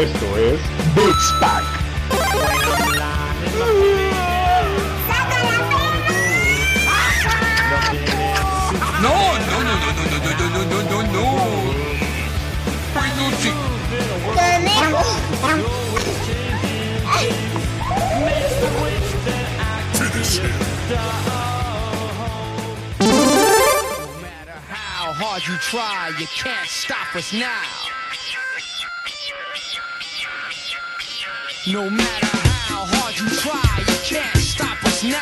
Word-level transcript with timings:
Esto 0.00 0.34
es 0.38 0.58
Beats 0.94 1.32
Pack. 1.40 1.62
No, 9.02 9.12
no, 9.12 9.60
no, 9.60 9.74
no, 9.76 9.92
no, 9.92 10.16
no, 10.16 10.32
no, 10.38 10.46
no, 10.48 10.62
no, 10.64 10.78
no, 10.88 10.98
no. 11.02 11.24
Peluche. 12.94 13.52
How 24.70 25.12
hard 25.12 25.42
you 25.46 25.56
try, 25.58 26.12
you 26.18 26.26
can't 26.26 26.66
stop 26.66 27.14
us 27.14 27.34
now. 27.34 27.99
No 31.66 31.90
matter 31.90 32.26
how 32.26 32.86
hard 32.86 33.14
you 33.18 33.28
try, 33.36 33.60
you 33.80 33.98
can't 34.08 34.34
stop 34.36 34.82
us 34.84 35.04
now. 35.04 35.20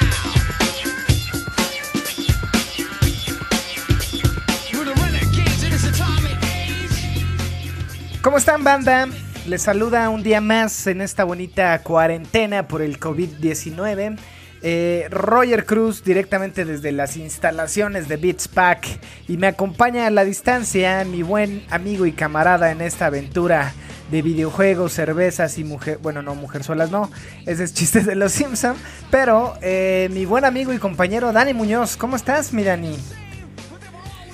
¿Cómo 8.23 8.39
están, 8.39 8.63
banda? 8.63 9.09
Les 9.49 9.63
saluda 9.63 10.09
un 10.11 10.23
día 10.23 10.41
más 10.41 10.87
en 10.87 11.01
esta 11.01 11.25
bonita 11.25 11.83
cuarentena 11.83 12.69
por 12.69 12.83
el 12.83 13.01
COVID-19. 13.01 14.17
Eh, 14.63 15.09
Roger 15.11 15.67
Cruz 15.67 16.05
directamente 16.05 16.65
desde 16.65 16.93
las 16.93 17.17
instalaciones 17.17 18.07
de 18.07 18.17
Beats 18.17 18.47
Pack 18.47 19.01
y 19.27 19.39
me 19.39 19.49
acompaña 19.49 20.07
a 20.07 20.11
la 20.11 20.25
distancia 20.25 21.05
mi 21.05 21.23
buen 21.23 21.65
amigo 21.71 22.07
y 22.07 22.13
camarada 22.13 22.71
en 22.71 22.81
esta 22.81 23.07
aventura 23.07 23.73
de 24.11 24.23
videojuegos, 24.23 24.93
cervezas 24.93 25.59
y 25.59 25.65
mujer, 25.65 25.99
bueno 26.03 26.23
no 26.23 26.35
mujerzuelas 26.35 26.91
no, 26.91 27.11
ese 27.47 27.65
es 27.65 27.75
chiste 27.75 28.01
de 28.01 28.15
los 28.15 28.33
Simpson, 28.33 28.75
pero 29.11 29.55
eh, 29.61 30.09
mi 30.13 30.25
buen 30.25 30.45
amigo 30.45 30.73
y 30.73 30.79
compañero 30.79 31.33
Dani 31.33 31.55
Muñoz, 31.55 31.97
¿cómo 31.97 32.17
estás 32.17 32.53
mi 32.53 32.65
Dani? 32.65 32.97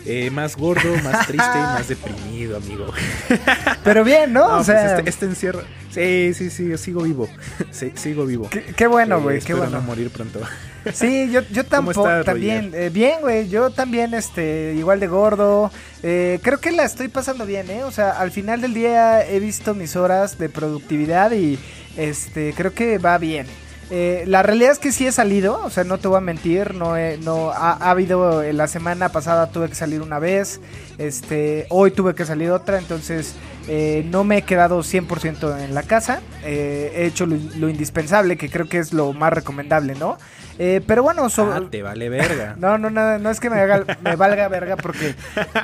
Eh, 0.06 0.30
más 0.30 0.56
gordo, 0.56 0.94
más 1.02 1.26
triste 1.26 1.48
y 1.54 1.60
más 1.60 1.88
deprimido, 1.88 2.58
amigo. 2.58 2.86
Pero 3.82 4.04
bien, 4.04 4.32
¿no? 4.34 4.40
No, 4.40 4.46
o 4.46 4.56
pues 4.56 4.66
sea, 4.66 4.96
este, 4.98 5.08
este 5.08 5.24
encierro. 5.24 5.62
Sí, 5.90 6.34
sí, 6.34 6.50
sí, 6.50 6.68
yo 6.68 6.76
sigo 6.76 7.02
vivo. 7.02 7.28
Sí, 7.70 7.90
sigo 7.94 8.26
vivo. 8.26 8.48
qué, 8.50 8.62
qué 8.76 8.86
bueno, 8.86 9.16
Eh, 9.18 9.22
güey, 9.22 9.40
qué 9.40 9.54
bueno. 9.54 9.70
no 9.78 9.80
morir 9.80 10.10
pronto. 10.10 10.40
Sí, 10.92 11.30
yo, 11.30 11.40
yo 11.50 11.62
¿Cómo 11.64 11.70
tampoco, 11.92 12.08
estás, 12.08 12.24
también, 12.26 12.72
eh, 12.74 12.90
bien, 12.92 13.20
güey, 13.22 13.48
yo 13.48 13.70
también, 13.70 14.12
este, 14.14 14.74
igual 14.76 15.00
de 15.00 15.06
gordo, 15.06 15.70
eh, 16.02 16.38
creo 16.42 16.58
que 16.60 16.72
la 16.72 16.84
estoy 16.84 17.08
pasando 17.08 17.46
bien, 17.46 17.70
eh, 17.70 17.84
o 17.84 17.90
sea, 17.90 18.10
al 18.10 18.30
final 18.30 18.60
del 18.60 18.74
día 18.74 19.26
he 19.26 19.40
visto 19.40 19.74
mis 19.74 19.96
horas 19.96 20.36
de 20.38 20.48
productividad 20.48 21.32
y, 21.32 21.58
este, 21.96 22.52
creo 22.54 22.74
que 22.74 22.98
va 22.98 23.16
bien. 23.18 23.46
Eh, 23.90 24.24
la 24.26 24.42
realidad 24.42 24.72
es 24.72 24.78
que 24.78 24.92
sí 24.92 25.06
he 25.06 25.12
salido, 25.12 25.60
o 25.62 25.68
sea, 25.68 25.84
no 25.84 25.98
te 25.98 26.08
voy 26.08 26.16
a 26.16 26.20
mentir, 26.20 26.74
no, 26.74 26.96
he- 26.96 27.18
no 27.18 27.50
ha, 27.50 27.72
ha 27.72 27.90
habido, 27.90 28.42
eh, 28.42 28.54
la 28.54 28.66
semana 28.66 29.10
pasada 29.10 29.50
tuve 29.50 29.68
que 29.68 29.74
salir 29.74 30.00
una 30.00 30.18
vez, 30.18 30.60
este, 30.96 31.66
hoy 31.68 31.90
tuve 31.90 32.14
que 32.14 32.24
salir 32.24 32.50
otra, 32.50 32.78
entonces 32.78 33.34
eh, 33.68 34.02
no 34.10 34.24
me 34.24 34.38
he 34.38 34.42
quedado 34.42 34.82
100% 34.82 35.58
en 35.62 35.74
la 35.74 35.82
casa, 35.82 36.20
eh, 36.44 36.92
he 36.96 37.06
hecho 37.06 37.26
lo, 37.26 37.36
lo 37.58 37.68
indispensable, 37.68 38.36
que 38.38 38.48
creo 38.48 38.68
que 38.68 38.78
es 38.78 38.92
lo 38.94 39.12
más 39.12 39.32
recomendable, 39.32 39.94
¿no? 39.94 40.16
Eh, 40.58 40.80
pero 40.86 41.02
bueno, 41.02 41.28
sobre... 41.30 41.56
Ah, 41.56 41.62
te 41.70 41.82
vale 41.82 42.08
verga. 42.08 42.54
No, 42.58 42.78
no, 42.78 42.88
no, 42.90 43.18
no 43.18 43.30
es 43.30 43.40
que 43.40 43.50
me, 43.50 43.60
haga- 43.60 43.84
me 44.02 44.14
valga 44.16 44.46
verga 44.48 44.76
porque 44.76 45.14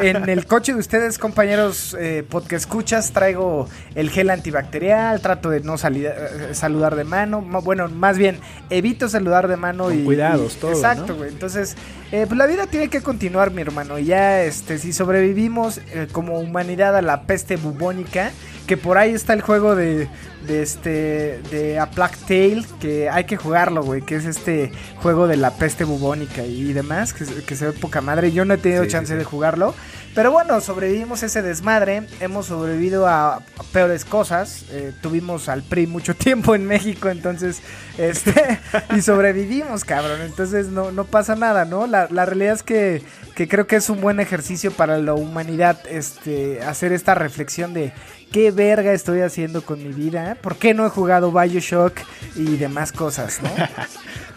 en 0.00 0.28
el 0.28 0.46
coche 0.46 0.72
de 0.74 0.80
ustedes, 0.80 1.16
compañeros 1.19 1.96
eh, 1.98 2.24
podcast 2.28 2.64
escuchas, 2.66 3.12
traigo 3.12 3.68
el 3.94 4.11
gel 4.11 4.30
antibacterial, 4.30 5.20
trato 5.20 5.48
de 5.50 5.61
no 5.61 5.78
sali- 5.78 6.06
eh, 6.06 6.50
saludar 6.55 6.96
de 6.96 7.05
mano, 7.05 7.41
ma- 7.41 7.61
bueno, 7.61 7.88
más 7.88 8.18
bien 8.18 8.39
evito 8.68 9.08
saludar 9.08 9.46
de 9.48 9.56
mano 9.56 9.84
Con 9.84 10.00
y 10.00 10.05
cuidados, 10.05 10.56
y- 10.56 10.61
todo, 10.61 10.73
Exacto, 10.73 11.08
¿no? 11.12 11.14
güey. 11.18 11.30
Entonces, 11.30 11.77
eh, 12.13 12.25
pues 12.27 12.37
la 12.39 12.47
vida 12.47 12.67
tiene 12.67 12.89
que 12.89 13.03
continuar, 13.03 13.51
mi 13.51 13.63
hermano. 13.63 13.98
Y 13.98 14.07
ya, 14.07 14.43
este, 14.43 14.79
si 14.79 14.93
sobrevivimos 14.93 15.79
eh, 15.93 16.09
como 16.11 16.39
humanidad 16.41 16.97
a 16.97 17.03
la 17.03 17.23
peste 17.23 17.57
bubónica, 17.57 18.33
que 18.67 18.77
por 18.77 18.98
ahí 18.98 19.13
está 19.13 19.33
el 19.33 19.41
juego 19.43 19.75
de, 19.75 20.09
de 20.47 20.63
este, 20.63 21.41
de 21.51 21.79
A 21.79 21.91
Plague 21.91 22.17
Tale, 22.29 22.65
que 22.81 23.09
hay 23.11 23.25
que 23.25 23.37
jugarlo, 23.37 23.83
güey, 23.83 24.03
que 24.03 24.17
es 24.17 24.25
este 24.27 24.71
juego 25.03 25.27
de 25.27 25.37
la 25.37 25.51
peste 25.53 25.85
bubónica 25.85 26.45
y 26.45 26.73
demás, 26.73 27.13
que, 27.13 27.25
se- 27.25 27.43
que 27.45 27.57
se 27.57 27.67
ve 27.67 27.73
poca 27.73 28.01
madre. 28.01 28.31
Yo 28.33 28.45
no 28.45 28.55
he 28.55 28.59
tenido 28.59 28.83
Sí, 28.85 28.89
sí, 28.89 28.92
chance 28.92 29.13
sí. 29.13 29.19
de 29.19 29.25
jugarlo. 29.25 29.75
Pero 30.15 30.33
bueno, 30.33 30.61
sobrevivimos 30.61 31.23
ese 31.23 31.41
desmadre, 31.41 32.03
hemos 32.21 32.47
sobrevivido 32.47 33.07
a, 33.07 33.43
peores 33.73 34.05
cosas, 34.05 34.65
eh, 34.73 34.93
tuvimos 35.01 35.48
al 35.48 35.63
PRI 35.63 35.87
mucho 35.87 36.15
tiempo 36.17 36.57
en 36.57 36.67
México, 36.67 37.09
entonces, 37.09 37.61
este, 37.97 38.59
y 38.97 39.03
sobrevivimos, 39.03 39.85
cabrón, 39.85 40.21
entonces 40.23 40.67
no, 40.67 40.91
no 40.91 41.05
pasa 41.05 41.37
nada, 41.37 41.65
¿no? 41.65 41.87
La, 41.87 42.09
la 42.11 42.27
realidad 42.27 42.55
es 42.55 42.63
que, 42.65 43.03
que 43.37 43.47
creo 43.47 43.69
que 43.69 43.77
es 43.77 43.89
un 43.89 44.01
buen 44.01 44.19
ejercicio 44.19 44.73
para 44.73 44.98
la 44.98 45.15
humanidad, 45.15 45.79
este, 45.89 46.61
hacer 46.63 46.92
esta 46.92 47.15
reflexión 47.15 47.73
de 47.73 47.92
qué 48.33 48.51
verga 48.51 48.92
estoy 48.92 49.21
haciendo 49.21 49.63
con 49.63 49.83
mi 49.83 49.92
vida, 49.92 50.37
por 50.41 50.57
qué 50.57 50.75
no 50.75 50.87
he 50.87 50.91
jugado 50.91 51.33
Bioshock 51.33 52.01
y 52.35 52.57
demás 52.57 52.92
cosas, 52.92 53.41
¿no? 53.42 53.51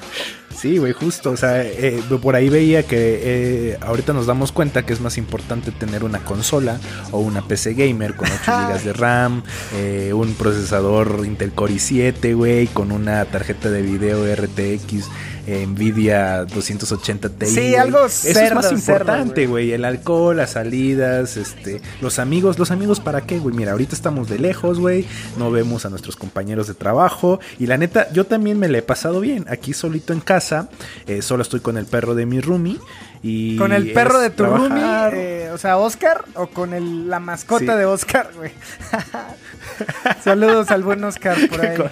Sí, 0.64 0.78
güey, 0.78 0.94
justo. 0.94 1.32
O 1.32 1.36
sea, 1.36 1.62
eh, 1.62 2.02
por 2.22 2.38
ahí 2.38 2.48
veía 2.48 2.84
que 2.84 3.20
eh, 3.22 3.78
ahorita 3.82 4.14
nos 4.14 4.28
damos 4.28 4.54
cuenta 4.54 4.86
que 4.86 4.94
es 4.94 5.02
más 5.02 5.18
importante 5.18 5.72
tener 5.72 6.06
una 6.06 6.24
consola 6.24 6.80
o 7.12 7.20
una 7.20 7.46
PC 7.46 7.74
gamer 7.74 8.16
con 8.16 8.30
8 8.32 8.44
GB 8.46 8.84
de 8.84 8.94
RAM, 8.94 9.44
eh, 9.76 10.14
un 10.14 10.34
procesador 10.36 11.24
Intel 11.26 11.52
Core 11.52 11.74
i7, 11.74 12.34
güey, 12.34 12.68
con 12.68 12.94
una 12.94 13.26
tarjeta 13.26 13.70
de 13.70 13.82
video 13.82 14.24
RTX 14.34 14.94
eh, 14.94 15.02
Nvidia 15.48 16.46
280 16.46 17.30
Ti. 17.30 17.46
Sí, 17.48 17.76
algo 17.76 18.06
Eso 18.06 18.28
es 18.30 18.34
cerdo, 18.38 18.56
más 18.56 18.66
cerdo, 18.68 18.78
importante, 18.80 19.46
güey. 19.48 19.72
El 19.74 19.84
alcohol, 19.86 20.38
las 20.38 20.52
salidas, 20.52 21.36
este, 21.38 21.82
los 22.02 22.20
amigos. 22.20 22.58
¿Los 22.60 22.72
amigos 22.72 23.00
para 23.00 23.22
qué, 23.22 23.40
güey? 23.40 23.56
Mira, 23.56 23.74
ahorita 23.74 23.96
estamos 23.96 24.30
de 24.30 24.40
lejos, 24.40 24.80
güey. 24.80 25.06
No 25.38 25.52
vemos 25.52 25.86
a 25.86 25.90
nuestros 25.90 26.16
compañeros 26.16 26.68
de 26.68 26.74
trabajo. 26.76 27.40
Y 27.60 27.68
la 27.68 27.78
neta, 27.78 28.12
yo 28.14 28.26
también 28.26 28.58
me 28.60 28.70
la 28.70 28.78
he 28.78 28.82
pasado 28.84 29.20
bien. 29.20 29.46
Aquí 29.50 29.74
solito 29.74 30.14
en 30.14 30.20
casa. 30.22 30.70
eh, 31.08 31.22
solo 31.22 31.42
estoy 31.44 31.60
con 31.60 31.78
el 31.78 31.86
perro 31.86 32.16
de 32.16 32.26
mi 32.26 32.40
roomie. 32.40 32.80
Y 33.26 33.56
¿Con 33.56 33.72
el 33.72 33.94
perro 33.94 34.20
de 34.20 34.30
tu 34.32 34.46
roomie, 34.46 34.68
trabajar. 34.68 35.14
eh, 35.16 35.50
o 35.54 35.58
sea, 35.58 35.78
Oscar, 35.78 36.26
o 36.36 36.48
con 36.48 36.74
el, 36.74 37.10
la 37.10 37.20
mascota 37.22 37.72
Sí. 37.74 37.80
de 37.80 37.86
Oscar, 37.86 38.32
güey? 38.36 38.52
Saludos 40.24 40.70
al 40.72 40.84
buen 40.84 41.04
Oscar 41.04 41.38
por 41.50 41.62
ahí. 41.66 41.78
con, 41.78 41.90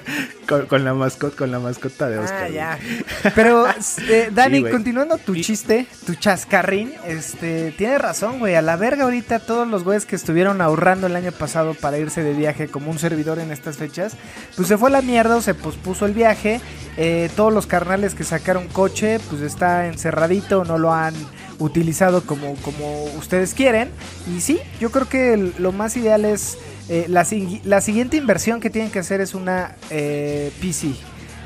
con- 0.47 0.66
con 0.66 0.84
la 0.84 0.94
mascota, 0.94 1.35
con 1.38 1.52
la 1.52 1.59
mascota 1.59 2.09
de 2.09 2.19
Oscar. 2.19 2.44
Ah, 2.44 2.50
ya. 2.50 2.79
Pero, 3.35 3.66
eh, 4.09 4.29
Dani, 4.34 4.57
Sí, 4.66 4.72
continuando 4.72 5.18
tu 5.18 5.35
Y- 5.35 5.41
chiste, 5.41 5.85
tu 6.06 6.16
chascarrín, 6.16 6.94
este, 7.07 7.72
tienes 7.78 8.02
razón, 8.02 8.40
güey. 8.40 8.56
A 8.56 8.62
la 8.62 8.75
verga 8.75 9.03
ahorita 9.06 9.40
todos 9.40 9.68
los 9.68 9.84
güeyes 9.84 10.06
que 10.06 10.16
estuvieron 10.16 10.62
ahorrando 10.62 11.07
el 11.07 11.16
año 11.16 11.31
pasado 11.31 11.74
para 11.74 11.97
irse 11.97 12.24
de 12.24 12.34
viaje 12.34 12.68
como 12.68 12.91
un 12.91 13.00
servidor 13.00 13.40
en 13.40 13.51
estas 13.51 13.78
fechas, 13.78 14.13
pues 14.56 14.68
se 14.68 14.78
fue 14.78 14.90
a 14.90 14.91
la 14.94 15.01
mierda 15.01 15.35
o 15.38 15.41
se 15.41 15.53
pospuso 15.53 16.06
el 16.06 16.13
viaje. 16.13 16.59
Eh, 16.97 17.30
todos 17.35 17.53
los 17.53 17.68
carnales 17.68 18.16
que 18.16 18.24
sacaron 18.24 18.68
coche, 18.68 19.19
pues 19.30 19.41
está 19.41 19.88
encerradito, 19.88 20.66
no 20.66 20.78
lo 20.78 20.94
han 20.94 21.13
utilizado 21.59 22.24
como, 22.25 22.56
como 22.56 23.03
ustedes 23.18 23.53
quieren. 23.53 23.90
Y 24.35 24.41
sí, 24.41 24.59
yo 24.80 24.91
creo 24.91 25.07
que 25.07 25.53
lo 25.57 25.72
más 25.72 25.96
ideal 25.96 26.25
es... 26.25 26.57
eh, 26.90 27.06
la, 27.08 27.25
la 27.64 27.81
siguiente 27.81 28.18
inversión 28.18 28.59
que 28.59 28.69
tienen 28.69 28.92
que 28.92 29.00
hacer 29.00 29.22
es 29.22 29.34
una 29.34 29.75
eh, 29.90 30.52
PC. 30.62 30.94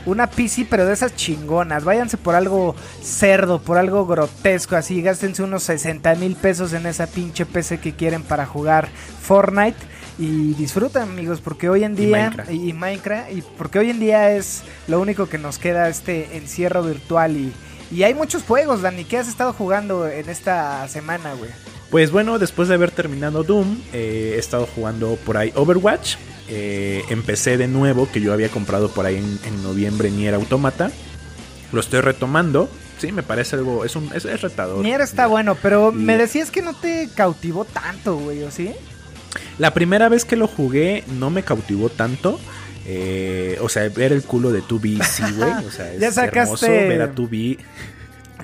Una 0.06 0.28
PC, 0.28 0.68
pero 0.70 0.86
de 0.86 0.94
esas 0.94 1.16
chingonas. 1.16 1.84
Váyanse 1.84 2.18
por 2.18 2.36
algo 2.36 2.76
cerdo, 3.02 3.60
por 3.60 3.78
algo 3.78 4.06
grotesco. 4.06 4.76
Así, 4.76 5.02
gástense 5.02 5.42
unos 5.42 5.64
60 5.64 6.16
mil 6.16 6.36
pesos 6.36 6.74
en 6.74 6.86
esa 6.86 7.08
pinche 7.08 7.46
PC 7.46 7.80
que 7.80 7.94
quieren 7.94 8.22
para 8.22 8.46
jugar 8.46 8.88
Fortnite. 9.22 9.78
Y 10.18 10.54
disfrutan, 10.54 11.10
amigos, 11.10 11.42
porque 11.42 11.70
hoy 11.70 11.84
en 11.84 11.94
Y 11.94 12.06
día. 12.06 12.30
Minecraft. 12.30 12.52
Y, 12.52 12.70
y 12.70 12.74
Minecraft. 12.74 13.32
Y 13.32 13.42
porque 13.58 13.80
hoy 13.80 13.90
en 13.90 14.00
día 14.00 14.32
es 14.32 14.62
lo 14.88 15.02
único 15.02 15.28
que 15.28 15.38
nos 15.40 15.58
queda 15.58 15.90
este 15.90 16.38
encierro 16.38 16.84
virtual. 16.84 17.36
Y, 17.36 17.54
y 17.92 18.04
hay 18.04 18.14
muchos 18.14 18.44
juegos, 18.44 18.84
Dani. 18.84 19.06
¿Qué 19.06 19.18
has 19.18 19.28
estado 19.28 19.54
jugando 19.54 20.08
en 20.08 20.30
esta 20.30 20.88
semana, 20.88 21.34
güey? 21.34 21.50
Pues 21.92 22.12
bueno, 22.12 22.40
después 22.40 22.68
de 22.68 22.76
haber 22.76 22.92
terminado 22.92 23.44
Doom, 23.44 23.78
eh, 23.94 24.34
he 24.36 24.40
estado 24.40 24.66
jugando 24.66 25.18
por 25.26 25.38
ahí 25.38 25.52
Overwatch. 25.56 26.16
Eh, 26.48 27.04
empecé 27.10 27.58
de 27.58 27.68
nuevo, 27.68 28.10
que 28.12 28.22
yo 28.22 28.34
había 28.34 28.50
comprado 28.50 28.90
por 28.92 29.06
ahí 29.06 29.16
en, 29.18 29.40
en 29.46 29.64
noviembre 29.64 30.12
Nier 30.12 30.34
Automata. 30.34 30.92
Lo 31.72 31.80
estoy 31.80 32.02
retomando. 32.02 32.70
Sí, 32.98 33.12
me 33.12 33.24
parece 33.24 33.56
algo. 33.56 33.86
Es, 33.86 33.96
un, 33.96 34.12
es, 34.14 34.26
es 34.26 34.42
retador. 34.42 34.84
Nier 34.84 35.02
está 35.02 35.28
bueno, 35.28 35.56
pero 35.62 35.92
Y- 35.92 35.96
me 35.96 36.18
decías 36.18 36.52
que 36.52 36.62
no 36.62 36.74
te 36.74 37.10
cautivó 37.16 37.66
tanto, 37.66 38.16
güey, 38.18 38.44
¿o 38.44 38.52
sí? 38.52 38.72
La 39.58 39.74
primera 39.74 40.10
vez 40.10 40.26
que 40.26 40.36
lo 40.36 40.48
jugué 40.48 41.04
no 41.20 41.30
me 41.30 41.44
cautivó 41.44 41.90
tanto. 41.90 42.40
Eh, 42.88 43.58
o 43.62 43.70
sea, 43.70 43.88
ver 43.90 44.14
el 44.14 44.22
culo 44.24 44.52
de 44.52 44.62
2B, 44.62 45.04
sí, 45.04 45.24
güey. 45.38 45.52
O 45.66 45.72
sea, 45.72 45.92
es 45.94 46.00
Ya 46.00 46.10
sacaste- 46.12 46.38
hermoso 46.42 46.68
ver 46.68 47.02
a 47.02 47.14
2B. 47.14 47.58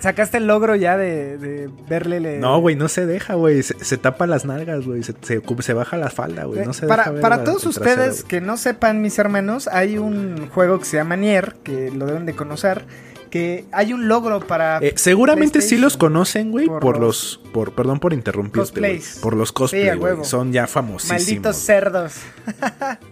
¿Sacaste 0.02 0.38
el 0.38 0.48
logro 0.48 0.76
ya 0.76 0.98
de, 0.98 1.38
de 1.38 1.70
verle? 1.88 2.20
le- 2.20 2.40
No, 2.40 2.60
güey, 2.60 2.76
no 2.76 2.88
se 2.90 3.06
deja, 3.06 3.36
güey. 3.36 3.62
Se, 3.64 3.76
se 3.84 3.98
tapa 3.98 4.28
las 4.28 4.46
nalgas, 4.46 4.86
güey. 4.86 5.04
Se, 5.04 5.14
se, 5.22 5.42
se 5.60 5.74
baja 5.74 5.96
la 5.98 6.10
falda, 6.10 6.46
güey. 6.46 6.66
No 6.66 6.74
se 6.74 6.88
para 6.88 7.04
deja 7.04 7.12
ver 7.14 7.22
para 7.22 7.38
la- 7.38 7.44
todos 7.44 7.66
ustedes 7.66 8.24
que 8.24 8.42
no 8.42 8.58
sepan, 8.58 9.02
mis 9.02 9.18
hermanos, 9.20 9.68
hay 9.68 9.98
un 9.98 10.48
juego 10.50 10.80
que 10.80 10.86
se 10.86 10.98
llama 10.98 11.16
Nier, 11.16 11.56
que 11.64 11.92
lo 11.92 12.06
deben 12.08 12.26
de 12.26 12.34
conocer, 12.34 12.86
que 13.30 13.66
hay 13.72 13.94
un 13.94 14.08
logro 14.10 14.40
para... 14.42 14.80
Eh, 14.80 14.94
seguramente 14.98 15.62
sí 15.62 15.78
los 15.78 15.96
conocen, 15.98 16.52
güey, 16.52 16.66
Por 16.68 16.82
por, 16.82 17.00
los- 17.00 17.40
por 17.54 17.74
perdón 17.74 18.00
por 18.00 18.12
interrumpirte, 18.14 18.80
güey. 18.80 19.02
Por 19.22 19.36
los 19.38 19.50
Sí, 19.50 19.54
cosplays, 19.54 19.98
huevo. 20.00 20.24
Son 20.26 20.52
ya 20.52 20.68
famosísimos. 20.68 21.22
Malditos 21.22 21.56
cerdos. 21.58 22.14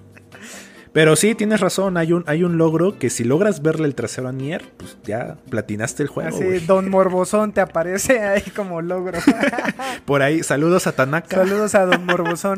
Pero 0.91 1.15
sí, 1.15 1.35
tienes 1.35 1.59
razón, 1.59 1.97
hay 1.97 2.13
un, 2.13 2.23
hay 2.25 2.43
un 2.43 2.57
logro 2.57 2.97
que 2.97 3.09
si 3.11 3.23
logras 3.23 3.61
verle 3.61 3.85
el 3.87 3.93
trasero 3.95 4.27
a 4.27 4.31
Nier, 4.31 4.63
pues 4.77 4.97
ya 5.03 5.37
platinaste 5.49 6.01
el 6.03 6.09
juego, 6.09 6.29
Así. 6.35 6.59
Don 6.65 6.89
Morbosón 6.89 7.51
te 7.51 7.61
aparece 7.61 8.21
ahí 8.21 8.41
como 8.55 8.81
logro. 8.81 9.19
Por 10.05 10.23
ahí, 10.23 10.41
saludos 10.41 10.87
a 10.87 10.93
Tanaka. 10.93 11.37
Saludos 11.37 11.75
a 11.75 11.85
Don 11.85 12.05
Morbosón. 12.05 12.57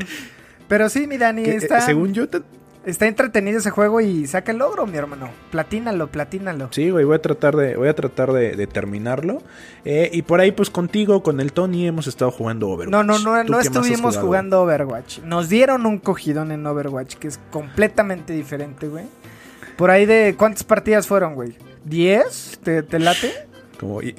Pero 0.69 0.87
sí, 0.87 1.07
mi 1.07 1.17
Dani, 1.17 1.43
que, 1.43 1.51
eh, 1.51 1.55
está, 1.57 1.81
según 1.81 2.13
yo, 2.13 2.29
te- 2.29 2.41
está 2.85 3.07
entretenido 3.07 3.59
ese 3.59 3.69
juego 3.69 4.01
y 4.01 4.25
saca 4.27 4.51
el 4.51 4.57
logro, 4.59 4.87
mi 4.87 4.97
hermano. 4.97 5.29
Platínalo, 5.51 6.07
platínalo. 6.07 6.69
sí, 6.71 6.89
güey, 6.89 7.05
voy 7.05 7.15
a 7.15 7.21
tratar 7.21 7.55
de, 7.55 7.75
voy 7.75 7.87
a 7.87 7.95
tratar 7.95 8.31
de, 8.33 8.55
de 8.55 8.67
terminarlo. 8.67 9.41
Eh, 9.85 10.09
y 10.13 10.21
por 10.23 10.39
ahí, 10.39 10.51
pues 10.51 10.69
contigo, 10.69 11.23
con 11.23 11.39
el 11.39 11.53
Tony, 11.53 11.87
hemos 11.87 12.07
estado 12.07 12.31
jugando 12.31 12.69
Overwatch. 12.69 12.91
No, 12.91 13.03
no, 13.03 13.19
no, 13.19 13.45
¿Tú 13.45 13.51
no 13.51 13.59
estuvimos 13.59 14.17
jugando 14.17 14.61
Overwatch. 14.61 15.19
Nos 15.19 15.49
dieron 15.49 15.85
un 15.85 15.99
cogidón 15.99 16.51
en 16.51 16.65
Overwatch 16.65 17.15
que 17.15 17.27
es 17.27 17.39
completamente 17.51 18.33
diferente, 18.33 18.87
güey. 18.87 19.05
Por 19.77 19.89
ahí 19.89 20.05
de 20.05 20.35
cuántas 20.37 20.63
partidas 20.63 21.07
fueron, 21.07 21.33
güey. 21.35 21.55
¿10? 21.89 22.57
¿Te, 22.63 22.83
te 22.83 22.99
late? 22.99 23.31
Como, 23.79 24.01
y- 24.01 24.15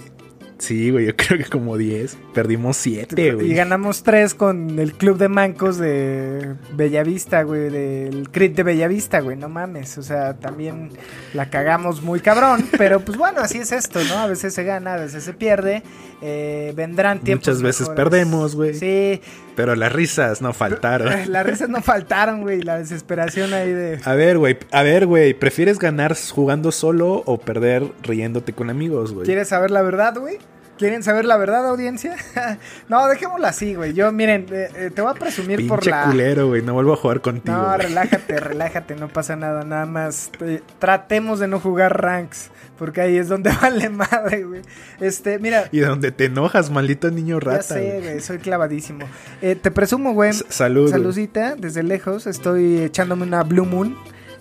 sí, 0.63 0.91
güey, 0.91 1.07
yo 1.07 1.13
creo 1.17 1.39
que 1.39 1.45
como 1.45 1.77
10. 1.77 2.17
Perdimos 2.33 2.77
7, 2.77 3.35
güey. 3.35 3.51
Y 3.51 3.55
ganamos 3.55 4.03
3 4.03 4.35
con 4.35 4.79
el 4.79 4.95
club 4.95 5.19
de 5.19 5.29
mancos 5.29 5.77
de 5.77 6.55
Bellavista, 6.75 7.43
güey. 7.43 7.71
Del 7.71 8.31
crit 8.31 8.55
de 8.55 8.63
Bellavista, 8.63 9.21
güey. 9.21 9.37
No 9.37 9.49
mames. 9.49 9.99
O 9.99 10.03
sea, 10.03 10.35
también 10.35 10.91
la 11.35 11.51
cagamos 11.51 12.03
muy 12.03 12.21
cabrón. 12.21 12.67
pero 12.79 13.01
pues 13.01 13.19
bueno, 13.19 13.41
así 13.41 13.59
es 13.59 13.73
esto, 13.73 14.03
¿no? 14.05 14.19
A 14.19 14.27
veces 14.27 14.55
se 14.55 14.65
gana, 14.65 14.95
a 14.95 14.99
veces 14.99 15.25
se 15.25 15.35
pierde. 15.35 15.83
Eh, 16.23 16.73
vendrán 16.77 17.21
tiempos. 17.21 17.49
Muchas 17.49 17.63
veces 17.63 17.89
mejores. 17.89 18.05
perdemos, 18.05 18.55
güey. 18.55 18.75
Sí. 18.75 19.21
Pero 19.55 19.75
las 19.75 19.93
risas 19.93 20.41
no 20.41 20.53
faltaron. 20.53 21.13
Las 21.33 21.45
risas 21.47 21.69
no 21.69 21.83
faltaron, 21.83 22.43
güey. 22.43 22.63
La 22.63 22.79
desesperación 22.79 23.53
ahí 23.53 23.73
de. 23.73 24.01
A 24.05 24.15
ver, 24.15 24.39
güey, 24.39 24.57
a 24.71 24.83
ver, 24.83 25.07
güey, 25.07 25.35
¿prefieres 25.35 25.79
ganar 25.79 26.17
jugando 26.33 26.73
solo 26.73 27.23
o 27.27 27.39
perder 27.39 27.85
riéndote 28.03 28.53
con 28.53 28.71
amigos, 28.71 29.13
güey? 29.13 29.27
¿Quieres 29.27 29.49
saber 29.49 29.71
la 29.71 29.83
verdad, 29.83 30.17
güey? 30.19 30.39
¿Quieren 30.83 31.03
saber 31.03 31.25
la 31.25 31.37
verdad, 31.37 31.67
audiencia? 31.69 32.17
no, 32.89 33.07
dejémosla 33.07 33.49
así, 33.49 33.75
güey. 33.75 33.93
Yo, 33.95 34.11
miren, 34.13 34.47
eh, 34.51 34.69
eh, 34.77 34.91
te 34.95 35.01
voy 35.03 35.11
a 35.11 35.15
presumir 35.15 35.67
por 35.69 35.87
la. 35.87 36.05
culero, 36.05 36.49
güey, 36.49 36.63
no 36.63 36.75
vuelvo 36.75 36.93
a 36.93 36.97
jugar 36.97 37.21
contigo. 37.21 37.57
No, 37.57 37.67
güey. 37.67 37.79
relájate, 37.79 38.41
relájate, 38.41 38.95
no 38.97 39.09
pasa 39.09 39.37
nada, 39.37 39.65
nada 39.65 39.87
más. 39.87 40.31
eh, 40.41 40.61
tratemos 40.79 41.39
de 41.39 41.49
no 41.49 41.61
jugar 41.61 42.01
ranks, 42.03 42.51
porque 42.79 43.01
ahí 43.01 43.17
es 43.17 43.29
donde 43.29 43.51
vale 43.63 43.89
madre, 43.91 44.43
güey. 44.45 44.63
Este, 45.01 45.39
mira, 45.39 45.69
Y 45.73 45.81
donde 45.81 46.11
te 46.13 46.25
enojas, 46.27 46.71
maldito 46.71 47.11
niño 47.11 47.39
ya 47.41 47.51
rata. 47.53 47.63
sé, 47.63 48.01
güey. 48.03 48.21
soy 48.21 48.39
clavadísimo. 48.39 49.07
Eh, 49.41 49.55
te 49.55 49.71
presumo, 49.71 50.13
güey. 50.15 50.31
S- 50.31 50.45
salud. 50.49 50.91
Saludita, 50.91 51.55
desde 51.57 51.83
lejos, 51.83 52.27
estoy 52.27 52.79
echándome 52.83 53.23
una 53.25 53.43
Blue 53.45 53.65
Moon. 53.67 53.97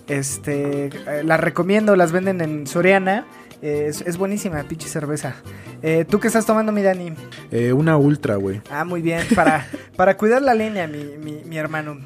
Este, 0.08 0.86
eh, 0.86 1.22
la 1.24 1.36
recomiendo, 1.36 1.94
las 1.96 2.10
venden 2.12 2.40
en 2.40 2.66
Soriana. 2.66 3.24
Eh, 3.62 3.86
es, 3.88 4.00
es 4.02 4.16
buenísima, 4.18 4.62
pinche 4.64 4.88
cerveza. 4.88 5.36
Eh, 5.82 6.04
¿Tú 6.08 6.18
qué 6.20 6.26
estás 6.26 6.44
tomando, 6.44 6.72
mi 6.72 6.82
Dani? 6.82 7.14
Eh, 7.52 7.72
una 7.72 7.96
ultra, 7.96 8.34
güey. 8.36 8.60
Ah, 8.70 8.84
muy 8.84 9.02
bien, 9.02 9.22
para, 9.36 9.66
para 9.96 10.16
cuidar 10.16 10.42
la 10.42 10.52
línea, 10.54 10.86
mi, 10.88 11.04
mi, 11.22 11.42
mi 11.44 11.56
hermano. 11.58 11.98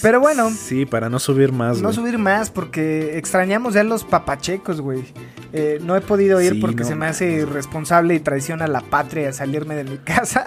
Pero 0.00 0.20
bueno, 0.20 0.50
Sí, 0.50 0.86
para 0.86 1.08
no 1.10 1.18
subir 1.18 1.52
más, 1.52 1.80
no 1.82 1.92
subir 1.92 2.16
más 2.18 2.50
porque 2.50 3.18
extrañamos 3.18 3.74
ya 3.74 3.84
los 3.84 4.04
papachecos, 4.04 4.80
güey. 4.80 5.04
Eh, 5.54 5.78
no 5.82 5.96
he 5.96 6.00
podido 6.00 6.40
ir 6.40 6.54
Sí, 6.54 6.60
porque 6.60 6.82
no 6.82 6.88
se 6.88 6.94
me 6.94 7.06
hace 7.06 7.30
irresponsable 7.30 8.14
y 8.14 8.20
traición 8.20 8.62
a 8.62 8.66
la 8.66 8.80
patria 8.80 9.34
salirme 9.34 9.74
de 9.74 9.84
mi 9.84 9.98
casa. 10.04 10.46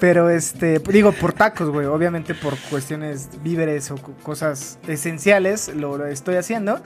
Pero 0.00 0.30
este, 0.30 0.78
digo, 0.78 1.12
por 1.12 1.34
tacos, 1.34 1.68
güey. 1.68 1.86
Obviamente 1.86 2.34
por 2.34 2.56
cuestiones 2.70 3.28
víveres 3.42 3.90
o 3.90 3.96
co- 3.96 4.14
cosas 4.22 4.78
esenciales 4.88 5.68
lo 5.74 6.06
estoy 6.06 6.36
haciendo. 6.36 6.80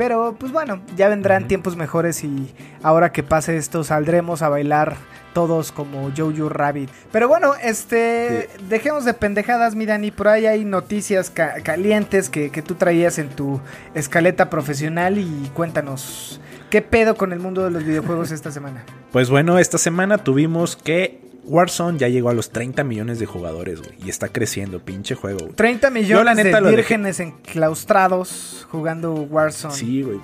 Pero 0.00 0.34
pues 0.38 0.50
bueno, 0.50 0.80
ya 0.96 1.08
vendrán 1.10 1.46
tiempos 1.46 1.76
mejores 1.76 2.24
y 2.24 2.50
ahora 2.82 3.12
que 3.12 3.22
pase 3.22 3.58
esto 3.58 3.84
saldremos 3.84 4.40
a 4.40 4.48
bailar 4.48 4.96
todos 5.34 5.72
como 5.72 6.10
Jojo 6.16 6.48
Rabbit. 6.48 6.88
Pero 7.12 7.28
bueno, 7.28 7.52
este, 7.62 8.48
dejemos 8.70 9.04
de 9.04 9.12
pendejadas, 9.12 9.74
mi 9.74 9.84
Dani. 9.84 10.10
Por 10.10 10.28
ahí 10.28 10.46
hay 10.46 10.64
noticias 10.64 11.28
ca- 11.28 11.56
calientes 11.62 12.30
que, 12.30 12.48
que 12.50 12.62
tú 12.62 12.76
traías 12.76 13.18
en 13.18 13.28
tu 13.28 13.60
escaleta 13.94 14.48
profesional 14.48 15.18
y 15.18 15.50
cuéntanos, 15.52 16.40
¿qué 16.70 16.80
pedo 16.80 17.14
con 17.14 17.34
el 17.34 17.38
mundo 17.38 17.62
de 17.62 17.70
los 17.70 17.84
videojuegos 17.84 18.30
esta 18.30 18.50
semana? 18.50 18.82
Pues 19.12 19.28
bueno, 19.28 19.58
esta 19.58 19.76
semana 19.76 20.16
tuvimos 20.18 20.76
que 20.76 21.29
Warzone 21.50 21.98
ya 21.98 22.08
llegó 22.08 22.30
a 22.30 22.32
los 22.34 22.50
30 22.50 22.84
millones 22.84 23.18
de 23.18 23.26
jugadores, 23.26 23.80
güey. 23.82 23.94
Y 24.04 24.08
está 24.08 24.28
creciendo, 24.28 24.78
pinche 24.80 25.14
juego, 25.16 25.40
güey. 25.40 25.52
30 25.52 25.90
millones 25.90 26.08
Yo, 26.18 26.24
la 26.24 26.34
neta, 26.34 26.60
de 26.60 26.66
dejé- 26.70 26.76
vírgenes 26.76 27.20
enclaustrados 27.20 28.66
jugando 28.70 29.12
Warzone. 29.14 29.74
Sí, 29.74 30.02
güey. 30.02 30.20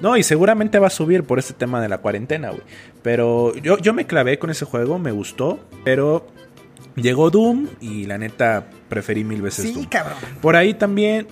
No, 0.00 0.16
y 0.16 0.22
seguramente 0.24 0.78
va 0.80 0.88
a 0.88 0.90
subir 0.90 1.22
por 1.24 1.38
este 1.38 1.54
tema 1.54 1.80
de 1.80 1.88
la 1.88 1.98
cuarentena, 1.98 2.50
güey. 2.50 2.62
Pero 3.02 3.54
yo, 3.56 3.78
yo 3.78 3.94
me 3.94 4.06
clavé 4.06 4.38
con 4.40 4.50
ese 4.50 4.64
juego, 4.64 4.98
me 4.98 5.12
gustó. 5.12 5.60
Pero 5.84 6.26
llegó 6.96 7.30
Doom 7.30 7.68
y 7.80 8.06
la 8.06 8.18
neta 8.18 8.66
preferí 8.88 9.22
mil 9.24 9.40
veces 9.40 9.66
Sí, 9.66 9.72
Doom. 9.72 9.86
cabrón. 9.86 10.18
Por 10.42 10.56
ahí 10.56 10.74
también. 10.74 11.28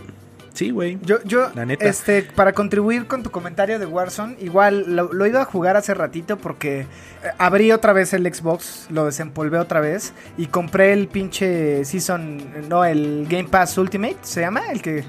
Sí, 0.54 0.70
güey. 0.70 0.98
Yo, 1.02 1.16
yo, 1.24 1.50
La 1.54 1.64
neta. 1.64 1.86
este, 1.86 2.22
para 2.22 2.52
contribuir 2.52 3.06
con 3.06 3.22
tu 3.22 3.30
comentario 3.30 3.78
de 3.78 3.86
Warzone, 3.86 4.36
igual 4.40 4.84
lo, 4.94 5.12
lo 5.12 5.26
iba 5.26 5.40
a 5.40 5.44
jugar 5.46 5.76
hace 5.76 5.94
ratito 5.94 6.36
porque 6.36 6.80
eh, 6.80 6.86
abrí 7.38 7.72
otra 7.72 7.92
vez 7.94 8.12
el 8.12 8.32
Xbox, 8.32 8.86
lo 8.90 9.06
desempolvé 9.06 9.58
otra 9.58 9.80
vez 9.80 10.12
y 10.36 10.46
compré 10.46 10.92
el 10.92 11.08
pinche 11.08 11.84
Season, 11.86 12.68
no, 12.68 12.84
el 12.84 13.26
Game 13.30 13.48
Pass 13.48 13.78
Ultimate, 13.78 14.18
¿se 14.22 14.42
llama? 14.42 14.60
El 14.70 14.82
que, 14.82 15.04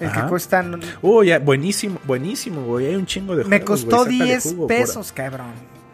el 0.00 0.10
que 0.12 0.22
cuestan... 0.28 0.80
Uh, 1.02 1.22
ya, 1.22 1.38
buenísimo, 1.38 1.98
buenísimo, 2.04 2.62
güey. 2.62 2.86
Hay 2.86 2.94
un 2.96 3.04
chingo 3.04 3.36
de 3.36 3.44
Me 3.44 3.58
juegos, 3.58 3.84
costó. 3.84 4.04
Sácale 4.04 4.24
10 4.24 4.42
jugo 4.44 4.56
por- 4.58 4.68
pesos, 4.68 5.12
cabrón. 5.12 5.52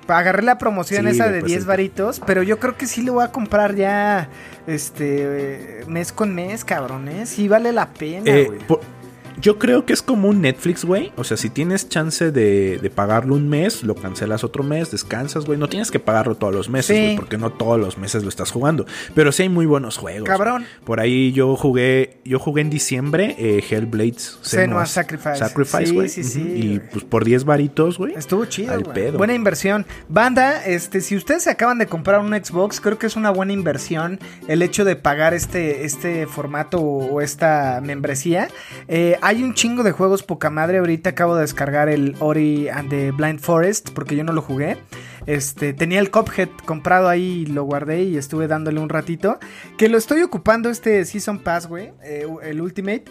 Agarré 0.09 0.43
la 0.43 0.59
promoción 0.59 1.05
Sí, 1.05 1.11
esa 1.13 1.29
de 1.31 1.41
pues 1.41 1.51
10 1.51 1.63
el- 1.63 1.67
varitos, 1.67 2.21
pero 2.27 2.43
yo 2.43 2.59
creo 2.59 2.77
que 2.77 2.87
sí 2.87 3.03
lo 3.03 3.15
voy 3.15 3.25
a 3.25 3.29
comprar 3.33 3.75
ya, 3.75 4.29
este, 4.67 5.83
mes 5.89 6.13
con 6.13 6.35
mes, 6.35 6.65
cabrón, 6.65 7.09
¿eh? 7.09 7.27
Sí 7.27 7.49
vale 7.49 7.73
la 7.73 7.89
pena, 7.93 8.23
Eh, 8.31 8.51
por- 8.69 8.81
yo 9.41 9.59
creo 9.59 9.85
que 9.87 9.93
es 9.93 10.03
como 10.03 10.29
un 10.29 10.41
Netflix, 10.43 10.85
güey. 10.85 11.13
O 11.17 11.25
sea, 11.25 11.37
si 11.37 11.51
tienes 11.51 11.89
chance 11.89 12.31
de, 12.31 12.79
de 12.79 12.91
pagarlo 12.91 13.35
un 13.35 13.49
mes, 13.49 13.83
lo 13.83 13.95
cancelas 13.95 14.45
otro 14.45 14.63
mes, 14.63 14.91
descansas, 14.91 15.45
güey. 15.45 15.59
No 15.59 15.69
tienes 15.69 15.91
que 15.91 15.99
pagarlo 15.99 16.35
todos 16.37 16.55
los 16.55 16.69
meses, 16.69 16.97
Sí. 16.97 17.03
güey, 17.03 17.17
porque 17.17 17.39
no 17.39 17.51
todos 17.51 17.79
los 17.81 17.99
meses 17.99 18.23
lo 18.23 18.29
estás 18.29 18.51
jugando. 18.51 18.87
Pero 19.15 19.33
sí 19.33 19.43
hay 19.43 19.49
muy 19.49 19.67
buenos 19.67 19.97
juegos. 19.97 20.29
Cabrón. 20.29 20.65
Por 20.85 21.01
ahí 21.01 21.33
yo 21.33 21.57
jugué, 21.57 22.19
yo 22.25 22.39
jugué 22.39 22.63
en 22.63 22.71
diciembre 22.71 23.35
eh, 23.39 23.63
Hellblades 23.69 24.39
Senua's 24.43 24.91
Sacrifice. 24.91 25.37
Sacrifice, 25.37 25.87
Sí, 25.87 25.95
güey. 25.95 26.09
sí, 26.09 26.25
sí, 26.25 26.41
Y 26.41 26.81
pues 26.93 27.05
por 27.05 27.25
10 27.25 27.45
varitos, 27.45 27.99
güey. 27.99 28.15
Estuvo 28.15 28.45
chido, 28.47 28.73
Al 28.73 28.83
güey. 28.85 28.95
pedo. 28.95 29.19
Buena 29.19 29.35
inversión. 29.35 29.87
Banda, 30.09 30.65
este, 30.65 31.01
si 31.01 31.17
ustedes 31.17 31.43
se 31.45 31.51
acaban 31.51 31.79
de 31.79 31.87
comprar 31.87 32.21
un 32.21 32.33
Xbox, 32.35 32.81
creo 32.81 32.99
que 32.99 33.07
es 33.07 33.17
una 33.17 33.31
buena 33.31 33.53
inversión 33.53 34.19
el 34.49 34.63
hecho 34.63 34.85
de 34.85 34.97
pagar 34.97 35.35
este, 35.35 35.85
este 35.85 36.27
formato 36.27 36.79
o, 36.81 37.15
o 37.15 37.21
esta 37.21 37.81
membresía. 37.83 38.49
Eh, 38.89 39.17
hay 39.27 39.43
un 39.43 39.55
chingo 39.55 39.83
de 39.83 39.93
juegos 39.93 40.23
poca 40.23 40.51
madre. 40.51 40.79
Ahorita 40.79 41.11
acabo 41.11 41.35
de 41.35 41.41
descargar 41.41 41.89
el 41.89 42.15
Ori 42.21 42.69
and 42.69 42.91
the 42.91 43.11
Blind 43.11 43.41
Forest 43.41 43.91
porque 43.91 44.17
yo 44.17 44.23
no 44.23 44.33
lo 44.35 44.43
jugué. 44.43 44.77
Este, 45.27 45.73
tenía 45.73 46.01
el 46.01 46.11
Cuphead 46.11 46.51
comprado 46.67 47.09
ahí 47.09 47.43
y 47.43 47.47
lo 47.47 47.65
guardé 47.65 48.03
y 48.03 48.19
estuve 48.19 48.49
dándole 48.49 48.81
un 48.81 48.91
ratito. 48.91 49.39
Que 49.79 49.89
lo 49.89 49.97
estoy 49.97 50.21
ocupando 50.23 50.69
este 50.69 51.03
Season 51.07 51.39
Pass, 51.39 51.67
güey, 51.69 51.93
eh, 52.03 52.27
el 52.43 52.61
Ultimate 52.61 53.05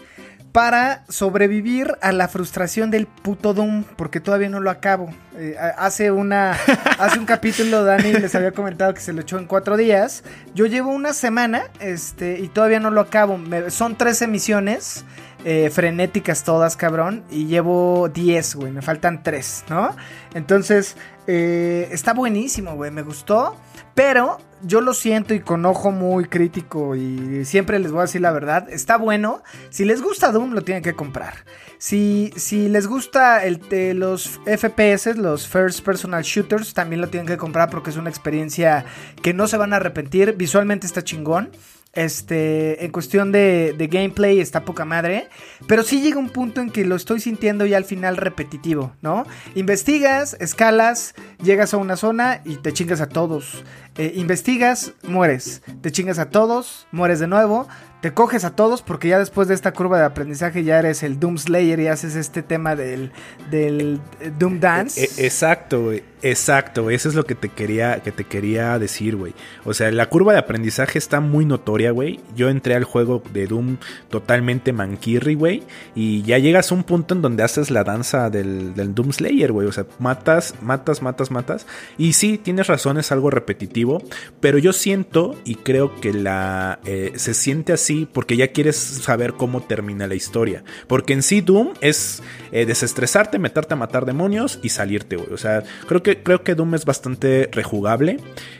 para 0.52 1.04
sobrevivir 1.08 1.96
a 2.00 2.12
la 2.12 2.28
frustración 2.28 2.92
del 2.92 3.08
puto 3.08 3.54
Doom, 3.54 3.82
porque 3.96 4.20
todavía 4.20 4.48
no 4.48 4.60
lo 4.60 4.70
acabo. 4.70 5.12
Eh, 5.36 5.56
hace 5.76 6.12
una 6.12 6.52
hace 7.00 7.18
un 7.18 7.26
capítulo 7.26 7.82
Dani 7.82 8.12
les 8.12 8.36
había 8.36 8.52
comentado 8.52 8.94
que 8.94 9.00
se 9.00 9.12
lo 9.12 9.22
echó 9.22 9.36
en 9.38 9.46
cuatro 9.46 9.76
días. 9.76 10.22
Yo 10.54 10.66
llevo 10.66 10.90
una 10.92 11.12
semana 11.12 11.64
este, 11.80 12.38
y 12.38 12.46
todavía 12.46 12.78
no 12.78 12.90
lo 12.90 13.00
acabo. 13.00 13.36
Me- 13.36 13.70
son 13.70 13.96
13 13.96 14.28
misiones. 14.28 15.04
Eh, 15.44 15.70
frenéticas 15.70 16.44
todas, 16.44 16.76
cabrón. 16.76 17.24
Y 17.30 17.46
llevo 17.46 18.08
10, 18.08 18.54
güey. 18.56 18.72
Me 18.72 18.82
faltan 18.82 19.22
3, 19.22 19.64
¿no? 19.68 19.94
Entonces, 20.34 20.96
eh, 21.26 21.88
está 21.92 22.14
buenísimo, 22.14 22.74
güey. 22.74 22.90
Me 22.90 23.02
gustó. 23.02 23.56
Pero 23.94 24.38
yo 24.62 24.80
lo 24.80 24.94
siento 24.94 25.34
y 25.34 25.40
con 25.40 25.64
ojo 25.66 25.90
muy 25.90 26.24
crítico 26.24 26.96
y 26.96 27.44
siempre 27.44 27.78
les 27.78 27.92
voy 27.92 28.00
a 28.00 28.02
decir 28.02 28.20
la 28.20 28.32
verdad, 28.32 28.68
está 28.70 28.96
bueno. 28.96 29.42
Si 29.70 29.84
les 29.84 30.02
gusta 30.02 30.32
Doom, 30.32 30.52
lo 30.52 30.62
tienen 30.62 30.82
que 30.82 30.94
comprar. 30.94 31.34
Si, 31.78 32.32
si 32.36 32.68
les 32.68 32.86
gusta 32.86 33.44
el, 33.44 33.60
los 33.98 34.40
FPS, 34.46 35.16
los 35.16 35.46
First 35.46 35.84
Personal 35.84 36.22
Shooters, 36.22 36.74
también 36.74 37.00
lo 37.00 37.08
tienen 37.08 37.26
que 37.26 37.36
comprar 37.36 37.70
porque 37.70 37.90
es 37.90 37.96
una 37.96 38.10
experiencia 38.10 38.84
que 39.22 39.34
no 39.34 39.46
se 39.46 39.58
van 39.58 39.72
a 39.72 39.76
arrepentir. 39.76 40.34
Visualmente 40.34 40.86
está 40.86 41.04
chingón. 41.04 41.50
Este, 41.94 42.84
en 42.84 42.90
cuestión 42.90 43.32
de, 43.32 43.74
de, 43.76 43.86
gameplay 43.86 44.40
está 44.40 44.64
poca 44.64 44.84
madre. 44.84 45.28
Pero 45.66 45.82
sí 45.82 46.00
llega 46.00 46.18
un 46.18 46.30
punto 46.30 46.60
en 46.60 46.70
que 46.70 46.84
lo 46.84 46.96
estoy 46.96 47.20
sintiendo 47.20 47.66
ya 47.66 47.76
al 47.76 47.84
final 47.84 48.16
repetitivo, 48.16 48.92
¿no? 49.00 49.26
Investigas, 49.54 50.36
escalas, 50.40 51.14
llegas 51.42 51.74
a 51.74 51.76
una 51.76 51.96
zona 51.96 52.40
y 52.44 52.56
te 52.56 52.72
chingas 52.72 53.00
a 53.00 53.08
todos. 53.08 53.64
Eh, 53.96 54.12
investigas, 54.16 54.92
mueres. 55.04 55.62
Te 55.80 55.92
chingas 55.92 56.18
a 56.18 56.30
todos, 56.30 56.86
mueres 56.90 57.20
de 57.20 57.28
nuevo 57.28 57.68
te 58.04 58.12
coges 58.12 58.44
a 58.44 58.54
todos 58.54 58.82
porque 58.82 59.08
ya 59.08 59.18
después 59.18 59.48
de 59.48 59.54
esta 59.54 59.72
curva 59.72 59.98
de 59.98 60.04
aprendizaje 60.04 60.62
ya 60.62 60.78
eres 60.78 61.02
el 61.02 61.18
Doom 61.18 61.38
Slayer 61.38 61.80
y 61.80 61.86
haces 61.86 62.16
este 62.16 62.42
tema 62.42 62.76
del, 62.76 63.12
del 63.50 63.98
Doom 64.38 64.60
Dance. 64.60 65.00
E, 65.02 65.22
e, 65.22 65.24
exacto. 65.24 65.90
Exacto, 66.26 66.88
eso 66.88 67.10
es 67.10 67.14
lo 67.14 67.26
que 67.26 67.34
te 67.34 67.50
quería, 67.50 68.00
que 68.00 68.10
te 68.10 68.24
quería 68.24 68.78
decir, 68.78 69.14
güey. 69.14 69.34
O 69.66 69.74
sea, 69.74 69.90
la 69.90 70.08
curva 70.08 70.32
de 70.32 70.38
aprendizaje 70.38 70.98
está 70.98 71.20
muy 71.20 71.44
notoria, 71.44 71.90
güey. 71.90 72.18
Yo 72.34 72.48
entré 72.48 72.74
al 72.74 72.84
juego 72.84 73.22
de 73.34 73.46
Doom 73.46 73.76
totalmente 74.08 74.72
manquirri, 74.72 75.34
güey. 75.34 75.64
Y 75.94 76.22
ya 76.22 76.38
llegas 76.38 76.72
a 76.72 76.76
un 76.76 76.84
punto 76.84 77.12
en 77.14 77.20
donde 77.20 77.42
haces 77.42 77.70
la 77.70 77.84
danza 77.84 78.30
del, 78.30 78.74
del 78.74 78.94
Doom 78.94 79.12
Slayer, 79.12 79.52
güey. 79.52 79.68
O 79.68 79.72
sea, 79.72 79.84
matas, 79.98 80.54
matas, 80.62 81.02
matas, 81.02 81.30
matas. 81.30 81.66
Y 81.98 82.14
sí, 82.14 82.38
tienes 82.38 82.68
razón, 82.68 82.96
es 82.96 83.12
algo 83.12 83.28
repetitivo. 83.28 84.02
Pero 84.40 84.56
yo 84.56 84.72
siento 84.72 85.38
y 85.44 85.56
creo 85.56 85.94
que 86.00 86.14
la 86.14 86.78
eh, 86.86 87.12
se 87.16 87.34
siente 87.34 87.74
así 87.74 87.93
porque 88.12 88.36
ya 88.36 88.48
quieres 88.48 88.76
saber 88.76 89.34
cómo 89.34 89.62
termina 89.62 90.06
la 90.06 90.14
historia. 90.14 90.64
Porque 90.86 91.12
en 91.12 91.22
sí 91.22 91.40
Doom 91.40 91.74
es 91.80 92.22
eh, 92.52 92.66
desestresarte, 92.66 93.38
meterte 93.38 93.74
a 93.74 93.76
matar 93.76 94.04
demonios 94.04 94.58
y 94.62 94.70
salirte, 94.70 95.16
O 95.16 95.36
sea, 95.36 95.62
creo 95.86 96.02
que, 96.02 96.22
creo 96.22 96.42
que 96.42 96.54
Doom 96.54 96.74
es 96.74 96.84
bastante 96.84 97.48
rejugable. 97.52 98.18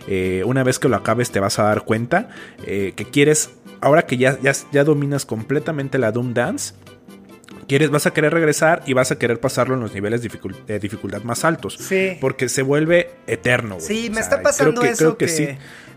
Eh, 0.08 0.42
una 0.46 0.62
vez 0.62 0.78
que 0.78 0.88
lo 0.88 0.96
acabes 0.96 1.30
te 1.30 1.40
vas 1.40 1.58
a 1.58 1.64
dar 1.64 1.84
cuenta 1.84 2.28
eh, 2.66 2.92
que 2.96 3.04
quieres, 3.04 3.50
ahora 3.80 4.06
que 4.06 4.16
ya, 4.16 4.38
ya, 4.40 4.52
ya 4.72 4.84
dominas 4.84 5.24
completamente 5.26 5.98
la 5.98 6.12
Doom 6.12 6.34
Dance, 6.34 6.74
quieres, 7.66 7.90
vas 7.90 8.06
a 8.06 8.12
querer 8.12 8.32
regresar 8.32 8.82
y 8.86 8.92
vas 8.92 9.10
a 9.10 9.18
querer 9.18 9.40
pasarlo 9.40 9.74
en 9.74 9.80
los 9.80 9.94
niveles 9.94 10.22
de 10.22 10.78
dificultad 10.78 11.22
más 11.22 11.44
altos. 11.44 11.76
Sí. 11.80 12.16
Porque 12.20 12.48
se 12.48 12.62
vuelve 12.62 13.12
eterno. 13.26 13.76
Sí, 13.80 14.10
me 14.12 14.20
está 14.20 14.42
pasando 14.42 14.82
eso 14.82 15.16
que, 15.16 15.28
sí 15.28 15.48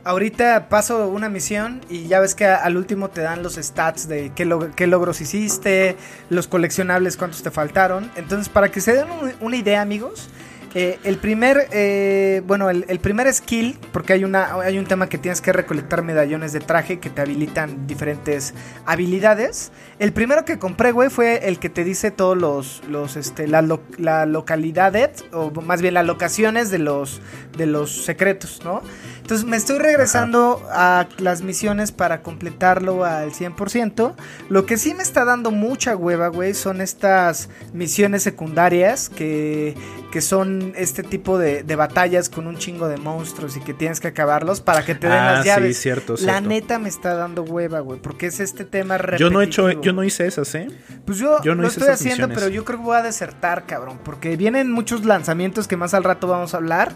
ahorita 0.07 0.69
paso 0.69 1.09
una 1.09 1.27
misión 1.27 1.81
y 1.89 2.07
ya 2.07 2.21
ves 2.21 2.33
que 2.33 2.45
al 2.45 2.77
último 2.77 3.09
te 3.09 3.21
dan 3.21 3.43
los 3.43 3.55
stats 3.55 4.07
de 4.07 4.31
qué, 4.33 4.45
logros 4.87 5.19
hiciste, 5.19 5.97
los 6.29 6.47
coleccionables, 6.47 7.17
cuántos 7.17 7.43
te 7.43 7.51
faltaron. 7.51 8.09
Entonces, 8.15 8.47
para 8.47 8.71
que 8.71 8.79
se 8.79 8.93
den 8.93 9.07
una 9.41 9.57
idea, 9.57 9.81
amigos, 9.81 10.29
eh, 10.75 10.97
el 11.03 11.17
primer, 11.17 11.67
eh, 11.71 12.41
bueno, 12.45 12.69
el, 12.69 12.99
primer 12.99 13.31
skill, 13.33 13.77
porque 13.91 14.13
hay, 14.13 14.23
una, 14.23 14.53
hay 14.61 14.77
un 14.77 14.85
tema 14.85 15.09
que 15.09 15.17
tienes 15.17 15.41
que 15.41 15.51
recolectar 15.51 16.03
medallones 16.03 16.53
de 16.53 16.61
traje 16.61 16.99
que 16.99 17.09
te 17.09 17.21
habilitan 17.21 17.85
diferentes 17.85 18.53
habilidades. 18.85 19.71
El 19.99 20.13
primero 20.13 20.45
que 20.45 20.59
compré, 20.59 20.91
güey, 20.91 21.09
fue 21.09 21.47
el 21.47 21.57
que 21.57 21.69
te 21.69 21.83
dice 21.83 22.11
todos 22.11 22.37
los, 22.37 22.83
los 22.87 23.15
este, 23.15 23.47
la, 23.47 23.63
la 23.97 24.27
localidades, 24.27 25.25
o 25.31 25.49
más 25.61 25.81
bien 25.81 25.95
las 25.95 26.05
locaciones 26.05 26.69
de 26.69 26.77
los, 26.77 27.19
de 27.57 27.65
los 27.65 28.05
secretos, 28.05 28.61
¿no? 28.63 28.83
Entonces 29.27 29.45
me 29.45 29.57
estoy 29.57 29.79
regresando 29.79 30.65
a 30.71 31.05
las 31.17 31.41
misiones 31.41 31.91
para 31.91 32.21
completarlo 32.21 33.03
al 33.03 33.33
100%. 33.33 34.13
Lo 34.47 34.65
que 34.65 34.77
sí 34.77 34.93
me 34.93 35.03
está 35.03 35.25
dando 35.25 35.51
mucha 35.51 35.97
hueva, 35.97 36.29
güey, 36.29 36.53
son 36.53 36.79
estas 36.79 37.49
misiones 37.73 38.23
secundarias 38.23 39.09
que, 39.09 39.75
que 40.13 40.21
son 40.21 40.71
este 40.77 41.03
tipo 41.03 41.37
de, 41.37 41.63
batallas 41.75 42.29
con 42.29 42.47
un 42.47 42.57
chingo 42.57 42.87
de 42.87 42.95
monstruos 42.95 43.57
y 43.57 43.59
que 43.59 43.73
tienes 43.73 43.99
que 43.99 44.07
acabarlos 44.07 44.61
para 44.61 44.85
que 44.85 44.95
te 44.95 45.07
den 45.07 45.17
ah, 45.17 45.33
las 45.33 45.45
llaves. 45.45 45.75
Sí, 45.75 45.83
cierto, 45.83 46.15
La 46.21 46.39
neta 46.39 46.79
me 46.79 46.87
está 46.87 47.13
dando 47.13 47.43
hueva, 47.43 47.81
güey, 47.81 47.99
porque 47.99 48.27
es 48.27 48.39
este 48.39 48.63
tema 48.63 48.97
repetitivo. 48.97 49.29
Yo 49.29 49.33
no 49.33 49.41
he 49.41 49.45
hecho, 49.45 49.81
yo 49.87 49.93
no 49.93 50.03
hice 50.03 50.27
esas, 50.27 50.53
¿eh? 50.53 50.67
Pues 51.05 51.17
yo, 51.17 51.39
no 51.45 51.61
lo 51.61 51.69
estoy 51.69 51.87
haciendo, 51.87 52.27
pero 52.27 52.49
yo 52.49 52.65
creo 52.65 52.79
que 52.79 52.83
voy 52.83 52.97
a 52.97 53.01
desertar, 53.01 53.65
cabrón, 53.65 54.01
porque 54.03 54.35
vienen 54.35 54.69
muchos 54.69 55.05
lanzamientos 55.05 55.65
que 55.65 55.77
más 55.77 55.93
al 55.93 56.03
rato 56.03 56.27
vamos 56.27 56.53
a 56.53 56.57
hablar. 56.57 56.91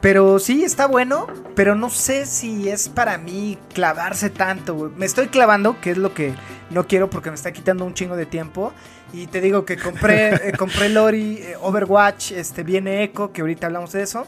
Pero 0.00 0.38
sí, 0.38 0.64
está 0.64 0.86
bueno, 0.86 1.26
pero 1.54 1.74
no 1.74 1.90
sé 1.90 2.24
si 2.24 2.70
es 2.70 2.88
para 2.88 3.18
mí 3.18 3.58
clavarse 3.74 4.30
tanto, 4.30 4.90
Me 4.96 5.04
estoy 5.04 5.26
clavando, 5.26 5.78
que 5.82 5.90
es 5.90 5.98
lo 5.98 6.14
que 6.14 6.32
no 6.70 6.86
quiero 6.86 7.10
porque 7.10 7.28
me 7.28 7.36
está 7.36 7.52
quitando 7.52 7.84
un 7.84 7.92
chingo 7.92 8.16
de 8.16 8.24
tiempo. 8.24 8.72
Y 9.12 9.26
te 9.26 9.42
digo 9.42 9.66
que 9.66 9.76
compré, 9.76 10.34
eh, 10.48 10.52
compré 10.56 10.88
Lori, 10.88 11.40
eh, 11.42 11.56
Overwatch, 11.60 12.32
este, 12.32 12.62
viene 12.62 13.02
Echo, 13.02 13.32
que 13.32 13.42
ahorita 13.42 13.66
hablamos 13.66 13.92
de 13.92 14.02
eso. 14.02 14.26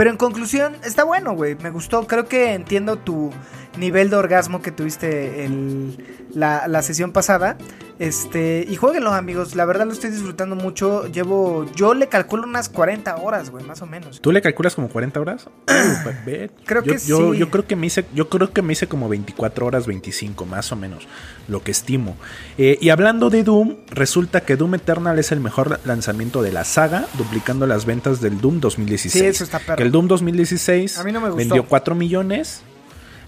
Pero 0.00 0.08
en 0.08 0.16
conclusión, 0.16 0.76
está 0.82 1.04
bueno, 1.04 1.34
güey. 1.34 1.56
Me 1.56 1.68
gustó. 1.68 2.06
Creo 2.06 2.24
que 2.24 2.54
entiendo 2.54 2.96
tu 2.96 3.30
nivel 3.76 4.08
de 4.08 4.16
orgasmo 4.16 4.62
que 4.62 4.72
tuviste 4.72 5.44
el, 5.44 6.24
la, 6.32 6.66
la 6.68 6.80
sesión 6.80 7.12
pasada. 7.12 7.58
Este, 8.00 8.64
y 8.66 8.76
jueguenlo, 8.76 9.12
amigos. 9.12 9.54
La 9.54 9.66
verdad 9.66 9.84
lo 9.84 9.92
estoy 9.92 10.08
disfrutando 10.08 10.56
mucho. 10.56 11.06
Llevo, 11.08 11.66
yo 11.76 11.92
le 11.92 12.08
calculo 12.08 12.44
unas 12.44 12.70
40 12.70 13.14
horas, 13.16 13.50
güey, 13.50 13.62
más 13.66 13.82
o 13.82 13.86
menos. 13.86 14.22
¿Tú 14.22 14.32
le 14.32 14.40
calculas 14.40 14.74
como 14.74 14.88
40 14.88 15.20
horas? 15.20 15.48
creo 16.64 16.82
que 16.82 16.96
yo, 17.04 17.34
sí. 17.34 17.38
Yo 17.38 17.50
creo 17.50 17.66
que 17.66 17.76
me 17.76 17.88
hice, 17.88 18.06
yo 18.14 18.30
creo 18.30 18.54
que 18.54 18.62
me 18.62 18.72
hice 18.72 18.86
como 18.86 19.06
24 19.10 19.66
horas, 19.66 19.86
25, 19.86 20.46
más 20.46 20.72
o 20.72 20.76
menos, 20.76 21.06
lo 21.46 21.62
que 21.62 21.72
estimo. 21.72 22.16
Eh, 22.56 22.78
y 22.80 22.88
hablando 22.88 23.28
de 23.28 23.42
Doom, 23.42 23.76
resulta 23.90 24.40
que 24.40 24.56
Doom 24.56 24.76
Eternal 24.76 25.18
es 25.18 25.30
el 25.30 25.40
mejor 25.40 25.78
lanzamiento 25.84 26.40
de 26.40 26.52
la 26.52 26.64
saga, 26.64 27.04
duplicando 27.18 27.66
las 27.66 27.84
ventas 27.84 28.22
del 28.22 28.40
Doom 28.40 28.60
2016. 28.60 29.12
Sí, 29.12 29.28
eso 29.28 29.44
está 29.44 29.58
perro. 29.58 29.76
Que 29.76 29.82
el 29.82 29.92
Doom 29.92 30.08
2016 30.08 30.96
a 30.96 31.04
mí 31.04 31.12
no 31.12 31.20
me 31.20 31.28
vendió 31.28 31.66
4 31.66 31.94
millones 31.94 32.62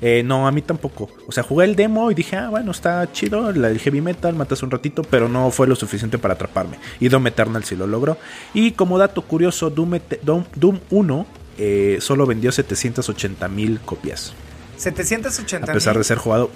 eh, 0.05 0.25
no, 0.25 0.49
a 0.49 0.53
mí 0.53 0.63
tampoco. 0.63 1.09
O 1.29 1.33
sea, 1.33 1.45
jugué 1.45 1.65
el 1.65 1.77
demo 1.77 2.11
y 2.11 2.15
dije, 2.15 2.37
ah, 2.37 2.51
bueno, 2.51 2.73
está 2.73 3.11
chido, 3.13 3.51
el 3.51 3.79
heavy 3.79 4.01
metal, 4.01 4.35
matas 4.35 4.65
un 4.65 4.71
ratito, 4.73 5.05
pero 5.05 5.29
no 5.29 5.53
fue 5.53 5.69
lo 5.69 5.77
suficiente 5.77 6.19
para 6.19 6.35
atraparme. 6.35 6.77
Y 6.99 7.09
Doom 7.09 7.29
Eternal 7.29 7.63
sí 7.63 7.77
lo 7.77 7.87
logró. 7.87 8.19
Y 8.53 8.73
como 8.73 8.99
dato 8.99 9.23
curioso, 9.23 9.71
Doom, 9.71 10.01
Doom, 10.57 10.81
1 10.91 11.27
eh, 11.57 11.99
solo 12.01 12.27
vendió 12.27 12.51
780 12.51 13.47
mil 13.47 13.79
copias. 13.79 14.35
780 14.77 15.71
A 15.71 15.75
pesar 15.75 15.97
de 15.97 16.03
ser 16.03 16.19
jugado. 16.19 16.51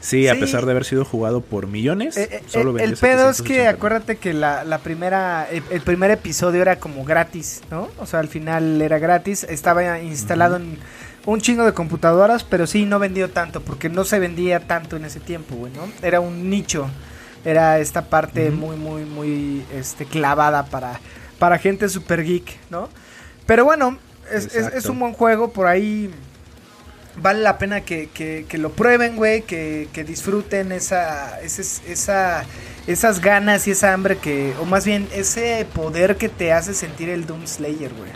Sí, 0.00 0.28
a 0.28 0.34
pesar 0.34 0.66
de 0.66 0.72
haber 0.72 0.84
sido 0.84 1.04
jugado 1.04 1.40
por 1.40 1.66
millones, 1.66 2.16
eh, 2.18 2.42
solo 2.46 2.78
El 2.78 2.96
pedo 2.96 3.30
es 3.30 3.40
que 3.40 3.66
acuérdate 3.66 4.16
que 4.16 4.34
la, 4.34 4.80
primera, 4.84 5.48
el, 5.48 5.80
primer 5.80 6.10
episodio 6.10 6.60
era 6.60 6.78
como 6.78 7.04
gratis, 7.04 7.62
¿no? 7.70 7.88
O 7.98 8.06
sea, 8.06 8.20
al 8.20 8.28
final 8.28 8.82
era 8.82 8.98
gratis, 8.98 9.44
estaba 9.44 10.00
instalado 10.00 10.56
en 10.56 10.78
un 11.26 11.40
chingo 11.40 11.64
de 11.64 11.74
computadoras, 11.74 12.44
pero 12.44 12.66
sí 12.66 12.86
no 12.86 12.98
vendió 12.98 13.30
tanto, 13.30 13.60
porque 13.60 13.88
no 13.88 14.04
se 14.04 14.18
vendía 14.18 14.60
tanto 14.60 14.96
en 14.96 15.04
ese 15.04 15.20
tiempo, 15.20 15.56
güey, 15.56 15.72
¿no? 15.72 15.88
Era 16.00 16.20
un 16.20 16.48
nicho, 16.48 16.88
era 17.44 17.78
esta 17.80 18.06
parte 18.06 18.50
muy, 18.50 18.76
muy, 18.76 19.04
muy 19.04 19.64
este, 19.74 20.06
clavada 20.06 20.66
para, 20.66 21.00
para 21.38 21.58
gente 21.58 21.88
super 21.88 22.24
geek, 22.24 22.56
¿no? 22.70 22.88
Pero 23.44 23.64
bueno, 23.64 23.98
es, 24.32 24.54
es, 24.54 24.86
un 24.86 24.98
buen 25.00 25.12
juego, 25.12 25.52
por 25.52 25.66
ahí 25.66 26.10
vale 27.20 27.40
la 27.40 27.58
pena 27.58 27.80
que, 27.80 28.08
que, 28.08 28.46
que 28.48 28.58
lo 28.58 28.70
prueben, 28.70 29.16
güey, 29.16 29.42
que, 29.42 29.88
que, 29.92 30.04
disfruten 30.04 30.72
esa, 30.72 31.40
esa, 31.40 32.44
esas 32.86 33.20
ganas 33.20 33.66
y 33.66 33.72
esa 33.72 33.92
hambre 33.92 34.18
que, 34.18 34.54
o 34.60 34.64
más 34.64 34.84
bien 34.84 35.08
ese 35.12 35.66
poder 35.74 36.16
que 36.16 36.28
te 36.28 36.52
hace 36.52 36.74
sentir 36.74 37.08
el 37.08 37.26
Doom 37.26 37.46
Slayer, 37.46 37.92
güey. 37.94 38.10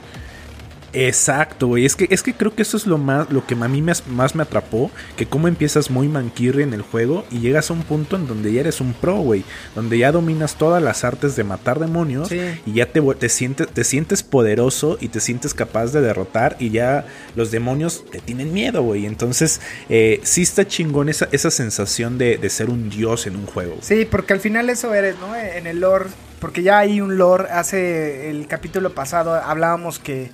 Exacto, 0.93 1.69
güey. 1.69 1.85
Es 1.85 1.97
que, 1.97 2.09
es 2.11 2.23
que 2.23 2.35
creo 2.35 2.55
que 2.55 2.63
eso 2.63 2.77
es 2.77 2.87
lo 2.87 2.99
más, 2.99 3.31
lo 3.31 3.47
que 3.47 3.55
a 3.55 3.69
mí 3.69 3.83
más 3.83 4.35
me 4.35 4.43
atrapó. 4.43 4.91
Que 5.17 5.27
como 5.27 5.49
empiezas 5.49 5.91
muy 5.91 6.09
manquirri 6.09 6.63
en 6.63 6.75
el 6.75 6.83
juego 6.83 7.25
y 7.31 7.41
llegas 7.41 7.71
a 7.71 7.75
un 7.75 7.83
punto 7.83 8.17
en 8.17 8.27
donde 8.27 8.53
ya 8.53 8.61
eres 8.61 8.81
un 8.81 8.93
pro, 8.93 9.17
güey. 9.17 9.45
Donde 9.75 9.99
ya 9.99 10.13
dominas 10.13 10.57
todas 10.57 10.83
las 10.83 11.05
artes 11.05 11.37
de 11.37 11.45
matar 11.45 11.79
demonios. 11.79 12.31
Y 12.33 12.73
ya 12.73 12.87
te, 12.87 13.01
te, 13.01 13.29
sientes, 13.29 13.69
te 13.69 13.85
sientes 13.85 14.23
poderoso 14.23 14.99
y 15.01 15.09
te 15.09 15.21
sientes 15.21 15.55
capaz 15.55 15.93
de 15.93 16.01
derrotar. 16.01 16.57
Y 16.59 16.71
ya 16.71 17.07
los 17.37 17.51
demonios 17.51 18.05
te 18.11 18.19
tienen 18.21 18.53
miedo, 18.53 18.83
güey. 18.83 19.07
Entonces, 19.07 19.61
eh, 19.89 20.21
sí 20.23 20.43
está 20.43 20.67
chingón 20.67 21.09
esa, 21.09 21.29
esa 21.33 21.51
sensación 21.51 22.19
de, 22.19 22.39
de 22.39 22.51
ser 22.51 22.71
un 22.71 22.91
dios 22.91 23.27
en 23.27 23.37
un 23.37 23.47
juego. 23.47 23.77
Sí, 23.81 24.07
porque 24.11 24.33
al 24.33 24.41
final 24.41 24.71
eso 24.71 24.93
eres, 24.95 25.17
¿no? 25.19 25.37
En 25.37 25.67
el 25.67 25.81
lore. 25.81 26.07
Porque 26.41 26.63
ya 26.63 26.79
hay 26.79 27.01
un 27.01 27.19
lore. 27.19 27.49
Hace 27.51 28.31
el 28.31 28.47
capítulo 28.47 28.95
pasado 28.95 29.35
hablábamos 29.35 29.99
que 29.99 30.31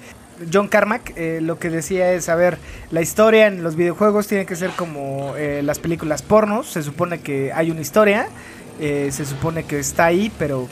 John 0.52 0.68
Carmack 0.68 1.12
eh, 1.16 1.40
lo 1.42 1.58
que 1.58 1.70
decía 1.70 2.12
es, 2.12 2.28
a 2.28 2.34
ver, 2.34 2.58
la 2.90 3.00
historia 3.00 3.46
en 3.46 3.62
los 3.62 3.76
videojuegos 3.76 4.26
tiene 4.26 4.46
que 4.46 4.56
ser 4.56 4.70
como 4.70 5.34
eh, 5.36 5.62
las 5.62 5.78
películas 5.78 6.22
pornos, 6.22 6.68
se 6.68 6.82
supone 6.82 7.20
que 7.20 7.52
hay 7.52 7.70
una 7.70 7.80
historia, 7.80 8.28
eh, 8.80 9.08
se 9.12 9.24
supone 9.24 9.64
que 9.64 9.78
está 9.78 10.06
ahí, 10.06 10.30
pero 10.38 10.68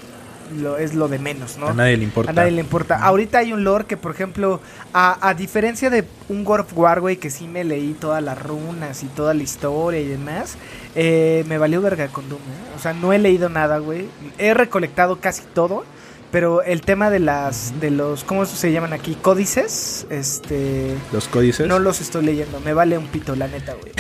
lo, 0.61 0.77
es 0.77 0.95
lo 0.95 1.09
de 1.09 1.19
menos, 1.19 1.57
¿no? 1.57 1.69
A 1.69 1.75
nadie 1.75 1.97
le 1.97 2.05
importa. 2.05 2.31
A 2.31 2.35
nadie 2.35 2.51
le 2.53 2.61
importa. 2.61 2.97
Ahorita 3.03 3.39
hay 3.39 3.53
un 3.53 3.65
lore 3.65 3.87
que, 3.87 3.97
por 3.97 4.13
ejemplo, 4.13 4.61
a, 4.93 5.27
a 5.27 5.35
diferencia 5.35 5.91
de 5.91 6.05
un 6.29 6.45
God 6.45 6.61
of 6.61 6.77
War, 6.77 7.01
güey, 7.01 7.17
que 7.17 7.31
sí 7.31 7.47
me 7.49 7.65
leí 7.65 7.95
todas 7.95 8.23
las 8.23 8.41
runas 8.41 9.03
y 9.03 9.07
toda 9.07 9.35
la 9.35 9.43
historia 9.43 10.01
y 10.01 10.07
demás, 10.07 10.57
eh, 10.95 11.45
me 11.49 11.59
valió 11.59 11.81
verga 11.81 12.09
con 12.09 12.29
Doom, 12.29 12.41
¿eh? 12.41 12.77
O 12.77 12.79
sea, 12.79 12.93
no 12.93 13.13
he 13.13 13.19
leído 13.19 13.49
nada, 13.49 13.79
güey. 13.79 14.07
He 14.39 14.55
recolectado 14.55 15.17
casi 15.21 15.43
todo. 15.55 15.85
Pero 16.35 16.65
el 16.65 16.81
tema 16.81 17.11
de 17.11 17.21
las, 17.21 17.79
de 17.79 17.93
los, 17.93 18.25
¿cómo 18.25 18.45
se 18.45 18.73
llaman 18.73 18.93
aquí? 18.93 19.15
Códices, 19.15 20.05
este... 20.11 20.97
Los 21.13 21.29
códices. 21.29 21.69
No 21.69 21.79
los 21.79 22.01
estoy 22.01 22.25
leyendo, 22.25 22.59
me 22.59 22.75
vale 22.75 22.99
un 22.99 23.07
pito, 23.07 23.37
la 23.37 23.47
neta, 23.47 23.75
güey. 23.75 23.93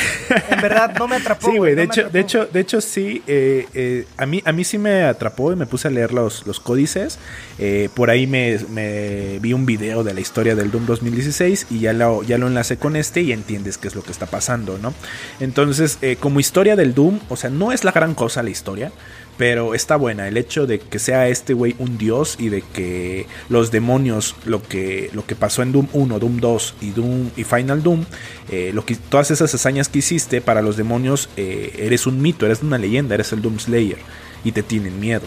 En 0.50 0.60
verdad, 0.60 0.96
no 0.98 1.06
me 1.06 1.14
atrapó. 1.14 1.44
Sí, 1.52 1.58
güey, 1.58 1.76
de, 1.76 1.86
no 1.86 1.92
hecho, 1.92 2.08
de, 2.08 2.18
hecho, 2.18 2.46
de 2.46 2.58
hecho, 2.58 2.80
sí. 2.80 3.22
eh, 3.28 3.68
eh, 3.74 4.06
a, 4.16 4.26
mí, 4.26 4.42
a 4.44 4.50
mí 4.50 4.64
sí 4.64 4.78
me 4.78 5.04
atrapó 5.04 5.52
y 5.52 5.56
me 5.56 5.66
puse 5.66 5.86
a 5.86 5.92
leer 5.92 6.12
los, 6.12 6.44
los 6.44 6.58
códices. 6.58 7.20
Eh, 7.60 7.88
por 7.94 8.10
ahí 8.10 8.26
me, 8.26 8.58
me 8.70 9.38
vi 9.38 9.52
un 9.52 9.64
video 9.64 10.02
de 10.02 10.12
la 10.12 10.20
historia 10.20 10.56
del 10.56 10.72
Doom 10.72 10.86
2016 10.86 11.68
y 11.70 11.80
ya 11.80 11.92
lo, 11.92 12.24
ya 12.24 12.36
lo 12.38 12.48
enlacé 12.48 12.78
con 12.78 12.96
este 12.96 13.20
y 13.20 13.30
entiendes 13.30 13.78
qué 13.78 13.86
es 13.86 13.94
lo 13.94 14.02
que 14.02 14.10
está 14.10 14.26
pasando, 14.26 14.78
¿no? 14.78 14.92
Entonces, 15.38 15.98
eh, 16.02 16.16
como 16.18 16.40
historia 16.40 16.74
del 16.74 16.94
Doom, 16.94 17.20
o 17.28 17.36
sea, 17.36 17.50
no 17.50 17.70
es 17.70 17.84
la 17.84 17.92
gran 17.92 18.14
cosa 18.14 18.42
la 18.42 18.50
historia. 18.50 18.90
Pero 19.36 19.74
está 19.74 19.96
buena 19.96 20.28
el 20.28 20.36
hecho 20.36 20.66
de 20.66 20.78
que 20.78 20.98
sea 20.98 21.28
este 21.28 21.54
güey 21.54 21.74
un 21.78 21.98
dios 21.98 22.36
y 22.38 22.50
de 22.50 22.62
que 22.62 23.26
los 23.48 23.70
demonios, 23.72 24.36
lo 24.44 24.62
que, 24.62 25.10
lo 25.12 25.26
que 25.26 25.34
pasó 25.34 25.62
en 25.62 25.72
Doom 25.72 25.88
1, 25.92 26.18
Doom 26.20 26.38
2 26.38 26.74
y 26.80 26.90
Doom 26.90 27.30
y 27.36 27.44
Final 27.44 27.82
Doom, 27.82 28.04
eh, 28.50 28.70
lo 28.72 28.84
que, 28.84 28.94
todas 28.94 29.30
esas 29.30 29.52
hazañas 29.52 29.88
que 29.88 29.98
hiciste 29.98 30.40
para 30.40 30.62
los 30.62 30.76
demonios, 30.76 31.28
eh, 31.36 31.74
eres 31.78 32.06
un 32.06 32.22
mito, 32.22 32.46
eres 32.46 32.62
una 32.62 32.78
leyenda, 32.78 33.14
eres 33.14 33.32
el 33.32 33.42
Doom 33.42 33.58
Slayer 33.58 33.98
y 34.44 34.52
te 34.52 34.62
tienen 34.62 35.00
miedo. 35.00 35.26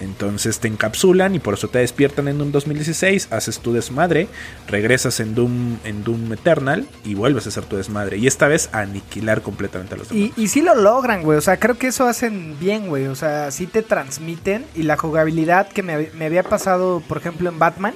Entonces 0.00 0.58
te 0.58 0.68
encapsulan 0.68 1.34
y 1.34 1.38
por 1.38 1.54
eso 1.54 1.68
te 1.68 1.78
despiertan 1.78 2.28
en 2.28 2.38
Doom 2.38 2.52
2016, 2.52 3.28
haces 3.30 3.60
tu 3.60 3.72
desmadre, 3.72 4.28
regresas 4.66 5.20
en 5.20 5.34
Doom, 5.34 5.78
en 5.84 6.04
Doom 6.04 6.32
Eternal 6.32 6.86
y 7.04 7.14
vuelves 7.14 7.46
a 7.46 7.48
hacer 7.50 7.64
tu 7.64 7.76
desmadre. 7.76 8.18
Y 8.18 8.26
esta 8.26 8.48
vez 8.48 8.68
a 8.72 8.80
aniquilar 8.80 9.42
completamente 9.42 9.94
a 9.94 9.98
los 9.98 10.08
demás. 10.08 10.32
Y, 10.36 10.42
y 10.42 10.48
sí 10.48 10.62
lo 10.62 10.74
logran, 10.74 11.22
güey. 11.22 11.38
O 11.38 11.42
sea, 11.42 11.58
creo 11.58 11.78
que 11.78 11.88
eso 11.88 12.06
hacen 12.06 12.58
bien, 12.58 12.88
güey. 12.88 13.06
O 13.06 13.14
sea, 13.14 13.50
sí 13.50 13.66
te 13.66 13.82
transmiten. 13.82 14.64
Y 14.74 14.82
la 14.82 14.96
jugabilidad 14.96 15.68
que 15.68 15.82
me, 15.82 16.10
me 16.14 16.26
había 16.26 16.42
pasado, 16.42 17.02
por 17.06 17.18
ejemplo, 17.18 17.48
en 17.48 17.58
Batman. 17.58 17.94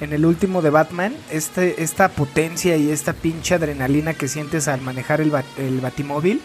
En 0.00 0.12
el 0.12 0.26
último 0.26 0.62
de 0.62 0.70
Batman, 0.70 1.14
este, 1.30 1.80
esta 1.82 2.08
potencia 2.08 2.76
y 2.76 2.90
esta 2.90 3.12
pinche 3.12 3.54
adrenalina 3.54 4.14
que 4.14 4.26
sientes 4.26 4.66
al 4.66 4.80
manejar 4.80 5.20
el, 5.20 5.30
bat- 5.30 5.44
el 5.58 5.80
batimóvil, 5.80 6.40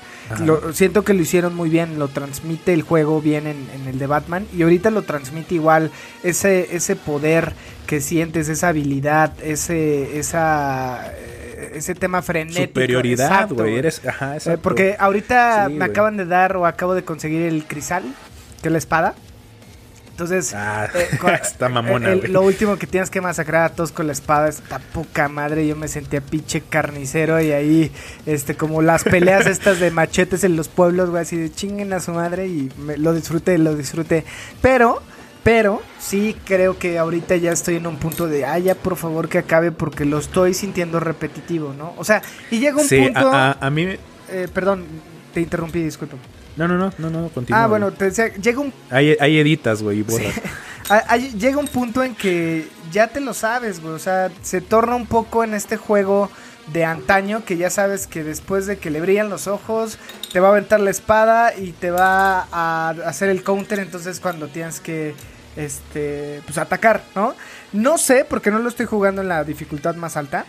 lo, 0.45 0.73
siento 0.73 1.03
que 1.03 1.13
lo 1.15 1.21
hicieron 1.21 1.55
muy 1.55 1.69
bien, 1.69 1.97
lo 1.97 2.07
transmite 2.09 2.73
el 2.73 2.83
juego 2.83 3.19
bien 3.21 3.47
en, 3.47 3.67
en 3.73 3.87
el 3.87 3.97
de 3.97 4.05
Batman 4.05 4.45
y 4.55 4.61
ahorita 4.61 4.91
lo 4.91 5.01
transmite 5.03 5.55
igual 5.55 5.89
ese, 6.23 6.75
ese 6.75 6.95
poder 6.95 7.53
que 7.87 7.99
sientes, 8.01 8.47
esa 8.49 8.67
habilidad, 8.67 9.33
ese, 9.41 10.19
esa, 10.19 11.11
eh, 11.15 11.71
ese 11.75 11.95
tema 11.95 12.21
frenético. 12.21 12.65
Superioridad, 12.67 13.49
güey. 13.49 13.75
Eres, 13.77 14.05
ajá, 14.05 14.37
eh, 14.37 14.57
porque 14.61 14.95
ahorita 14.99 15.67
Sí, 15.67 15.73
me 15.73 15.85
acaban 15.85 16.17
de 16.17 16.25
dar 16.25 16.57
o 16.57 16.65
acabo 16.67 16.93
de 16.93 17.03
conseguir 17.03 17.41
el 17.43 17.65
crisal, 17.65 18.03
que 18.61 18.67
es 18.67 18.71
la 18.71 18.77
espada. 18.77 19.15
Entonces, 20.17 20.51
Ah, 20.55 20.89
eh, 20.95 21.15
con- 21.21 21.31
está 21.35 21.69
mamona, 21.69 22.13
el- 22.13 22.33
lo 22.33 22.41
último 22.41 22.75
que 22.77 22.87
tienes 22.87 23.11
que 23.11 23.21
masacrar 23.21 23.65
a 23.65 23.69
todos 23.69 23.91
con 23.91 24.07
la 24.07 24.13
espada 24.13 24.49
está 24.49 24.79
poca 24.79 25.29
madre. 25.29 25.67
Yo 25.67 25.75
me 25.75 25.87
sentía 25.87 26.21
pinche 26.21 26.61
carnicero 26.61 27.39
y 27.39 27.51
ahí, 27.51 27.91
este, 28.25 28.55
como 28.55 28.81
las 28.81 29.03
peleas 29.03 29.45
estas 29.45 29.79
de 29.79 29.91
machetes 29.91 30.43
en 30.43 30.55
los 30.55 30.69
pueblos, 30.69 31.11
güey, 31.11 31.21
así 31.21 31.37
de 31.37 31.51
chinguen 31.51 31.93
a 31.93 31.99
su 31.99 32.13
madre 32.13 32.47
y 32.47 32.71
me- 32.79 32.97
lo 32.97 33.13
disfruté, 33.13 33.59
lo 33.59 33.75
disfruté. 33.75 34.25
Pero, 34.59 35.03
pero, 35.43 35.83
sí 35.99 36.35
creo 36.45 36.79
que 36.79 36.97
ahorita 36.97 37.35
ya 37.35 37.51
estoy 37.51 37.75
en 37.75 37.85
un 37.85 37.97
punto 37.97 38.25
de, 38.27 38.43
ah, 38.43 38.57
ya 38.57 38.73
por 38.73 38.95
favor 38.95 39.29
que 39.29 39.37
acabe 39.37 39.71
porque 39.71 40.03
lo 40.03 40.17
estoy 40.17 40.55
sintiendo 40.55 40.99
repetitivo, 40.99 41.75
¿no? 41.77 41.93
O 41.95 42.03
sea, 42.03 42.23
y 42.49 42.57
llega 42.57 42.77
un 42.77 42.87
Sí, 42.87 43.01
punto... 43.03 43.31
a, 43.31 43.51
a- 43.51 43.57
a 43.67 43.69
mí. 43.69 43.85
Eh, 44.31 44.47
perdón, 44.51 44.83
te 45.31 45.41
interrumpí, 45.41 45.83
disculpa. 45.83 46.17
No, 46.57 46.67
no, 46.67 46.77
no, 46.77 46.91
no, 46.97 47.09
no, 47.09 47.29
continúa. 47.29 47.63
Ah, 47.63 47.67
bueno, 47.67 47.91
te 47.91 48.05
decía, 48.05 48.33
llega 48.33 48.59
un, 48.59 48.73
Hay, 48.89 49.15
hay 49.19 49.39
editas, 49.39 49.81
güey, 49.83 49.99
y 49.99 50.01
borras. 50.03 50.33
ah, 50.89 51.03
hay- 51.07 51.31
llega 51.37 51.57
un 51.57 51.67
punto 51.67 52.03
en 52.03 52.15
que 52.15 52.67
ya 52.91 53.07
te 53.07 53.19
lo 53.19 53.33
sabes, 53.33 53.79
güey. 53.81 53.93
O 53.93 53.99
sea, 53.99 54.31
se 54.41 54.61
torna 54.61 54.95
un 54.95 55.05
poco 55.05 55.43
en 55.43 55.53
este 55.53 55.77
juego 55.77 56.29
de 56.73 56.83
antaño 56.83 57.45
que 57.45 57.55
ya 57.57 57.69
sabes 57.69 58.07
que 58.07 58.23
después 58.23 58.65
de 58.65 58.77
que 58.77 58.89
le 58.89 58.99
brillan 58.99 59.29
los 59.29 59.47
ojos, 59.47 59.97
te 60.33 60.39
va 60.39 60.47
a 60.49 60.51
aventar 60.51 60.79
la 60.81 60.89
espada 60.89 61.55
y 61.55 61.71
te 61.71 61.91
va 61.91 62.47
a 62.51 62.89
hacer 63.05 63.29
el 63.29 63.43
counter. 63.43 63.79
Entonces, 63.79 64.19
cuando 64.19 64.47
tienes 64.47 64.79
que, 64.79 65.13
este, 65.55 66.41
pues 66.45 66.57
atacar, 66.57 67.03
¿no? 67.15 67.35
No 67.71 67.97
sé, 67.97 68.25
porque 68.27 68.51
no 68.51 68.59
lo 68.59 68.67
estoy 68.69 68.85
jugando 68.85 69.21
en 69.21 69.27
la 69.27 69.43
dificultad 69.43 69.95
más 69.95 70.17
alta. 70.17 70.45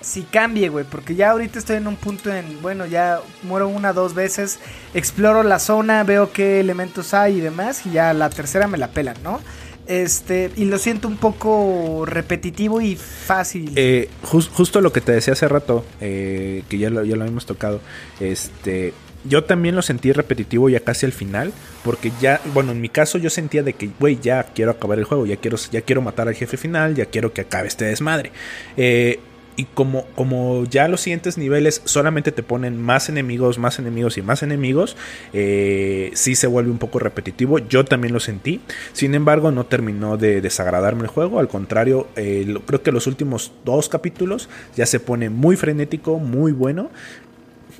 Si 0.00 0.22
cambie, 0.22 0.68
güey, 0.70 0.84
porque 0.90 1.14
ya 1.14 1.30
ahorita 1.30 1.58
estoy 1.58 1.76
en 1.76 1.86
un 1.86 1.96
punto 1.96 2.32
en, 2.32 2.62
bueno, 2.62 2.86
ya 2.86 3.20
muero 3.42 3.68
una, 3.68 3.92
dos 3.92 4.14
veces, 4.14 4.58
exploro 4.94 5.42
la 5.42 5.58
zona, 5.58 6.04
veo 6.04 6.32
qué 6.32 6.58
elementos 6.60 7.12
hay 7.12 7.36
y 7.38 7.40
demás, 7.40 7.84
y 7.84 7.90
ya 7.92 8.14
la 8.14 8.30
tercera 8.30 8.66
me 8.66 8.78
la 8.78 8.88
pelan, 8.88 9.16
¿no? 9.22 9.40
Este, 9.86 10.50
y 10.56 10.64
lo 10.66 10.78
siento 10.78 11.08
un 11.08 11.16
poco 11.16 12.04
repetitivo 12.06 12.80
y 12.80 12.96
fácil. 12.96 13.72
Eh, 13.76 14.08
jus- 14.22 14.48
justo 14.48 14.80
lo 14.80 14.92
que 14.92 15.00
te 15.00 15.12
decía 15.12 15.32
hace 15.34 15.48
rato, 15.48 15.84
eh, 16.00 16.62
que 16.68 16.78
ya 16.78 16.90
lo, 16.90 17.04
ya 17.04 17.16
lo 17.16 17.22
habíamos 17.22 17.44
tocado, 17.44 17.80
este, 18.20 18.94
yo 19.24 19.44
también 19.44 19.74
lo 19.74 19.82
sentí 19.82 20.12
repetitivo 20.12 20.68
ya 20.70 20.80
casi 20.80 21.04
al 21.06 21.12
final, 21.12 21.52
porque 21.84 22.10
ya, 22.20 22.40
bueno, 22.54 22.72
en 22.72 22.80
mi 22.80 22.88
caso 22.88 23.18
yo 23.18 23.28
sentía 23.30 23.62
de 23.62 23.72
que, 23.74 23.90
güey, 23.98 24.18
ya 24.22 24.44
quiero 24.54 24.70
acabar 24.70 24.98
el 24.98 25.04
juego, 25.04 25.26
ya 25.26 25.36
quiero, 25.36 25.58
ya 25.70 25.82
quiero 25.82 26.00
matar 26.02 26.28
al 26.28 26.34
jefe 26.34 26.56
final, 26.56 26.94
ya 26.94 27.06
quiero 27.06 27.32
que 27.34 27.42
acabe 27.42 27.68
este 27.68 27.84
desmadre. 27.86 28.32
Eh, 28.76 29.20
y 29.60 29.64
como, 29.64 30.06
como 30.16 30.64
ya 30.64 30.88
los 30.88 31.02
siguientes 31.02 31.36
niveles 31.36 31.82
solamente 31.84 32.32
te 32.32 32.42
ponen 32.42 32.80
más 32.80 33.10
enemigos, 33.10 33.58
más 33.58 33.78
enemigos 33.78 34.16
y 34.16 34.22
más 34.22 34.42
enemigos, 34.42 34.96
eh, 35.34 36.12
sí 36.14 36.34
se 36.34 36.46
vuelve 36.46 36.70
un 36.70 36.78
poco 36.78 36.98
repetitivo. 36.98 37.58
Yo 37.58 37.84
también 37.84 38.14
lo 38.14 38.20
sentí. 38.20 38.62
Sin 38.94 39.14
embargo, 39.14 39.50
no 39.50 39.66
terminó 39.66 40.16
de 40.16 40.40
desagradarme 40.40 41.02
el 41.02 41.08
juego. 41.08 41.40
Al 41.40 41.48
contrario, 41.48 42.08
eh, 42.16 42.56
creo 42.64 42.82
que 42.82 42.90
los 42.90 43.06
últimos 43.06 43.52
dos 43.66 43.90
capítulos 43.90 44.48
ya 44.76 44.86
se 44.86 44.98
pone 44.98 45.28
muy 45.28 45.56
frenético, 45.56 46.18
muy 46.18 46.52
bueno. 46.52 46.90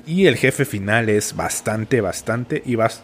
Y 0.05 0.27
el 0.27 0.35
jefe 0.35 0.65
final 0.65 1.09
es 1.09 1.35
bastante, 1.35 1.99
bastante. 1.99 2.61
Y 2.63 2.75
vas, 2.75 3.01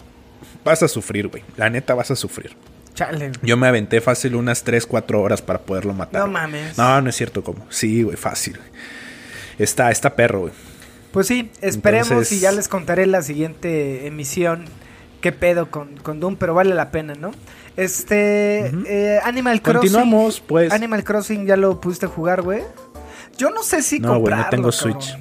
vas 0.64 0.84
a 0.84 0.88
sufrir, 0.88 1.30
güey. 1.30 1.42
La 1.58 1.72
neta 1.72 1.96
vas 1.96 2.12
a 2.12 2.16
sufrir. 2.16 2.52
Chale. 2.98 3.32
Yo 3.44 3.56
me 3.58 3.68
aventé 3.68 4.02
fácil 4.02 4.36
unas 4.36 4.64
3, 4.64 4.86
4 4.88 5.22
horas 5.22 5.42
para 5.44 5.60
poderlo 5.60 5.94
matar. 5.94 6.22
No 6.22 6.28
mames. 6.28 6.78
No, 6.78 7.00
no 7.00 7.10
es 7.10 7.16
cierto 7.16 7.44
como. 7.44 7.66
Sí, 7.70 8.02
güey, 8.02 8.18
fácil. 8.18 8.58
Está, 9.60 9.92
está 9.92 10.16
perro, 10.16 10.42
güey. 10.42 10.54
Pues 11.12 11.28
sí, 11.28 11.52
esperemos 11.62 12.10
Entonces- 12.10 12.38
y 12.38 12.40
ya 12.42 12.52
les 12.52 12.68
contaré 12.68 13.06
la 13.06 13.22
siguiente 13.22 14.08
emisión 14.08 14.66
qué 15.22 15.32
pedo 15.32 15.70
con, 15.72 15.96
con 15.98 16.20
Doom, 16.20 16.36
pero 16.38 16.54
vale 16.54 16.74
la 16.76 16.90
pena, 16.92 17.14
¿no? 17.16 17.32
Este, 17.76 18.72
eh, 18.88 19.20
Animal 19.24 19.62
Crossing. 19.62 19.80
Continuamos, 19.92 20.40
pues. 20.40 20.72
Animal 20.72 21.04
Crossing 21.04 21.46
ya 21.46 21.56
lo 21.56 21.80
pudiste 21.80 22.08
jugar, 22.08 22.42
güey. 22.42 22.64
Yo 23.38 23.52
no 23.52 23.62
sé 23.62 23.84
si 23.84 24.00
No, 24.00 24.20
güey, 24.20 24.34
no 24.36 24.42
comprarlo, 24.44 24.50
tengo 24.50 24.72
cabrón. 24.72 25.02
Switch. 25.02 25.18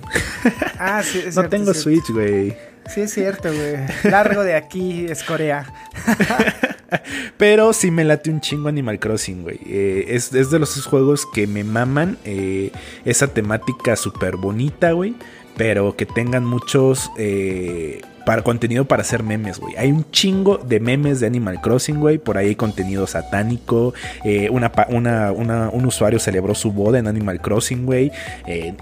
Ah, 0.78 1.02
sí, 1.02 1.18
es 1.18 1.26
No 1.26 1.32
cierto, 1.42 1.50
tengo. 1.50 1.74
Switch, 1.74 2.08
güey. 2.10 2.56
Sí, 2.94 3.02
es 3.02 3.12
cierto, 3.12 3.50
güey. 3.52 3.76
Largo 4.04 4.42
de 4.44 4.54
aquí 4.54 5.06
es 5.08 5.22
Corea. 5.22 5.66
Pero 7.37 7.72
sí 7.72 7.90
me 7.90 8.05
late 8.05 8.31
un 8.31 8.40
chingo 8.40 8.68
Animal 8.68 8.99
Crossing, 8.99 9.42
güey. 9.42 9.59
Eh, 9.66 10.07
es, 10.09 10.33
es 10.33 10.51
de 10.51 10.59
los 10.59 10.85
juegos 10.87 11.27
que 11.33 11.46
me 11.46 11.64
maman. 11.64 12.18
eh, 12.25 12.70
esa 13.05 13.29
temática 13.29 13.96
súper 13.96 14.37
bonita, 14.37 14.92
güey. 14.92 15.14
Pero 15.57 15.96
que 15.96 16.05
tengan 16.05 16.44
muchos 16.44 17.11
eh, 17.16 18.03
para, 18.27 18.42
contenido 18.42 18.85
para 18.85 19.01
hacer 19.01 19.22
memes, 19.22 19.59
güey. 19.59 19.75
Hay 19.77 19.90
un 19.90 20.05
chingo 20.11 20.59
de 20.59 20.81
memes 20.81 21.20
de 21.20 21.27
Animal 21.27 21.62
Crossing, 21.62 21.99
güey. 21.99 22.18
Por 22.18 22.37
ahí 22.37 22.49
hay 22.49 22.57
contenido 22.57 23.07
satánico. 23.07 23.94
eh, 24.22 24.51
un 24.51 25.85
usuario 25.87 26.18
celebró 26.18 26.55
su 26.55 26.72
boda 26.72 26.99
en 26.99 27.07
Animal 27.07 27.40
Crossing, 27.40 27.87
güey. 27.87 28.12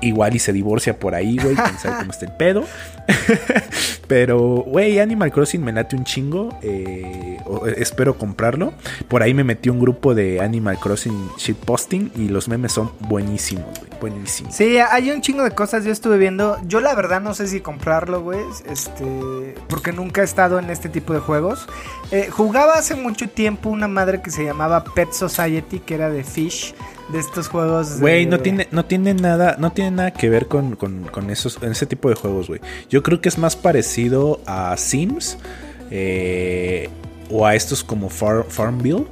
igual 0.01 0.35
y 0.35 0.41
se 0.41 0.53
divorcia 0.53 0.99
por 0.99 1.15
ahí, 1.15 1.37
güey. 1.37 1.55
Quién 1.55 1.79
sabe 1.79 1.99
cómo 2.01 2.11
está 2.11 2.27
el 2.27 2.33
pedo. 2.33 2.65
Pero, 4.09 4.39
güey, 4.67 4.99
Animal 4.99 5.33
Crossing 5.33 5.63
me 5.65 5.73
late 5.73 5.97
un 5.97 6.05
chingo. 6.05 6.51
eh, 6.63 7.39
o- 7.47 7.67
espero 7.67 8.17
comprarlo. 8.19 8.73
Por 9.09 9.23
ahí 9.23 9.35
me 9.35 9.45
metí 9.45 9.71
un 9.71 9.81
grupo 9.81 10.15
de 10.15 10.41
Animal 10.41 10.79
Crossing 10.79 11.31
shitposting 11.39 12.13
y 12.17 12.29
los 12.29 12.49
memes 12.49 12.73
son 12.73 12.91
buenísimos, 13.01 13.67
güey. 13.79 13.91
Buenísimos. 14.01 14.55
Sí, 14.55 14.77
hay 14.79 15.11
un 15.11 15.23
chingo 15.23 15.43
de 15.45 15.53
cosas 15.53 15.85
yo 15.85 15.93
estuve 15.93 16.19
viendo. 16.19 16.59
Yo 16.67 16.81
la 16.81 16.95
verdad 16.95 17.21
no 17.23 17.33
sé 17.35 17.47
si 17.49 17.61
comprarlo, 17.61 18.21
güey. 18.23 18.41
Este, 18.67 19.55
porque 19.69 19.93
nunca 19.93 20.21
he 20.21 20.25
estado 20.25 20.59
en 20.59 20.69
este 20.69 20.89
tipo 20.91 21.15
de 21.15 21.21
juegos. 21.21 21.67
Eh, 22.11 22.29
jugaba 22.31 22.75
hace 22.75 22.95
mucho 22.97 23.29
tiempo 23.31 23.71
una 23.71 23.89
madre 23.89 24.21
que 24.21 24.31
se 24.31 24.45
llamaba 24.45 24.85
Pet 24.85 25.13
Society, 25.13 25.79
que 25.81 25.95
era 25.95 26.11
de 26.11 26.23
Fish, 26.23 26.75
de 27.13 27.19
estos 27.19 27.49
juegos. 27.49 27.97
de- 27.97 28.01
Güey, 28.01 28.27
no 28.27 28.39
tiene, 28.41 28.69
no 28.71 28.85
tiene 28.85 29.15
nada, 29.15 29.57
no 29.59 29.73
tiene 29.73 29.91
nada 29.93 30.11
que 30.13 30.29
ver 30.29 30.47
con, 30.49 30.77
con, 30.77 31.05
con 31.05 31.31
esos, 31.31 31.59
ese 31.63 31.87
tipo 31.87 32.09
de 32.09 32.15
juegos, 32.15 32.49
güey. 32.49 32.61
Yo 32.89 33.03
creo 33.03 33.21
que 33.21 33.29
es 33.29 33.39
más 33.39 33.57
parecido 33.57 34.41
a 34.47 34.77
Sims. 34.77 35.39
eh, 35.91 36.89
o 37.31 37.47
a 37.47 37.55
estos 37.55 37.83
como 37.85 38.09
Far, 38.11 38.45
Farmville. 38.49 39.07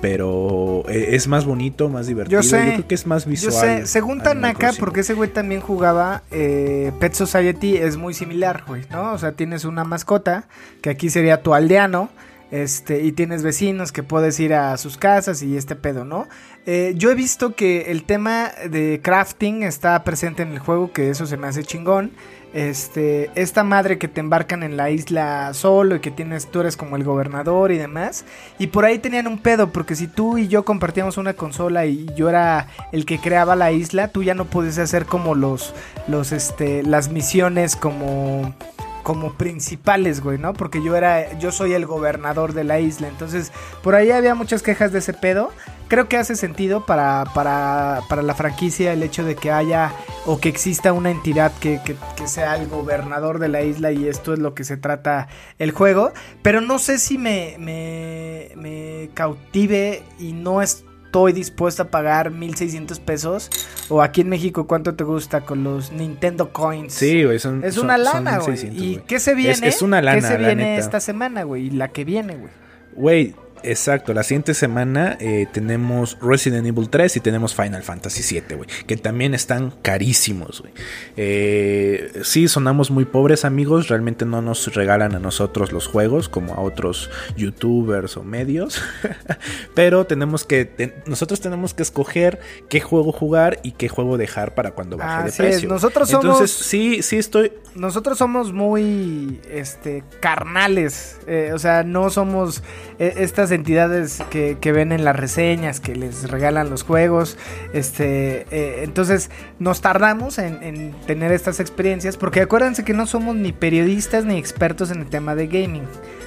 Pero 0.00 0.82
eh, 0.88 1.10
es 1.14 1.28
más 1.28 1.44
bonito, 1.44 1.88
más 1.88 2.08
divertido. 2.08 2.40
Yo 2.40 2.48
sé. 2.48 2.58
creo 2.60 2.88
que 2.88 2.94
es 2.96 3.06
más 3.06 3.24
visual. 3.24 3.52
Yo 3.54 3.60
sé, 3.60 3.86
según 3.86 4.20
Tanaka, 4.20 4.72
porque 4.80 5.00
ese 5.00 5.14
güey 5.14 5.30
también 5.30 5.60
jugaba 5.60 6.24
eh, 6.32 6.90
Pet 6.98 7.14
Society, 7.14 7.76
es 7.76 7.96
muy 7.96 8.12
similar, 8.12 8.64
güey, 8.66 8.82
¿no? 8.90 9.12
O 9.12 9.18
sea, 9.18 9.30
tienes 9.32 9.64
una 9.64 9.84
mascota, 9.84 10.48
que 10.80 10.90
aquí 10.90 11.08
sería 11.08 11.40
tu 11.42 11.54
aldeano, 11.54 12.08
este, 12.52 13.02
y 13.02 13.12
tienes 13.12 13.42
vecinos 13.42 13.92
que 13.92 14.02
puedes 14.02 14.38
ir 14.38 14.52
a 14.52 14.76
sus 14.76 14.98
casas 14.98 15.42
y 15.42 15.56
este 15.56 15.74
pedo, 15.74 16.04
¿no? 16.04 16.28
Eh, 16.66 16.92
yo 16.96 17.10
he 17.10 17.14
visto 17.14 17.56
que 17.56 17.90
el 17.90 18.04
tema 18.04 18.50
de 18.68 19.00
crafting 19.02 19.62
está 19.62 20.04
presente 20.04 20.42
en 20.42 20.52
el 20.52 20.58
juego, 20.58 20.92
que 20.92 21.08
eso 21.08 21.24
se 21.24 21.38
me 21.38 21.46
hace 21.46 21.64
chingón. 21.64 22.12
Este, 22.52 23.30
esta 23.34 23.64
madre 23.64 23.96
que 23.96 24.06
te 24.06 24.20
embarcan 24.20 24.62
en 24.62 24.76
la 24.76 24.90
isla 24.90 25.54
solo 25.54 25.96
y 25.96 26.00
que 26.00 26.10
tienes, 26.10 26.50
tú 26.50 26.60
eres 26.60 26.76
como 26.76 26.96
el 26.96 27.04
gobernador 27.04 27.72
y 27.72 27.78
demás. 27.78 28.26
Y 28.58 28.66
por 28.66 28.84
ahí 28.84 28.98
tenían 28.98 29.28
un 29.28 29.38
pedo, 29.38 29.72
porque 29.72 29.94
si 29.94 30.06
tú 30.06 30.36
y 30.36 30.48
yo 30.48 30.66
compartíamos 30.66 31.16
una 31.16 31.32
consola 31.32 31.86
y 31.86 32.04
yo 32.14 32.28
era 32.28 32.68
el 32.92 33.06
que 33.06 33.18
creaba 33.18 33.56
la 33.56 33.72
isla, 33.72 34.08
tú 34.08 34.22
ya 34.22 34.34
no 34.34 34.44
podías 34.44 34.76
hacer 34.76 35.06
como 35.06 35.34
los, 35.34 35.74
los, 36.06 36.32
este, 36.32 36.82
las 36.82 37.10
misiones 37.10 37.76
como 37.76 38.54
como 39.02 39.34
principales, 39.34 40.20
güey, 40.20 40.38
¿no? 40.38 40.52
Porque 40.54 40.82
yo 40.82 40.96
era, 40.96 41.38
yo 41.38 41.52
soy 41.52 41.72
el 41.72 41.86
gobernador 41.86 42.52
de 42.52 42.64
la 42.64 42.80
isla. 42.80 43.08
Entonces, 43.08 43.52
por 43.82 43.94
ahí 43.94 44.10
había 44.10 44.34
muchas 44.34 44.62
quejas 44.62 44.92
de 44.92 45.00
ese 45.00 45.12
pedo. 45.12 45.50
Creo 45.88 46.08
que 46.08 46.16
hace 46.16 46.36
sentido 46.36 46.86
para, 46.86 47.24
para, 47.34 48.00
para 48.08 48.22
la 48.22 48.34
franquicia 48.34 48.92
el 48.92 49.02
hecho 49.02 49.24
de 49.24 49.36
que 49.36 49.50
haya 49.50 49.92
o 50.24 50.40
que 50.40 50.48
exista 50.48 50.92
una 50.92 51.10
entidad 51.10 51.52
que, 51.60 51.80
que, 51.84 51.96
que 52.16 52.28
sea 52.28 52.56
el 52.56 52.68
gobernador 52.68 53.38
de 53.38 53.48
la 53.48 53.62
isla 53.62 53.92
y 53.92 54.08
esto 54.08 54.32
es 54.32 54.38
lo 54.38 54.54
que 54.54 54.64
se 54.64 54.76
trata 54.76 55.28
el 55.58 55.72
juego. 55.72 56.12
Pero 56.40 56.60
no 56.60 56.78
sé 56.78 56.98
si 56.98 57.18
me, 57.18 57.56
me, 57.58 58.52
me 58.56 59.10
cautive 59.14 60.02
y 60.18 60.32
no 60.32 60.62
es 60.62 60.84
estoy 61.12 61.34
dispuesto 61.34 61.82
a 61.82 61.90
pagar 61.90 62.30
1600 62.30 62.98
pesos. 63.00 63.50
O 63.90 64.00
aquí 64.00 64.22
en 64.22 64.30
México, 64.30 64.66
¿cuánto 64.66 64.94
te 64.94 65.04
gusta 65.04 65.42
con 65.42 65.62
los 65.62 65.92
Nintendo 65.92 66.54
Coins? 66.54 66.94
Sí, 66.94 67.22
güey, 67.24 67.38
son. 67.38 67.62
Es 67.62 67.74
son- 67.74 67.84
una 67.84 67.98
lana, 67.98 68.38
güey. 68.38 68.52
1600, 68.52 68.82
¿Y 68.82 68.94
güey. 68.94 69.06
qué 69.06 69.20
se 69.20 69.34
viene? 69.34 69.52
Es, 69.68 69.76
es 69.76 69.82
una 69.82 70.00
lana, 70.00 70.16
¿Qué 70.22 70.26
se 70.26 70.38
la 70.38 70.46
viene 70.48 70.64
neta. 70.70 70.80
esta 70.80 71.00
semana, 71.00 71.42
güey? 71.42 71.66
Y 71.66 71.70
la 71.70 71.88
que 71.88 72.06
viene, 72.06 72.36
güey. 72.36 72.50
Güey, 72.94 73.34
exacto. 73.62 74.12
La 74.14 74.22
siguiente 74.22 74.54
semana 74.54 75.16
eh, 75.20 75.46
tenemos 75.52 76.18
Resident 76.20 76.66
Evil 76.66 76.88
3 76.90 77.16
y 77.16 77.20
tenemos 77.20 77.54
Final 77.54 77.82
Fantasy 77.82 78.22
7, 78.22 78.54
güey. 78.54 78.68
Que 78.86 78.96
también 78.96 79.34
están 79.34 79.72
carísimos, 79.82 80.60
güey. 80.60 80.72
Eh, 81.16 82.20
sí, 82.24 82.48
sonamos 82.48 82.90
muy 82.90 83.04
pobres, 83.04 83.44
amigos. 83.44 83.88
Realmente 83.88 84.24
no 84.24 84.42
nos 84.42 84.74
regalan 84.74 85.14
a 85.14 85.18
nosotros 85.18 85.72
los 85.72 85.86
juegos 85.86 86.28
como 86.28 86.54
a 86.54 86.60
otros 86.60 87.10
youtubers 87.36 88.16
o 88.16 88.22
medios. 88.24 88.82
Pero 89.74 90.06
tenemos 90.06 90.44
que. 90.44 90.64
te- 90.64 91.02
nosotros 91.06 91.40
tenemos 91.40 91.74
que 91.74 91.82
escoger 91.82 92.40
qué 92.68 92.80
juego 92.80 93.12
jugar 93.12 93.60
y 93.62 93.72
qué 93.72 93.88
juego 93.88 94.18
dejar 94.18 94.54
para 94.54 94.72
cuando 94.72 94.96
baje 94.96 95.24
de 95.24 95.28
es, 95.30 95.36
precio. 95.36 95.68
nosotros 95.68 96.08
somos- 96.08 96.24
Entonces, 96.24 96.50
sí, 96.50 97.02
sí 97.02 97.16
estoy. 97.18 97.52
Nosotros 97.74 98.18
somos 98.18 98.52
muy 98.52 99.40
este 99.50 100.02
carnales. 100.20 101.18
eh, 101.26 101.52
o 101.54 101.58
sea, 101.58 101.82
no 101.84 102.10
somos 102.10 102.62
estas 102.98 103.51
entidades 103.52 104.22
que, 104.30 104.56
que 104.60 104.72
ven 104.72 104.90
en 104.92 105.04
las 105.04 105.14
reseñas, 105.14 105.78
que 105.80 105.94
les 105.94 106.30
regalan 106.30 106.70
los 106.70 106.82
juegos. 106.82 107.36
Este. 107.72 108.46
eh, 108.50 108.82
entonces, 108.82 109.30
nos 109.58 109.80
tardamos 109.80 110.38
en, 110.38 110.62
en 110.62 110.92
tener 111.06 111.30
estas 111.32 111.60
experiencias. 111.60 112.16
Porque 112.16 112.40
acuérdense 112.40 112.84
que 112.84 112.94
no 112.94 113.06
somos 113.06 113.36
ni 113.36 113.52
periodistas 113.52 114.24
ni 114.24 114.36
expertos 114.38 114.90
en 114.90 115.00
el 115.00 115.06
tema 115.06 115.34
de 115.34 115.46
gaming. 115.46 115.84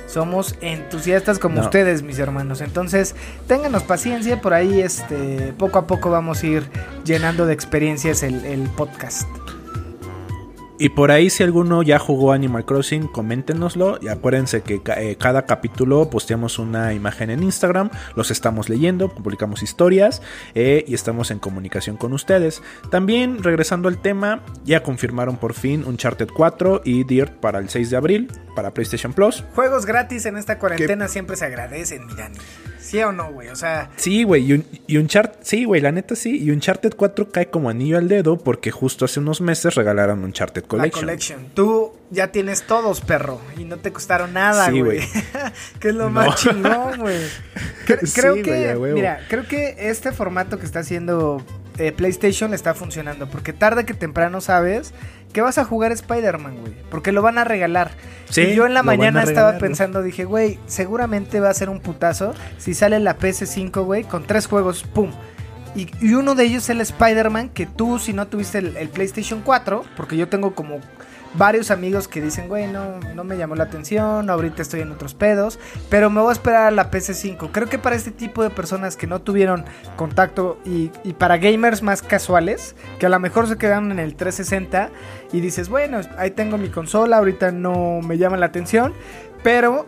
Somos 0.08 0.56
entusiastas 0.62 1.40
como 1.40 1.56
No. 1.56 1.62
ustedes, 1.62 2.04
mis 2.04 2.20
hermanos. 2.20 2.62
Entonces, 2.62 3.16
ténganos 3.48 3.84
paciencia. 3.84 4.40
Por 4.40 4.54
ahí, 4.54 4.80
este, 4.82 5.54
poco 5.58 5.80
a 5.80 5.88
poco 5.88 6.10
vamos 6.12 6.44
a 6.44 6.46
ir 6.48 6.64
llenando 7.04 7.46
de 7.46 7.54
experiencias 7.54 8.22
el, 8.24 8.46
el 8.46 8.70
podcast. 8.70 9.28
Y 10.78 10.90
por 10.90 11.12
ahí 11.12 11.30
si 11.30 11.42
alguno 11.42 11.84
ya 11.84 12.00
jugó 12.00 12.34
Animal 12.34 12.66
Crossing, 12.66 13.08
coméntenoslo. 13.08 13.98
Y 14.02 14.10
acuérdense 14.10 14.62
que 14.62 14.82
eh, 14.98 15.16
cada 15.18 15.46
capítulo 15.46 16.10
posteamos 16.10 16.60
una 16.60 16.94
imagen 16.94 17.30
en 17.30 17.44
Instagram, 17.44 17.90
los 18.16 18.30
estamos 18.30 18.68
leyendo, 18.68 19.08
publicamos 19.08 19.64
historias 19.64 20.22
eh, 20.54 20.84
y 20.86 20.94
estamos 20.94 21.32
en 21.32 21.40
comunicación 21.40 21.96
con 21.96 22.12
ustedes. 22.12 22.62
También, 22.92 23.42
regresando 23.42 23.88
al 23.88 24.02
tema, 24.02 24.44
ya 24.66 24.84
confirmaron 24.84 25.38
por 25.38 25.54
fin 25.54 25.86
Uncharted 25.86 26.28
4 26.36 26.82
y 26.84 27.06
Dirt 27.06 27.34
para 27.40 27.60
el 27.60 27.70
6 27.70 27.90
de 27.90 27.98
abril, 27.98 28.32
para 28.56 28.74
PlayStation 28.74 29.14
Plus. 29.14 29.46
Juegos 29.56 29.86
gratis 29.86 30.26
en 30.26 30.36
esta 30.38 30.60
cuarentena 30.60 31.08
siempre 31.08 31.38
se 31.38 31.46
agradecen, 31.46 32.06
mi 32.06 32.16
Dani. 32.16 32.38
¿Sí 32.86 33.02
o 33.02 33.12
no, 33.12 33.32
güey? 33.32 33.48
O 33.50 33.56
sea, 33.56 33.90
Sí, 33.96 34.24
güey, 34.24 34.46
y, 34.46 34.54
un, 34.54 34.66
y 34.88 34.98
Uncharted, 34.98 35.40
sí, 35.42 35.66
güey, 35.66 35.82
la 35.82 35.92
neta 35.92 36.16
sí. 36.16 36.38
Y 36.42 36.52
Uncharted 36.52 36.94
4 36.96 37.30
cae 37.32 37.48
como 37.50 37.70
anillo 37.70 37.98
al 37.98 38.08
dedo 38.08 38.38
porque 38.38 38.70
justo 38.72 39.06
hace 39.06 39.20
unos 39.20 39.42
meses 39.42 39.74
regalaron 39.76 40.24
Uncharted 40.24 40.64
Collection. 40.66 41.06
la 41.06 41.12
collection. 41.14 41.48
Tú 41.56 41.94
ya 42.12 42.32
tienes 42.32 42.64
todos, 42.64 43.02
perro. 43.02 43.42
Y 43.58 43.64
no 43.66 43.78
te 43.78 43.92
costaron 43.92 44.34
nada, 44.34 44.68
Sí, 44.70 44.80
güey. 44.82 44.98
güey. 45.00 45.08
que 45.80 45.90
es 45.90 45.96
lo 45.96 46.06
No. 46.06 46.10
más 46.12 46.36
chingón, 46.36 47.00
güey. 47.00 47.18
Cre- 47.88 48.06
Sí, 48.06 48.20
creo 48.22 48.36
que, 48.36 48.76
mira, 48.94 49.20
creo 49.30 49.48
que 49.48 49.76
este 49.80 50.12
formato 50.12 50.60
que 50.60 50.66
está 50.66 50.80
haciendo 50.80 51.42
eh, 51.78 51.92
PlayStation 51.92 52.54
está 52.54 52.74
funcionando. 52.74 53.28
Porque 53.28 53.54
tarde 53.54 53.86
que 53.86 53.94
temprano 53.94 54.42
sabes 54.42 54.94
que 55.34 55.42
vas 55.42 55.58
a 55.58 55.66
jugar 55.66 55.92
Spider-Man, 55.92 56.58
güey. 56.62 56.74
Porque 56.90 57.12
lo 57.12 57.22
van 57.22 57.38
a 57.38 57.44
regalar. 57.44 57.92
Sí, 58.30 58.42
y 58.42 58.56
yo 58.56 58.66
en 58.66 58.74
la 58.74 58.84
mañana 58.84 59.24
estaba 59.24 59.52
regalar, 59.52 59.60
pensando, 59.60 60.02
dije, 60.02 60.26
güey, 60.26 60.60
seguramente 60.66 61.40
va 61.40 61.50
a 61.50 61.54
ser 61.54 61.70
un 61.70 61.80
putazo 61.80 62.34
si 62.58 62.74
sale 62.74 63.00
la 63.00 63.18
PS5, 63.18 63.84
güey, 63.84 64.04
con 64.04 64.26
tres 64.26 64.48
juegos, 64.48 64.84
pum. 64.84 65.12
Y, 65.76 65.90
y 66.00 66.14
uno 66.14 66.36
de 66.36 66.46
ellos 66.46 66.64
es 66.64 66.70
el 66.70 66.80
Spider-Man, 66.80 67.50
que 67.50 67.66
tú 67.66 68.00
si 68.00 68.14
no 68.14 68.28
tuviste 68.28 68.60
el, 68.60 68.78
el 68.78 68.88
PlayStation 68.88 69.42
4, 69.42 69.84
porque 69.98 70.16
yo 70.16 70.30
tengo 70.30 70.56
como 70.56 70.80
varios 71.38 71.72
amigos 71.72 72.08
que 72.08 72.22
dicen, 72.22 72.48
güey, 72.48 72.68
no, 72.68 73.24
me 73.24 73.38
llamó 73.38 73.56
la 73.56 73.66
atención, 73.66 74.30
ahorita 74.30 74.62
estoy 74.62 74.82
en 74.82 74.92
otros 74.92 75.14
pedos, 75.14 75.60
pero 75.90 76.10
me 76.10 76.22
voy 76.22 76.30
a 76.30 76.34
esperar 76.34 76.68
a 76.68 76.72
la 76.72 76.92
PS5. 76.92 77.50
Creo 77.52 77.68
que 77.68 77.80
para 77.80 77.96
este 77.96 78.12
tipo 78.12 78.44
de 78.44 78.50
personas 78.50 78.96
que 78.98 79.08
no 79.08 79.22
tuvieron 79.22 79.66
contacto 79.96 80.60
y, 80.66 80.92
y 81.04 81.14
para 81.14 81.38
gamers 81.38 81.82
más 81.82 82.02
casuales, 82.02 82.76
que 83.00 83.06
a 83.06 83.10
lo 83.10 83.20
mejor 83.20 83.48
se 83.48 83.58
quedaron 83.58 83.92
en 83.92 84.00
el 84.00 84.16
360 84.16 84.90
y 85.32 85.40
dices, 85.42 85.70
bueno, 85.70 86.02
ahí 86.18 86.32
tengo 86.32 86.58
mi 86.58 86.70
consola, 86.70 87.18
ahorita 87.18 87.52
no 87.52 88.02
me 88.02 88.18
llama 88.18 88.38
la 88.38 88.48
atención, 88.48 88.94
pero 89.44 89.86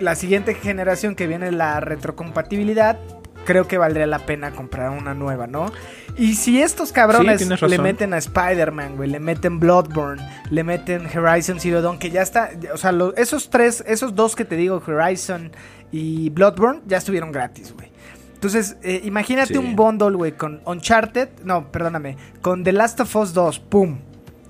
la 0.00 0.14
siguiente 0.14 0.54
generación 0.54 1.14
que 1.14 1.26
viene 1.26 1.50
la 1.52 1.80
retrocompatibilidad, 1.80 2.98
creo 3.46 3.66
que 3.66 3.78
valdría 3.78 4.06
la 4.06 4.18
pena 4.18 4.50
comprar 4.50 4.90
una 4.90 5.14
nueva, 5.14 5.46
¿no? 5.46 5.72
Y 6.18 6.34
si 6.34 6.60
estos 6.60 6.92
cabrones 6.92 7.40
Sí, 7.40 7.66
le 7.66 7.78
meten 7.78 8.12
a 8.12 8.18
Spider-Man, 8.18 8.96
güey, 8.96 9.08
le 9.08 9.20
meten 9.20 9.58
Bloodborne, 9.60 10.22
le 10.50 10.64
meten 10.64 11.06
Horizon 11.06 11.58
Zero 11.60 11.80
Dawn, 11.80 11.98
que 11.98 12.10
ya 12.10 12.20
está, 12.22 12.50
o 12.74 12.76
sea, 12.76 12.92
lo- 12.92 13.14
esos 13.16 13.48
tres, 13.48 13.82
esos 13.86 14.14
dos 14.14 14.36
que 14.36 14.44
te 14.44 14.56
digo, 14.56 14.82
Horizon 14.86 15.52
y 15.92 16.28
Bloodborne, 16.30 16.80
ya 16.86 16.98
estuvieron 16.98 17.32
gratis, 17.32 17.72
güey. 17.74 17.90
Entonces, 18.34 18.76
eh, 18.82 19.00
imagínate 19.04 19.54
Sí. 19.54 19.58
un 19.58 19.74
bundle, 19.76 20.10
güey, 20.16 20.32
con 20.32 20.60
Uncharted, 20.66 21.28
no, 21.44 21.72
perdóname, 21.72 22.16
con 22.42 22.64
The 22.64 22.72
Last 22.72 23.00
of 23.00 23.16
Us 23.16 23.32
2, 23.32 23.58
pum. 23.60 23.98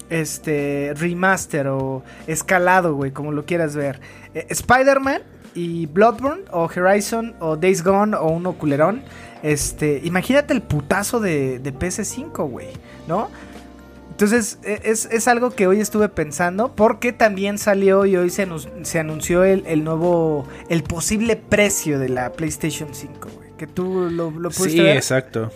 Este, 0.08 0.92
remaster 0.96 1.66
o 1.66 2.04
escalado, 2.28 2.94
güey, 2.94 3.10
como 3.10 3.32
lo 3.32 3.44
quieras 3.44 3.74
ver. 3.74 4.00
Eh, 4.34 4.46
Spider-Man 4.50 5.22
y 5.56 5.86
Bloodborne 5.86 6.42
o 6.52 6.64
Horizon 6.74 7.34
o 7.40 7.56
Days 7.56 7.82
Gone 7.82 8.16
o 8.16 8.28
uno 8.28 8.52
culerón. 8.52 9.02
Este, 9.42 10.00
imagínate 10.04 10.52
el 10.54 10.62
putazo 10.62 11.18
de, 11.20 11.58
de 11.58 11.72
PS5, 11.74 12.48
güey, 12.48 12.68
¿no? 13.08 13.28
Entonces, 14.10 14.58
e- 14.64 14.80
es, 14.84 15.06
es 15.12 15.28
algo 15.28 15.50
que 15.50 15.66
hoy 15.66 15.80
estuve 15.80 16.08
pensando 16.08 16.74
porque 16.74 17.12
también 17.12 17.58
salió 17.58 18.06
y 18.06 18.16
hoy 18.16 18.30
se, 18.30 18.48
anun- 18.48 18.84
se 18.84 18.98
anunció 18.98 19.44
el, 19.44 19.64
el 19.66 19.84
nuevo, 19.84 20.46
el 20.68 20.82
posible 20.82 21.36
precio 21.36 21.98
de 21.98 22.08
la 22.08 22.32
PlayStation 22.32 22.88
5, 22.92 23.28
güey. 23.36 23.48
Que 23.58 23.66
tú 23.66 24.08
lo, 24.10 24.30
lo 24.30 24.50
pudiste 24.50 24.70
Sí, 24.70 24.80
ver. 24.80 24.96
exacto. 24.96 25.50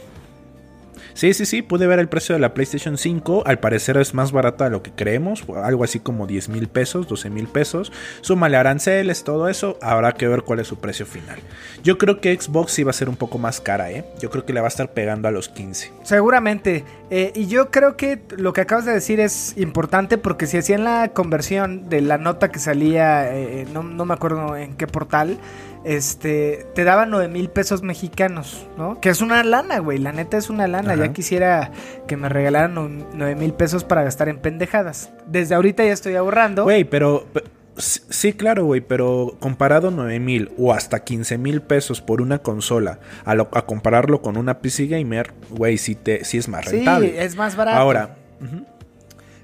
Sí, 1.15 1.35
sí, 1.35 1.47
sí, 1.47 1.63
pude 1.63 1.87
ver 1.87 1.99
el 1.99 2.09
precio 2.09 2.35
de 2.35 2.41
la 2.41 2.55
PlayStation 2.55 2.97
5. 2.97 3.45
Al 3.47 3.59
parecer 3.59 3.97
es 3.97 4.15
más 4.15 4.33
barata 4.33 4.65
de 4.65 4.71
lo 4.71 4.83
que 4.83 4.93
creemos. 4.93 5.45
Algo 5.63 5.85
así 5.85 6.01
como 6.01 6.27
10 6.27 6.49
mil 6.49 6.69
pesos, 6.69 7.09
12 7.09 7.31
mil 7.31 7.47
pesos. 7.47 7.93
Súmale 8.21 8.57
aranceles, 8.57 9.25
todo 9.25 9.49
eso. 9.49 9.79
Habrá 9.83 10.13
que 10.13 10.29
ver 10.29 10.43
cuál 10.43 10.61
es 10.61 10.69
su 10.69 10.79
precio 10.79 11.07
final. 11.07 11.39
Yo 11.83 11.99
creo 11.99 12.21
que 12.21 12.39
Xbox 12.39 12.73
sí 12.73 12.85
va 12.85 12.91
a 12.91 12.95
ser 12.95 13.09
un 13.09 13.17
poco 13.17 13.39
más 13.39 13.61
cara, 13.61 13.91
¿eh? 13.91 14.05
Yo 14.21 14.31
creo 14.31 14.45
que 14.45 14.53
le 14.53 14.61
va 14.61 14.67
a 14.67 14.69
estar 14.69 14.93
pegando 14.93 15.29
a 15.29 15.31
los 15.31 15.49
15. 15.49 15.93
Seguramente. 16.03 16.85
Eh, 17.11 17.33
y 17.35 17.47
yo 17.49 17.71
creo 17.71 17.97
que 17.97 18.23
lo 18.37 18.53
que 18.53 18.61
acabas 18.61 18.85
de 18.85 18.93
decir 18.93 19.19
es 19.19 19.55
importante 19.57 20.17
porque 20.17 20.47
si 20.47 20.57
hacían 20.59 20.85
la 20.85 21.09
conversión 21.09 21.89
de 21.89 22.03
la 22.03 22.19
nota 22.19 22.51
que 22.51 22.61
salía, 22.61 23.35
eh, 23.35 23.67
no, 23.73 23.83
no 23.83 24.05
me 24.05 24.15
acuerdo 24.15 24.57
en 24.57 24.77
qué 24.77 24.87
portal, 24.87 25.39
este, 25.85 26.67
te 26.75 26.85
daban 26.85 27.11
9 27.11 27.29
mil 27.29 27.49
pesos 27.49 27.83
mexicanos, 27.83 28.67
¿no? 28.77 29.01
Que 29.01 29.09
es 29.09 29.21
una 29.21 29.43
lana, 29.45 29.79
güey. 29.79 29.99
La 29.99 30.13
neta 30.13 30.37
es 30.37 30.51
una 30.51 30.67
lana. 30.69 30.93
Ajá. 30.95 31.07
Ya 31.07 31.13
quisiera 31.13 31.71
que 32.07 32.17
me 32.17 32.29
regalaran 32.29 32.75
9 33.15 33.35
mil 33.37 33.53
pesos 33.55 33.85
para 33.85 34.03
gastar 34.03 34.29
en 34.29 34.39
pendejadas. 34.39 35.11
Desde 35.27 35.55
ahorita 35.55 35.85
ya 35.85 35.93
estoy 35.93 36.15
ahorrando. 36.17 36.65
Güey, 36.65 36.85
pero... 36.85 37.27
pe- 37.33 37.45
Sí, 37.77 38.01
sí, 38.11 38.33
claro, 38.35 38.67
güey, 38.67 38.83
pero 38.83 39.37
comparado 39.41 39.91
9 39.91 40.21
mil 40.21 40.51
o 40.59 40.75
hasta 40.75 41.03
15 41.03 41.39
mil 41.39 41.63
pesos 41.63 42.03
por 42.03 42.21
una 42.21 42.41
consola, 42.41 42.99
a, 43.25 43.35
lo- 43.35 43.49
a 43.55 43.65
compararlo 43.65 44.21
con 44.21 44.37
una 44.37 44.59
PC 44.59 44.87
Gamer, 44.89 45.33
güey, 45.49 45.79
sí, 45.79 45.95
te, 45.95 46.25
sí 46.27 46.37
es 46.37 46.47
más 46.49 46.67
Sí, 46.67 46.73
rentable. 46.77 47.25
es 47.25 47.37
más 47.37 47.57
barato. 47.57 47.79
Ahora, 47.79 48.17
ujú, 48.43 48.67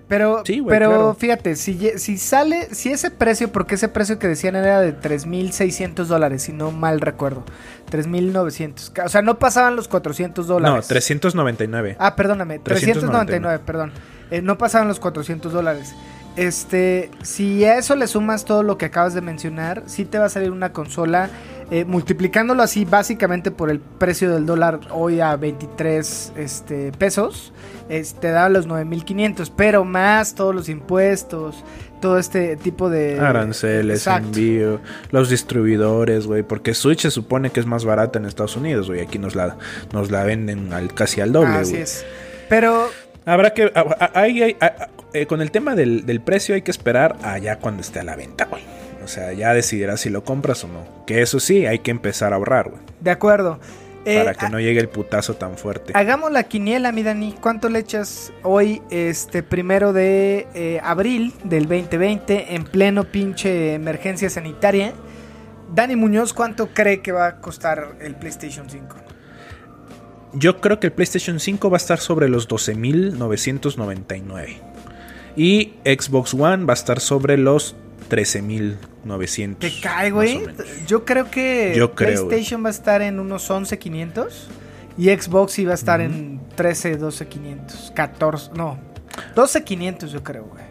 Pero, 0.09 0.43
Sí, 0.47 0.63
pero 0.69 0.89
claro. 0.89 1.15
fíjate, 1.19 1.57
si, 1.57 1.91
si 1.99 2.17
sale, 2.17 2.69
si 2.73 2.93
ese 2.93 3.11
precio, 3.11 3.51
porque 3.51 3.75
ese 3.75 3.89
precio 3.89 4.21
que 4.21 4.29
decían 4.29 4.55
era 4.55 4.81
de 4.81 4.93
3.600 4.97 6.05
dólares, 6.07 6.43
si 6.45 6.53
no 6.53 6.71
mal 6.71 7.01
recuerdo, 7.01 7.43
3.900, 7.91 8.93
ca- 8.93 9.05
o 9.07 9.09
sea, 9.09 9.23
no 9.23 9.39
pasaban 9.39 9.75
los 9.77 9.89
400 9.89 10.47
no, 10.47 10.55
dólares. 10.55 10.87
399. 10.87 11.97
Ah, 11.99 12.15
perdóname, 12.15 12.59
399, 12.61 13.27
399, 13.27 13.63
perdón. 13.67 13.93
Eh, 14.31 14.43
no 14.43 14.57
pasaban 14.59 14.87
los 14.89 15.01
400 15.01 15.53
dólares. 15.53 15.95
Este, 16.37 17.11
si 17.23 17.65
a 17.65 17.79
eso 17.79 17.97
le 17.97 18.07
sumas 18.07 18.45
todo 18.45 18.63
lo 18.63 18.77
que 18.79 18.87
acabas 18.87 19.15
de 19.15 19.23
mencionar, 19.23 19.83
sí 19.87 20.05
te 20.05 20.19
va 20.19 20.27
a 20.27 20.29
salir 20.29 20.51
una 20.51 20.73
consola, 20.73 21.31
eh, 21.71 21.85
multiplicándolo 21.85 22.63
así 22.63 22.85
básicamente 22.85 23.51
por 23.51 23.71
el 23.71 23.81
precio 23.81 24.33
del 24.33 24.47
dólar 24.47 24.81
hoy 24.91 25.21
a 25.21 25.35
23 25.37 26.33
este, 26.37 26.93
pesos, 26.93 27.53
es- 27.89 28.15
te 28.15 28.31
da 28.31 28.49
los 28.49 28.69
9.500, 28.69 29.51
pero 29.57 29.85
más 29.85 30.35
todos 30.35 30.55
los 30.55 30.69
impuestos, 30.69 31.65
todo 32.01 32.19
este 32.19 32.57
tipo 32.57 32.89
de... 32.91 33.19
Aranceles, 33.19 33.99
Exacto. 34.01 34.29
envío, 34.29 34.81
los 35.11 35.29
distribuidores, 35.31 36.27
güey, 36.27 36.43
porque 36.43 36.75
Switch 36.75 37.01
se 37.01 37.11
supone 37.11 37.51
que 37.51 37.61
es 37.61 37.67
más 37.67 37.85
barata 37.85 38.19
en 38.19 38.27
Estados 38.27 38.57
Unidos, 38.57 38.87
güey, 38.89 39.01
aquí 39.01 39.19
nos 39.19 39.35
la, 39.35 39.57
nos 39.93 40.11
la 40.11 40.23
venden 40.25 40.73
al, 40.73 40.93
casi 40.95 41.21
al 41.21 41.33
doble, 41.33 41.55
Así 41.57 41.77
es. 41.77 42.05
Pero 42.49 42.89
Habrá 43.29 43.51
que, 43.55 43.73
a- 43.75 43.81
a- 43.81 44.21
hay- 44.21 44.41
hay- 44.41 44.57
a- 44.61 44.67
a- 44.67 44.89
eh, 45.13 45.27
con 45.27 45.41
el 45.43 45.51
tema 45.51 45.75
del, 45.75 46.07
del 46.07 46.21
precio 46.21 46.55
hay 46.55 46.63
que 46.63 46.71
esperar 46.71 47.17
allá 47.25 47.59
cuando 47.59 47.81
esté 47.83 47.99
a 47.99 48.05
la 48.05 48.15
venta, 48.15 48.45
güey. 48.45 48.63
O 49.07 49.09
sea, 49.09 49.33
ya 49.33 49.55
decidirás 49.55 50.01
si 50.01 50.11
lo 50.11 50.25
compras 50.25 50.65
o 50.65 50.69
no. 50.69 50.85
Que 51.07 51.23
eso 51.23 51.39
sí, 51.39 51.65
hay 51.65 51.79
que 51.79 51.93
empezar 51.93 52.33
a 52.33 52.37
ahorrar, 52.37 52.71
güey. 52.71 52.83
de 52.99 53.13
acuerdo. 53.13 53.61
Eh, 54.05 54.19
Para 54.19 54.35
que 54.35 54.49
no 54.49 54.59
llegue 54.59 54.81
el 54.81 54.89
putazo 54.89 55.35
tan 55.35 55.57
fuerte. 55.57 55.93
Hagamos 55.95 56.33
la 56.33 56.43
quiniela, 56.43 56.91
mi 56.91 57.05
Dani. 57.05 57.33
¿Cuánto 57.41 57.69
le 57.69 57.79
echas 57.79 58.33
hoy, 58.43 58.83
este 58.91 59.45
primero 59.45 59.93
de 59.93 60.49
eh, 60.55 60.81
abril 60.83 61.33
del 61.45 61.69
2020, 61.69 62.57
en 62.57 62.65
pleno 62.65 63.05
pinche 63.05 63.75
emergencia 63.75 64.29
sanitaria? 64.29 64.93
Dani 65.73 65.95
Muñoz, 65.95 66.33
¿cuánto 66.33 66.71
cree 66.75 67.01
que 67.01 67.13
va 67.13 67.27
a 67.29 67.41
costar 67.41 67.95
el 68.01 68.17
PlayStation 68.17 68.69
5? 68.69 68.97
Yo 70.33 70.61
creo 70.61 70.81
que 70.81 70.89
el 70.89 70.93
PlayStation 70.93 71.39
5 71.39 71.71
va 71.71 71.77
a 71.77 71.79
estar 71.79 72.01
sobre 72.01 72.29
los 72.29 72.49
12.999. 72.49 74.57
Y 75.37 75.75
Xbox 75.85 76.35
One 76.35 76.65
va 76.65 76.73
a 76.73 76.75
estar 76.75 76.99
sobre 76.99 77.37
los 77.37 77.77
13.900. 78.09 79.59
¿Te 79.59 79.73
cae, 79.81 80.11
güey? 80.11 80.43
Yo 80.87 81.05
creo 81.05 81.31
que 81.31 81.75
Yo 81.77 81.95
creo. 81.95 82.27
PlayStation 82.29 82.65
va 82.65 82.69
a 82.69 82.73
estar 82.73 83.03
en 83.03 83.19
unos 83.21 83.51
11.500 83.51 84.29
y 84.99 85.11
Xbox 85.11 85.59
iba 85.59 85.73
a 85.73 85.75
estar 85.75 86.01
en 86.01 86.41
13, 86.55 86.99
12.500, 86.99 87.93
14, 87.95 88.51
no, 88.55 88.79
12.500 89.35 90.07
yo 90.07 90.23
creo, 90.23 90.45
güey. 90.45 90.66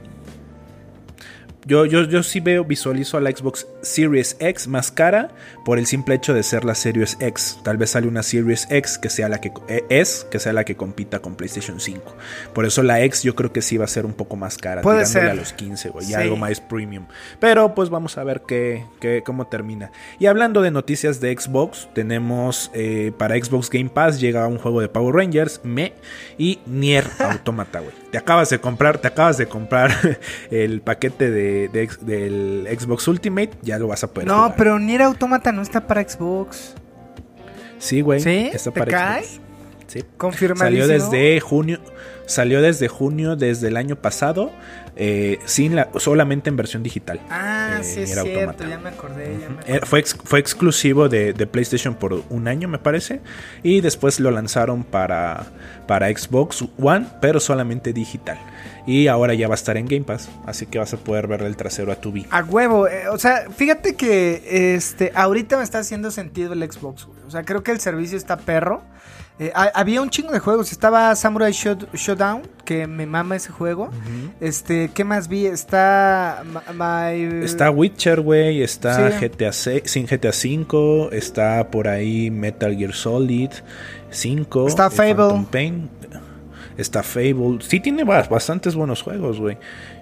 Yo, 1.68 1.86
yo, 1.86 2.04
yo 2.04 2.22
sí 2.22 2.40
veo, 2.42 2.64
visualizo 2.64 3.18
a 3.18 3.22
la 3.22 3.32
Xbox 3.32 3.66
Series 3.82 4.36
X 4.40 4.68
más 4.68 4.92
cara 4.92 5.30
por 5.66 5.80
el 5.80 5.88
simple 5.88 6.14
hecho 6.14 6.34
de 6.36 6.44
ser 6.44 6.64
la 6.64 6.76
Series 6.76 7.18
X. 7.20 7.60
Tal 7.64 7.78
vez 7.78 7.90
sale 7.90 8.08
una 8.08 8.22
Series 8.22 8.68
X 8.70 9.00
que 9.00 9.10
sea 9.10 9.30
la 9.30 9.42
que 9.42 9.52
eh, 9.68 9.84
es, 9.90 10.28
que 10.30 10.38
sea 10.38 10.54
la 10.54 10.64
que 10.64 10.76
compita 10.76 11.20
con 11.20 11.36
PlayStation 11.36 11.80
5. 11.80 12.16
Por 12.54 12.66
eso 12.66 12.84
la 12.84 13.02
X 13.02 13.24
yo 13.24 13.34
creo 13.36 13.52
que 13.52 13.64
sí 13.64 13.78
va 13.78 13.86
a 13.86 13.88
ser 13.88 14.06
un 14.06 14.14
poco 14.14 14.36
más 14.36 14.58
cara, 14.60 14.82
Puede 14.84 15.06
tirándole 15.06 15.24
ser. 15.26 15.32
a 15.32 15.36
los 15.42 15.54
15, 15.54 15.90
güey, 15.90 16.06
Sí. 16.06 16.12
y 16.12 16.16
algo 16.16 16.38
más 16.38 16.62
premium. 16.62 17.06
Pero 17.40 17.74
pues 17.74 17.90
vamos 17.90 18.18
a 18.20 18.24
ver 18.24 18.44
qué, 18.48 18.86
qué- 19.00 19.24
cómo 19.26 19.48
termina. 19.48 19.92
Y 20.20 20.28
hablando 20.28 20.62
de 20.62 20.70
noticias 20.70 21.20
de 21.20 21.36
Xbox, 21.36 21.90
tenemos 21.96 22.70
eh, 22.76 23.12
para 23.18 23.36
Xbox 23.44 23.72
Game 23.72 23.90
Pass 23.90 24.20
llega 24.20 24.46
un 24.48 24.60
juego 24.60 24.82
de 24.82 24.90
Power 24.90 25.16
Rangers, 25.16 25.62
Me 25.64 25.94
y 26.38 26.60
Nier 26.68 27.06
Automata, 27.20 27.80
güey. 27.80 28.05
Te 28.16 28.20
acabas 28.20 28.50
de 28.50 28.60
comprar, 28.60 28.98
te 29.00 29.10
acabas 29.10 29.38
de 29.38 29.46
comprar 29.46 29.92
el 30.50 30.80
paquete 30.80 31.30
de, 31.30 31.68
del 32.00 32.66
Xbox 32.80 33.10
Ultimate, 33.10 33.50
ya 33.62 33.78
lo 33.78 33.88
vas 33.90 34.06
a 34.06 34.08
poder 34.08 34.26
No, 34.26 34.36
jugar. 34.44 34.56
pero 34.56 34.80
Nier 34.80 35.02
Automata 35.02 35.52
no 35.52 35.62
está 35.62 35.86
para 35.86 36.02
Xbox. 36.08 36.76
Sí, 37.78 38.00
güey. 38.00 38.22
¿Sí? 38.22 38.50
Está 38.54 38.72
¿Te 38.72 38.80
para 38.80 38.92
cae? 38.92 39.24
Xbox. 39.26 39.42
Sí. 39.88 40.04
Salió 40.56 40.88
desde 40.88 41.40
junio. 41.40 41.80
Salió 42.28 42.62
desde 42.62 42.88
junio 42.88 43.36
desde 43.36 43.68
el 43.68 43.78
año 43.78 43.96
pasado. 43.96 44.52
eh, 44.98 45.40
sin 45.44 45.76
la, 45.76 45.90
solamente 45.98 46.48
en 46.50 46.56
versión 46.56 46.82
digital. 46.82 47.20
Ah, 47.30 47.80
eh, 47.82 47.84
sí 47.84 48.00
es 48.04 48.12
cierto, 48.14 48.30
Automata. 48.32 48.66
ya 48.70 48.80
me 48.80 48.90
acordé, 48.92 49.38
ya 49.42 49.50
me 49.50 49.56
Eh, 49.56 49.60
acordé. 49.64 49.80
fue, 49.86 50.00
ex- 50.00 50.16
fue 50.24 50.40
exclusivo 50.40 51.10
de, 51.10 51.34
de 51.34 51.48
PlayStation 51.48 51.96
por 51.96 52.24
un 52.30 52.48
año, 52.48 52.70
me 52.70 52.80
parece. 52.80 53.20
Y 53.62 53.82
después 53.82 54.22
lo 54.22 54.32
lanzaron 54.32 54.86
para, 54.86 55.48
para 55.86 56.08
Xbox 56.08 56.64
One, 56.82 57.08
pero 57.20 57.42
solamente 57.42 57.92
digital. 57.92 58.40
Y 58.88 59.08
ahora 59.08 59.34
ya 59.34 59.50
va 59.50 59.56
a 59.56 59.60
estar 59.60 59.76
en 59.76 59.86
Game 59.86 60.06
Pass. 60.06 60.30
Así 60.46 60.66
que 60.66 60.80
vas 60.80 60.94
a 60.94 60.98
poder 60.98 61.28
verle 61.28 61.48
el 61.48 61.58
trasero 61.58 61.92
a 61.92 61.96
tu 61.98 62.12
V. 62.12 62.26
A 62.32 62.42
huevo, 62.44 62.88
eh, 62.88 63.10
o 63.10 63.18
sea, 63.20 63.50
fíjate 63.54 63.96
que 63.96 64.76
este 64.76 65.12
ahorita 65.14 65.58
me 65.58 65.64
está 65.66 65.80
haciendo 65.80 66.10
sentido 66.10 66.54
el 66.54 66.72
Xbox, 66.72 67.04
güey. 67.06 67.20
O 67.28 67.32
sea, 67.32 67.44
creo 67.44 67.64
que 67.64 67.72
el 67.72 67.82
servicio 67.82 68.18
está 68.18 68.38
perro. 68.38 68.82
Eh, 69.38 69.52
ha- 69.54 69.72
había 69.76 70.02
un 70.02 70.10
chingo 70.10 70.32
de 70.32 70.40
juegos. 70.40 70.72
Estaba 70.72 71.14
Samurai 71.16 71.52
Showd- 71.52 71.88
Showdown, 71.94 72.44
que 72.64 72.88
me 72.88 73.06
mama 73.06 73.36
ese 73.36 73.52
juego. 73.52 73.90
Este, 74.40 74.90
¿qué 74.94 75.04
más 75.04 75.28
vi? 75.28 75.46
Está 75.46 76.44
My 76.74 77.44
Está 77.44 77.70
Witcher, 77.70 78.22
güey. 78.22 78.62
Está 78.64 79.12
Sí. 79.12 79.18
GTA, 79.26 79.52
se- 79.52 79.84
sin 79.86 80.08
GTA 80.08 80.32
5. 80.32 81.10
Está 81.12 81.70
por 81.70 81.88
ahí 81.90 82.32
Metal 82.32 82.74
Gear 82.78 82.94
Solid 82.94 83.50
5. 84.10 84.68
Está 84.68 84.88
eh, 84.88 84.92
Fable. 84.92 85.46
Pain, 85.52 85.90
Está 86.78 87.04
Fable. 87.04 87.60
Sí, 87.62 87.80
tiene 87.80 88.04
ba- 88.04 88.28
bastantes 88.30 88.76
buenos 88.76 89.02
juegos, 89.02 89.40
güey. 89.40 89.58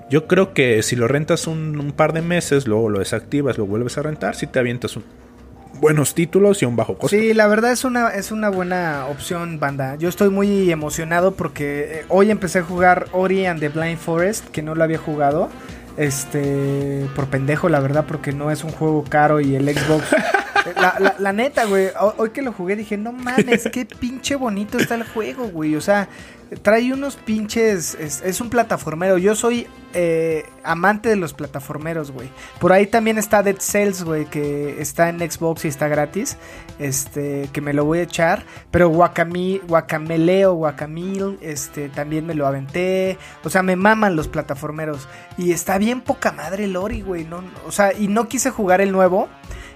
Yo 0.10 0.28
creo 0.28 0.54
que 0.54 0.84
si 0.84 0.96
lo 0.96 1.08
rentas 1.08 1.48
un, 1.48 1.80
un 1.80 1.92
par 1.92 2.14
de 2.14 2.22
meses, 2.22 2.68
luego 2.68 2.90
lo 2.90 3.00
desactivas, 3.00 3.58
lo 3.58 3.66
vuelves 3.66 3.98
a 3.98 4.04
rentar, 4.04 4.36
si 4.36 4.46
te 4.48 4.60
avientas 4.60 4.96
un- 4.96 5.04
buenos 5.80 6.14
títulos 6.14 6.62
y 6.62 6.66
a 6.66 6.68
un 6.68 6.76
bajo 6.76 6.98
costo. 6.98 7.16
Sí, 7.16 7.34
la 7.34 7.48
verdad 7.48 7.72
es 7.72 7.84
una, 7.84 8.10
es 8.10 8.32
una 8.32 8.50
buena 8.50 9.06
opción, 9.10 9.60
banda. 9.60 9.96
Yo 9.96 10.08
estoy 10.10 10.30
muy 10.30 10.72
emocionado 10.72 11.34
porque 11.36 12.00
eh, 12.02 12.06
hoy 12.10 12.32
empecé 12.32 12.60
a 12.60 12.64
jugar 12.64 13.08
Ori 13.12 13.46
and 13.46 13.60
the 13.60 13.70
Blind 13.70 13.98
Forest, 13.98 14.48
que 14.50 14.62
no 14.62 14.76
lo 14.76 14.84
había 14.84 14.98
jugado. 14.98 15.50
Este, 15.98 17.06
por 17.16 17.28
pendejo, 17.28 17.70
la 17.70 17.80
verdad, 17.80 18.06
porque 18.08 18.32
no 18.34 18.52
es 18.52 18.64
un 18.64 18.72
juego 18.72 19.04
caro 19.08 19.40
y 19.40 19.56
el 19.56 19.68
Xbox. 19.74 20.04
La, 20.78 20.96
la- 20.98 21.16
la 21.20 21.34
neta, 21.34 21.66
güey, 21.66 21.88
ho- 22.00 22.14
hoy 22.18 22.30
que 22.30 22.42
lo 22.42 22.54
jugué 22.54 22.78
dije, 22.78 22.96
no 22.96 23.12
mames, 23.12 23.68
qué 23.70 23.86
pinche 23.86 24.36
bonito 24.38 24.78
está 24.78 24.96
el 24.96 25.04
juego, 25.04 25.50
güey. 25.50 25.76
O 25.76 25.82
sea, 25.82 26.08
trae 26.62 26.94
unos 26.94 27.16
pinches. 27.16 27.96
Es, 27.96 28.42
un 28.42 28.50
plataformero. 28.50 29.18
Yo 29.18 29.36
soy 29.36 29.68
eh, 29.94 30.46
amante 30.64 31.10
de 31.10 31.16
los 31.16 31.34
plataformeros, 31.34 32.12
güey. 32.12 32.30
Por 32.60 32.74
ahí 32.74 32.88
también 32.88 33.18
está 33.18 33.44
Dead 33.44 33.58
Cells, 33.60 34.04
güey, 34.04 34.26
que 34.26 34.82
está 34.82 35.10
en 35.10 35.20
Xbox 35.20 35.66
y 35.66 35.68
está 35.68 35.88
gratis. 35.88 36.38
Este, 36.80 37.50
que 37.54 37.62
me 37.62 37.74
lo 37.74 37.86
voy 37.86 38.00
a 38.00 38.04
echar. 38.04 38.46
Pero 38.72 38.90
Guacami, 38.90 39.62
Guacameleo, 39.68 40.54
Guacamil, 40.54 41.38
este, 41.42 41.90
también 41.90 42.26
me 42.26 42.36
lo 42.36 42.48
aventé. 42.48 43.18
O 43.44 43.50
sea, 43.50 43.64
me 43.64 43.76
maman 43.76 44.16
los 44.16 44.28
plataformeros. 44.28 45.08
Y 45.38 45.52
está 45.52 45.78
bien 45.78 46.02
poca 46.02 46.32
madre 46.32 46.66
el 46.66 46.76
Ori, 46.76 47.02
güey. 47.02 47.26
No, 47.26 47.44
o 47.66 47.72
sea, 47.72 47.94
y 47.94 48.08
no 48.08 48.28
quise 48.28 48.50
jugar 48.50 48.82
el 48.82 48.92
nuevo. 48.92 49.30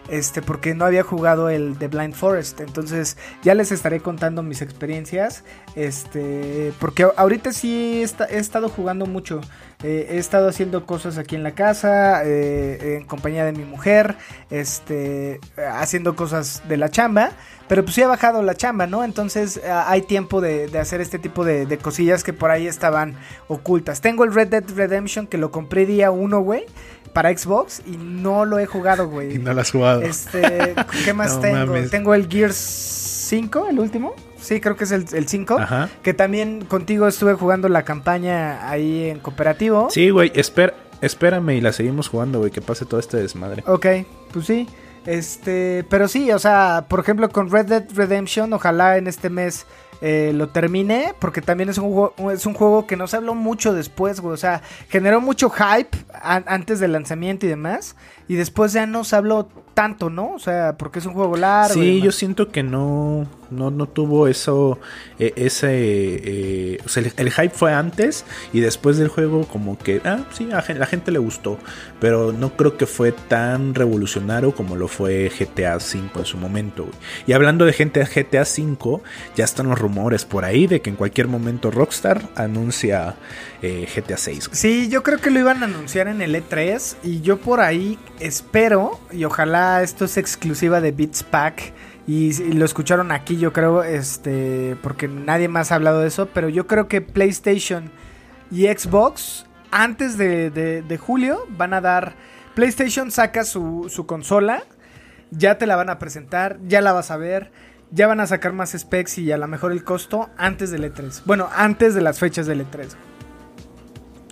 Este, 0.10 0.42
porque 0.42 0.74
no 0.74 0.86
había 0.86 1.04
jugado 1.04 1.50
el 1.50 1.78
The 1.78 1.88
Blind 1.88 2.14
Forest. 2.14 2.62
Entonces, 2.62 3.18
ya 3.44 3.54
les 3.54 3.72
estaré 3.72 4.00
contando 4.00 4.44
mis 4.44 4.62
experiencias. 4.62 5.44
Este, 5.76 6.74
porque 6.80 7.08
ahorita 7.16 7.52
sí 7.52 8.04
he, 8.04 8.36
he 8.36 8.40
estado 8.40 8.70
jugando 8.70 9.06
mucho. 9.06 9.42
Eh, 9.84 10.08
he 10.12 10.18
estado 10.18 10.48
haciendo 10.50 10.86
cosas 10.88 11.18
aquí 11.20 11.36
en 11.36 11.44
la 11.44 11.52
casa, 11.52 12.24
eh, 12.26 12.98
en 12.98 13.06
compañía 13.06 13.46
de 13.46 13.52
mi 13.52 13.64
mujer, 13.64 14.16
este, 14.50 15.40
haciendo 15.72 16.16
cosas 16.16 16.64
de 16.68 16.78
la 16.78 16.90
chamba. 16.90 17.32
Pero 17.68 17.84
pues 17.84 17.96
sí 17.96 18.02
ha 18.02 18.08
bajado 18.08 18.42
la 18.42 18.56
chamba, 18.56 18.88
¿no? 18.88 19.04
Entonces 19.04 19.58
eh, 19.58 19.70
hay 19.70 20.02
tiempo 20.02 20.42
de, 20.42 20.68
de 20.68 20.80
hacer 20.80 21.02
este 21.02 21.20
tipo 21.20 21.44
de, 21.46 21.66
de 21.66 21.78
cosillas 21.78 22.24
que 22.24 22.34
por 22.34 22.50
ahí 22.50 22.66
estaban 22.66 23.16
ocultas. 23.50 24.02
Tengo 24.02 24.24
el 24.24 24.34
Red 24.34 24.48
Dead 24.48 24.64
Redemption 24.76 25.28
que 25.28 25.38
lo 25.38 25.52
compré 25.52 25.86
día 25.86 26.10
uno, 26.10 26.40
güey, 26.40 26.66
para 27.14 27.36
Xbox 27.38 27.82
y 27.86 27.98
no 27.98 28.46
lo 28.46 28.58
he 28.58 28.66
jugado, 28.66 29.10
güey. 29.10 29.34
Y 29.36 29.38
no 29.38 29.54
lo 29.54 29.62
has 29.62 29.70
jugado. 29.72 30.02
Este, 30.02 30.74
¿qué 31.06 31.14
más 31.14 31.36
No 31.36 31.42
tengo? 31.42 31.66
mames. 31.68 31.92
Tengo 31.92 32.14
el 32.16 32.28
Gears 32.28 32.56
5, 32.56 33.68
el 33.70 33.80
último. 33.80 34.16
Sí, 34.48 34.62
creo 34.62 34.76
que 34.78 34.86
es 34.86 34.92
el, 34.92 35.06
el 35.14 35.28
5. 35.28 35.60
Ajá. 35.60 35.90
Que 36.04 36.14
también 36.14 36.64
contigo 36.66 37.08
estuve 37.08 37.34
jugando 37.34 37.68
la 37.70 37.84
campaña 37.84 38.70
ahí 38.70 39.10
en 39.10 39.20
cooperativo. 39.20 39.90
Sí, 39.92 40.10
güey, 40.10 40.32
espera, 40.36 40.74
espérame 41.02 41.50
y 41.58 41.62
la 41.62 41.74
seguimos 41.74 42.08
jugando, 42.08 42.40
güey, 42.40 42.52
que 42.52 42.62
pase 42.62 42.86
todo 42.86 43.00
este 43.00 43.18
desmadre. 43.18 43.64
Ok, 43.68 43.86
pues 44.32 44.46
sí. 44.46 44.68
Este, 45.06 45.86
pero 45.90 46.08
sí, 46.08 46.32
o 46.32 46.40
sea, 46.40 46.86
por 46.90 47.00
ejemplo, 47.00 47.30
con 47.30 47.50
Red 47.50 47.66
Dead 47.66 47.86
Redemption, 47.94 48.52
ojalá 48.54 48.98
en 48.98 49.08
este 49.08 49.30
mes 49.30 49.66
eh, 50.02 50.32
lo 50.34 50.50
terminé, 50.50 51.14
porque 51.20 51.42
también 51.42 51.70
es 51.70 51.78
un, 51.78 51.86
juego, 51.94 52.14
es 52.32 52.46
un 52.46 52.54
juego 52.54 52.86
que 52.88 52.98
no 52.98 53.08
se 53.08 53.16
habló 53.18 53.34
mucho 53.34 53.74
después, 53.74 54.20
güey. 54.20 54.34
O 54.34 54.38
sea, 54.38 54.62
generó 54.90 55.22
mucho 55.22 55.50
hype 55.50 55.98
an- 56.22 56.44
antes 56.48 56.80
del 56.80 56.92
lanzamiento 56.92 57.46
y 57.46 57.50
demás. 57.50 57.96
Y 58.28 58.36
después 58.36 58.74
ya 58.74 58.86
no 58.86 59.04
se 59.06 59.16
habló 59.16 59.50
tanto, 59.78 60.10
¿no? 60.10 60.34
O 60.34 60.40
sea, 60.40 60.76
porque 60.76 60.98
es 60.98 61.06
un 61.06 61.14
juego 61.14 61.38
largo. 61.38 61.76
Sí, 61.76 62.02
yo 62.02 62.12
siento 62.12 62.50
que 62.50 62.64
no, 62.64 63.28
no, 63.52 63.70
no 63.70 63.86
tuvo 63.86 64.28
eso, 64.28 64.80
eh, 65.20 65.34
ese, 65.36 65.70
eh, 65.70 66.80
o 66.84 66.90
sea, 66.90 67.04
el, 67.04 67.14
el 67.16 67.32
hype 67.32 67.52
fue 67.52 67.76
antes 67.76 68.26
y 68.54 68.60
después 68.60 68.98
del 68.98 69.08
juego 69.08 69.46
como 69.46 69.78
que, 69.78 70.02
ah, 70.04 70.26
sí, 70.32 70.50
a 70.52 70.64
la 70.74 70.86
gente 70.88 71.12
le 71.12 71.20
gustó, 71.20 71.60
pero 72.00 72.32
no 72.32 72.58
creo 72.58 72.76
que 72.76 72.88
fue 72.88 73.12
tan 73.12 73.76
revolucionario 73.76 74.56
como 74.56 74.76
lo 74.76 74.88
fue 74.88 75.30
GTA 75.30 75.76
V 75.76 76.10
en 76.16 76.26
su 76.26 76.38
momento. 76.38 76.86
güey. 76.86 76.96
Y 77.28 77.34
hablando 77.34 77.64
de 77.66 77.74
gente 77.74 78.04
GTA 78.04 78.42
V, 78.42 79.02
ya 79.36 79.46
están 79.46 79.70
los 79.70 79.78
rumores 79.78 80.26
por 80.26 80.44
ahí 80.44 80.66
de 80.66 80.82
que 80.82 80.90
en 80.90 80.96
cualquier 80.96 81.28
momento 81.28 81.70
Rockstar 81.70 82.30
anuncia 82.36 83.16
eh, 83.62 83.88
GTA 83.94 84.18
6. 84.18 84.50
Sí, 84.52 84.88
yo 84.90 85.04
creo 85.04 85.20
que 85.20 85.30
lo 85.32 85.40
iban 85.40 85.62
a 85.64 85.66
anunciar 85.66 86.08
en 86.08 86.22
el 86.22 86.36
E3 86.36 86.98
y 87.04 87.22
yo 87.22 87.38
por 87.38 87.60
ahí 87.60 87.98
espero 88.20 89.00
y 89.12 89.24
ojalá 89.26 89.82
esto 89.84 90.06
es 90.06 90.18
exclusiva 90.18 90.82
de 90.82 90.92
Beats 90.92 91.24
Pack 91.24 91.74
y, 92.06 92.34
lo 92.54 92.64
escucharon 92.66 93.12
aquí 93.12 93.38
yo 93.38 93.52
creo, 93.52 93.84
este, 93.84 94.78
porque 94.82 95.08
nadie 95.08 95.48
más 95.48 95.72
ha 95.72 95.76
hablado 95.76 96.00
de 96.02 96.08
eso, 96.08 96.28
pero 96.34 96.50
yo 96.50 96.66
creo 96.68 96.88
que 96.88 97.02
PlayStation 97.02 97.92
y 98.52 98.68
Xbox 98.68 99.46
antes 99.72 100.18
de, 100.18 100.50
de- 100.50 100.82
de 100.84 100.98
julio 100.98 101.46
van 101.50 101.74
a 101.74 101.82
dar, 101.82 102.14
PlayStation 102.56 103.12
saca 103.12 103.44
su, 103.44 103.88
su 103.90 104.06
consola, 104.06 104.64
ya 105.32 105.58
te 105.58 105.66
la 105.68 105.76
van 105.76 105.90
a 105.90 106.00
presentar, 106.00 106.58
ya 106.68 106.80
la 106.82 106.94
vas 106.94 107.12
a 107.12 107.18
ver. 107.18 107.52
Ya 107.90 108.06
van 108.06 108.20
a 108.20 108.28
sacar 108.28 108.52
más 108.52 108.72
specs 108.78 109.18
y 109.18 109.32
a 109.32 109.38
lo 109.38 109.48
mejor 109.48 109.72
el 109.72 109.86
costo 109.86 110.30
antes 110.38 110.72
del 110.72 110.84
E3. 110.94 111.22
Bueno, 111.24 111.48
antes 111.56 111.96
de 111.96 112.02
las 112.02 112.20
fechas 112.20 112.46
del 112.46 112.60
E3. 112.70 112.88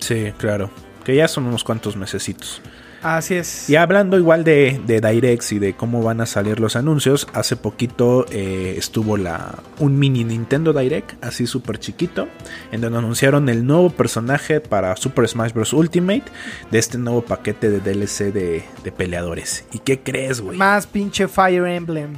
Sí, 0.06 0.32
claro. 0.38 0.70
Que 1.04 1.16
ya 1.16 1.26
son 1.26 1.46
unos 1.46 1.64
cuantos 1.64 1.96
mesecitos. 1.96 2.62
Así 3.02 3.34
es. 3.34 3.68
Y 3.68 3.74
hablando 3.74 4.16
igual 4.18 4.44
de, 4.44 4.80
de 4.86 5.00
Directs 5.00 5.50
y 5.50 5.58
de 5.58 5.74
cómo 5.74 6.00
van 6.00 6.20
a 6.20 6.26
salir 6.26 6.60
los 6.60 6.76
anuncios, 6.76 7.26
hace 7.34 7.56
poquito 7.56 8.24
eh, 8.30 8.74
estuvo 8.78 9.16
la 9.16 9.56
un 9.80 9.98
mini 9.98 10.22
Nintendo 10.22 10.72
Direct, 10.72 11.12
así 11.24 11.46
súper 11.46 11.78
chiquito, 11.78 12.28
en 12.70 12.80
donde 12.80 12.98
anunciaron 12.98 13.48
el 13.48 13.66
nuevo 13.66 13.90
personaje 13.90 14.60
para 14.60 14.96
Super 14.96 15.26
Smash 15.28 15.52
Bros. 15.52 15.72
Ultimate 15.72 16.24
de 16.70 16.78
este 16.78 16.98
nuevo 16.98 17.22
paquete 17.22 17.68
de 17.68 17.80
DLC 17.80 18.32
de, 18.32 18.64
de 18.84 18.92
peleadores. 18.92 19.64
¿Y 19.72 19.80
qué 19.80 20.00
crees, 20.00 20.40
güey? 20.40 20.56
Más 20.56 20.86
pinche 20.86 21.26
Fire 21.26 21.66
Emblem. 21.66 22.14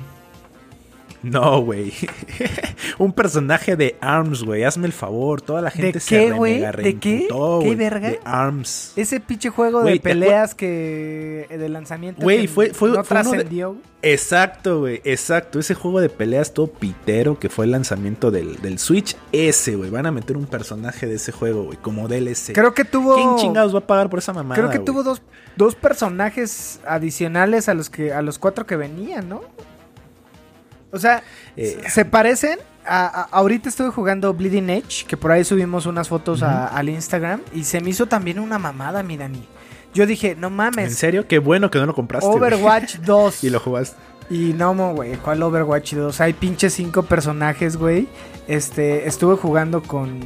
No, 1.22 1.60
güey. 1.62 1.92
un 2.98 3.12
personaje 3.12 3.76
de 3.76 3.96
ARMS, 4.00 4.44
güey. 4.44 4.64
Hazme 4.64 4.86
el 4.86 4.92
favor. 4.92 5.40
Toda 5.40 5.60
la 5.62 5.70
gente 5.70 5.92
¿De 5.92 6.00
se 6.00 6.08
qué, 6.26 6.30
güey? 6.32 6.60
¿De 6.60 6.98
qué? 6.98 7.28
¿Qué 7.62 7.74
verga? 7.74 8.10
De 8.10 8.20
ARMS. 8.24 8.92
Ese 8.96 9.18
pinche 9.20 9.50
juego 9.50 9.82
de 9.82 9.92
¿te 9.92 9.98
acuer- 9.98 10.02
peleas 10.02 10.54
que 10.54 11.46
de 11.50 11.68
lanzamiento 11.68 12.22
Güey, 12.22 12.46
fue- 12.46 12.72
fue- 12.72 12.90
no 12.90 13.02
fue 13.04 13.18
de- 13.18 13.24
trascendió. 13.24 13.76
Exacto, 14.00 14.78
güey, 14.80 15.00
exacto. 15.04 15.58
Ese 15.58 15.74
juego 15.74 16.00
de 16.00 16.08
peleas 16.08 16.54
todo 16.54 16.68
pitero 16.68 17.38
que 17.40 17.48
fue 17.48 17.64
el 17.64 17.72
lanzamiento 17.72 18.30
del, 18.30 18.56
del 18.62 18.78
Switch. 18.78 19.16
Ese, 19.32 19.74
güey. 19.74 19.90
Van 19.90 20.06
a 20.06 20.12
meter 20.12 20.36
un 20.36 20.46
personaje 20.46 21.06
de 21.08 21.16
ese 21.16 21.32
juego, 21.32 21.64
güey, 21.64 21.78
como 21.78 22.06
DLC. 22.06 22.52
Creo 22.52 22.74
que 22.74 22.84
tuvo 22.84 23.16
¿Quién 23.16 23.36
chingados 23.38 23.74
va 23.74 23.80
a 23.80 23.86
pagar 23.86 24.08
por 24.08 24.20
esa 24.20 24.32
mamada? 24.32 24.54
Creo 24.60 24.70
que 24.70 24.78
tuvo 24.78 25.02
dos, 25.02 25.20
dos 25.56 25.74
personajes 25.74 26.78
adicionales 26.86 27.68
a 27.68 27.74
los 27.74 27.90
que 27.90 28.12
a 28.12 28.22
los 28.22 28.38
cuatro 28.38 28.66
que 28.66 28.76
venían, 28.76 29.28
¿no? 29.28 29.40
O 30.92 30.98
sea, 30.98 31.22
Eh. 31.56 31.80
se 31.88 32.04
parecen. 32.04 32.58
A, 32.90 33.04
a- 33.06 33.22
ahorita 33.32 33.68
estuve 33.68 33.90
jugando 33.90 34.32
Bleeding 34.32 34.70
Edge, 34.70 35.04
que 35.06 35.16
por 35.18 35.30
ahí 35.30 35.44
subimos 35.44 35.84
unas 35.84 36.08
fotos 36.08 36.42
a- 36.42 36.68
al 36.68 36.88
Instagram 36.88 37.42
y 37.52 37.64
se 37.64 37.80
me 37.82 37.90
hizo 37.90 38.06
también 38.06 38.38
una 38.38 38.58
mamada, 38.58 39.02
mi 39.02 39.18
Dani. 39.18 39.46
Yo 39.92 40.06
dije, 40.06 40.34
no 40.36 40.46
¿En 40.48 40.56
mames, 40.56 40.96
serio? 40.96 41.26
Qué 41.28 41.38
bueno 41.38 41.70
que 41.70 41.78
no 41.78 41.84
lo 41.86 41.94
compraste. 41.94 42.26
Overwatch 42.30 42.96
2. 43.04 43.44
y 43.44 43.50
lo 43.50 43.60
jugaste. 43.60 43.96
Y 44.30 44.52
no, 44.54 44.74
güey, 44.94 45.16
¿cuál 45.16 45.42
Overwatch 45.42 45.94
2? 45.94 46.20
Hay 46.22 46.32
pinches 46.34 46.72
cinco 46.74 47.02
personajes, 47.02 47.76
güey. 47.76 48.08
Este, 48.46 49.06
estuve 49.06 49.36
jugando 49.36 49.82
con 49.82 50.20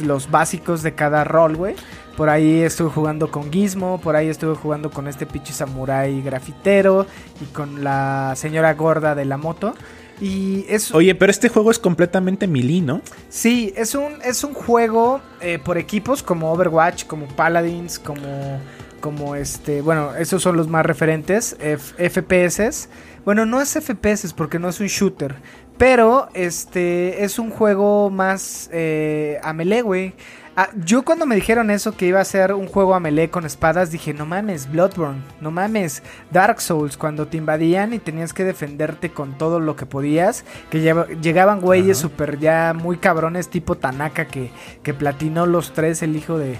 los 0.00 0.30
básicos 0.30 0.82
de 0.82 0.94
cada 0.94 1.24
rol, 1.24 1.56
güey. 1.56 1.74
Por 2.16 2.30
ahí 2.30 2.60
estuve 2.62 2.88
jugando 2.90 3.30
con 3.30 3.52
Gizmo, 3.52 4.00
por 4.00 4.16
ahí 4.16 4.28
estuve 4.28 4.54
jugando 4.54 4.90
con 4.90 5.06
este 5.06 5.26
pinche 5.26 5.52
samurái 5.52 6.22
grafitero 6.22 7.06
y 7.42 7.44
con 7.52 7.84
la 7.84 8.32
señora 8.36 8.72
gorda 8.74 9.14
de 9.14 9.24
la 9.26 9.36
moto. 9.36 9.74
Y 10.18 10.64
es 10.70 10.94
Oye, 10.94 11.14
pero 11.14 11.30
este 11.30 11.50
juego 11.50 11.70
es 11.70 11.78
completamente 11.78 12.46
melee, 12.46 12.80
¿no? 12.80 13.02
Sí, 13.28 13.74
es 13.76 13.94
un, 13.94 14.14
es 14.24 14.44
un 14.44 14.54
juego 14.54 15.20
eh, 15.42 15.58
por 15.62 15.76
equipos 15.76 16.22
como 16.22 16.50
Overwatch, 16.52 17.04
como 17.04 17.26
Paladins, 17.28 17.98
como, 17.98 18.58
como 19.02 19.34
este, 19.36 19.82
bueno, 19.82 20.14
esos 20.16 20.42
son 20.42 20.56
los 20.56 20.68
más 20.68 20.86
referentes, 20.86 21.54
F- 21.60 22.08
FPS. 22.08 22.88
Bueno, 23.26 23.44
no 23.44 23.60
es 23.60 23.74
FPS 23.74 24.32
porque 24.32 24.58
no 24.58 24.70
es 24.70 24.80
un 24.80 24.86
shooter, 24.86 25.34
pero 25.78 26.28
este 26.34 27.24
es 27.24 27.38
un 27.38 27.50
juego 27.50 28.10
más 28.10 28.70
eh, 28.72 29.38
a 29.42 29.52
melee, 29.52 29.82
güey. 29.82 30.14
Ah, 30.58 30.70
yo 30.86 31.04
cuando 31.04 31.26
me 31.26 31.34
dijeron 31.34 31.70
eso, 31.70 31.94
que 31.94 32.06
iba 32.06 32.18
a 32.18 32.24
ser 32.24 32.54
un 32.54 32.66
juego 32.66 32.94
a 32.94 33.00
melee 33.00 33.28
con 33.28 33.44
espadas, 33.44 33.90
dije, 33.90 34.14
no 34.14 34.24
mames, 34.24 34.70
Bloodborne, 34.70 35.20
no 35.38 35.50
mames, 35.50 36.02
Dark 36.30 36.62
Souls, 36.62 36.96
cuando 36.96 37.26
te 37.26 37.36
invadían 37.36 37.92
y 37.92 37.98
tenías 37.98 38.32
que 38.32 38.42
defenderte 38.42 39.10
con 39.10 39.36
todo 39.36 39.60
lo 39.60 39.76
que 39.76 39.84
podías, 39.84 40.46
que 40.70 40.80
llegaban 41.20 41.60
güeyes 41.60 41.98
super 41.98 42.38
ya 42.38 42.72
muy 42.74 42.96
cabrones 42.96 43.50
tipo 43.50 43.74
Tanaka 43.74 44.28
que, 44.28 44.50
que 44.82 44.94
platinó 44.94 45.44
los 45.44 45.74
tres, 45.74 46.02
el 46.02 46.16
hijo 46.16 46.38
de... 46.38 46.56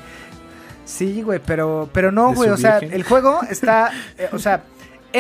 Sí, 0.85 1.23
güey, 1.23 1.41
pero, 1.45 1.89
pero 1.91 2.13
no, 2.13 2.35
güey, 2.35 2.51
o 2.51 2.57
sea, 2.59 2.79
el 2.79 3.03
juego 3.03 3.41
está, 3.49 3.91
eh, 4.19 4.29
o 4.31 4.39
sea, 4.39 4.65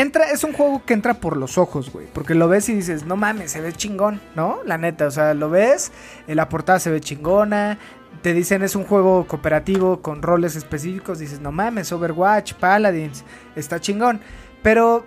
entra, 0.00 0.30
es 0.30 0.44
un 0.44 0.52
juego 0.52 0.82
que 0.84 0.94
entra 0.94 1.14
por 1.14 1.36
los 1.36 1.58
ojos, 1.58 1.92
güey, 1.92 2.06
porque 2.12 2.34
lo 2.34 2.48
ves 2.48 2.68
y 2.68 2.74
dices, 2.74 3.04
no 3.04 3.16
mames, 3.16 3.52
se 3.52 3.60
ve 3.60 3.72
chingón, 3.72 4.20
¿no? 4.34 4.60
La 4.64 4.78
neta, 4.78 5.06
o 5.06 5.10
sea, 5.10 5.34
lo 5.34 5.50
ves, 5.50 5.92
eh, 6.26 6.34
la 6.34 6.48
portada 6.48 6.78
se 6.80 6.90
ve 6.90 7.00
chingona, 7.00 7.78
te 8.22 8.32
dicen 8.32 8.62
es 8.62 8.74
un 8.76 8.84
juego 8.84 9.26
cooperativo 9.26 10.02
con 10.02 10.22
roles 10.22 10.56
específicos, 10.56 11.18
dices, 11.18 11.40
no 11.40 11.52
mames, 11.52 11.92
Overwatch, 11.92 12.54
Paladins, 12.54 13.24
está 13.54 13.80
chingón, 13.80 14.20
pero 14.62 15.04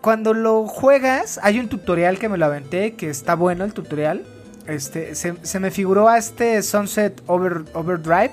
cuando 0.00 0.34
lo 0.34 0.66
juegas, 0.66 1.38
hay 1.42 1.58
un 1.58 1.68
tutorial 1.68 2.18
que 2.18 2.28
me 2.28 2.38
lo 2.38 2.46
aventé, 2.46 2.94
que 2.94 3.10
está 3.10 3.34
bueno 3.34 3.64
el 3.64 3.72
tutorial, 3.72 4.24
este, 4.66 5.14
se, 5.14 5.34
se 5.42 5.60
me 5.60 5.70
figuró 5.70 6.08
a 6.08 6.18
este 6.18 6.62
Sunset 6.62 7.22
Over, 7.26 7.64
Overdrive, 7.74 8.32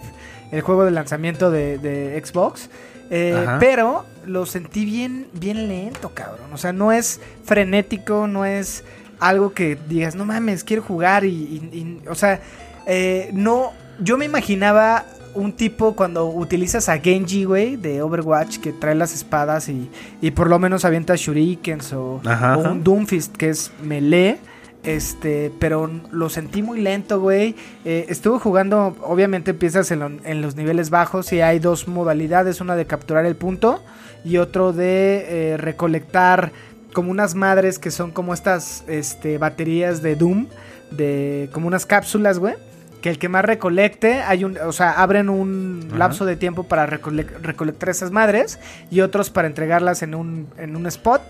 el 0.51 0.61
juego 0.61 0.85
de 0.85 0.91
lanzamiento 0.91 1.51
de, 1.51 1.77
de 1.77 2.21
Xbox. 2.23 2.69
eh, 3.09 3.45
pero 3.59 4.05
lo 4.27 4.45
sentí 4.45 4.85
bien, 4.85 5.27
bien 5.33 5.67
lento, 5.67 6.11
cabrón. 6.13 6.51
O 6.53 6.57
sea, 6.57 6.73
no 6.73 6.91
es 6.91 7.19
frenético, 7.45 8.27
no 8.27 8.45
es 8.45 8.83
algo 9.19 9.53
que 9.53 9.77
digas, 9.89 10.13
no 10.15 10.25
mames, 10.25 10.63
quiero 10.63 10.83
jugar 10.83 11.25
y, 11.25 11.29
y- 11.29 11.77
y- 12.03 12.07
o 12.07 12.13
sea, 12.15 12.39
eh, 12.85 13.29
no, 13.33 13.71
yo 13.99 14.17
me 14.17 14.25
imaginaba 14.25 15.05
un 15.33 15.53
tipo 15.53 15.95
cuando 15.95 16.25
utilizas 16.27 16.89
a 16.89 16.99
Genji, 16.99 17.43
güey, 17.43 17.75
de 17.75 18.01
Overwatch, 18.01 18.57
que 18.57 18.73
trae 18.73 18.95
las 18.95 19.13
espadas 19.13 19.69
y, 19.69 19.89
y 20.21 20.31
por 20.31 20.49
lo 20.49 20.57
menos 20.59 20.83
avienta 20.85 21.15
shurikens 21.15 21.93
o, 21.93 22.21
Ajá, 22.25 22.57
o 22.57 22.61
ajá. 22.61 22.71
un 22.71 22.83
Doomfist 22.83 23.35
que 23.35 23.49
es 23.49 23.71
melee. 23.83 24.37
Este, 24.83 25.51
pero 25.59 25.89
lo 26.11 26.29
sentí 26.29 26.61
muy 26.61 26.79
lento, 26.79 27.19
güey. 27.19 27.55
Eh, 27.83 28.05
estuve 28.09 28.39
jugando, 28.39 28.95
obviamente 29.01 29.51
empiezas 29.51 29.91
en, 29.91 29.99
lo- 29.99 30.11
en 30.23 30.41
los 30.41 30.55
niveles 30.55 30.89
bajos 30.89 31.33
y 31.33 31.41
hay 31.41 31.59
dos 31.59 31.87
modalidades, 31.89 32.61
una 32.61 32.75
de 32.75 32.85
capturar 32.85 33.25
el 33.25 33.35
punto 33.35 33.83
y 34.27 34.37
otro 34.37 34.73
de 34.73 35.53
eh, 35.53 35.57
recolectar 35.57 36.51
como 36.93 37.11
unas 37.11 37.35
madres 37.35 37.79
que 37.79 37.91
son 37.91 38.11
como 38.11 38.33
estas 38.33 38.83
este, 38.87 39.37
baterías 39.37 40.01
de 40.01 40.15
Doom, 40.15 40.47
de 40.91 41.49
como 41.53 41.67
unas 41.67 41.85
cápsulas, 41.85 42.39
güey. 42.39 42.55
Que 43.01 43.11
el 43.11 43.19
que 43.19 43.29
más 43.29 43.45
recolecte, 43.45 44.21
hay 44.21 44.43
un, 44.43 44.57
o 44.57 44.71
sea, 44.71 44.91
abren 44.91 45.29
un 45.29 45.83
Ajá. 45.89 45.97
lapso 45.99 46.25
de 46.25 46.35
tiempo 46.35 46.63
para 46.63 46.87
recole- 46.87 47.27
recolectar 47.41 47.89
esas 47.89 48.09
madres 48.09 48.59
y 48.89 49.01
otros 49.01 49.29
para 49.29 49.47
entregarlas 49.47 50.01
en 50.01 50.15
un, 50.15 50.47
en 50.57 50.75
un 50.75 50.87
spot. 50.87 51.21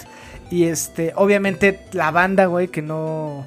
Y 0.49 0.63
este, 0.65 1.11
obviamente 1.15 1.81
la 1.91 2.11
banda, 2.11 2.45
güey, 2.45 2.69
que 2.69 2.81
no 2.81 3.45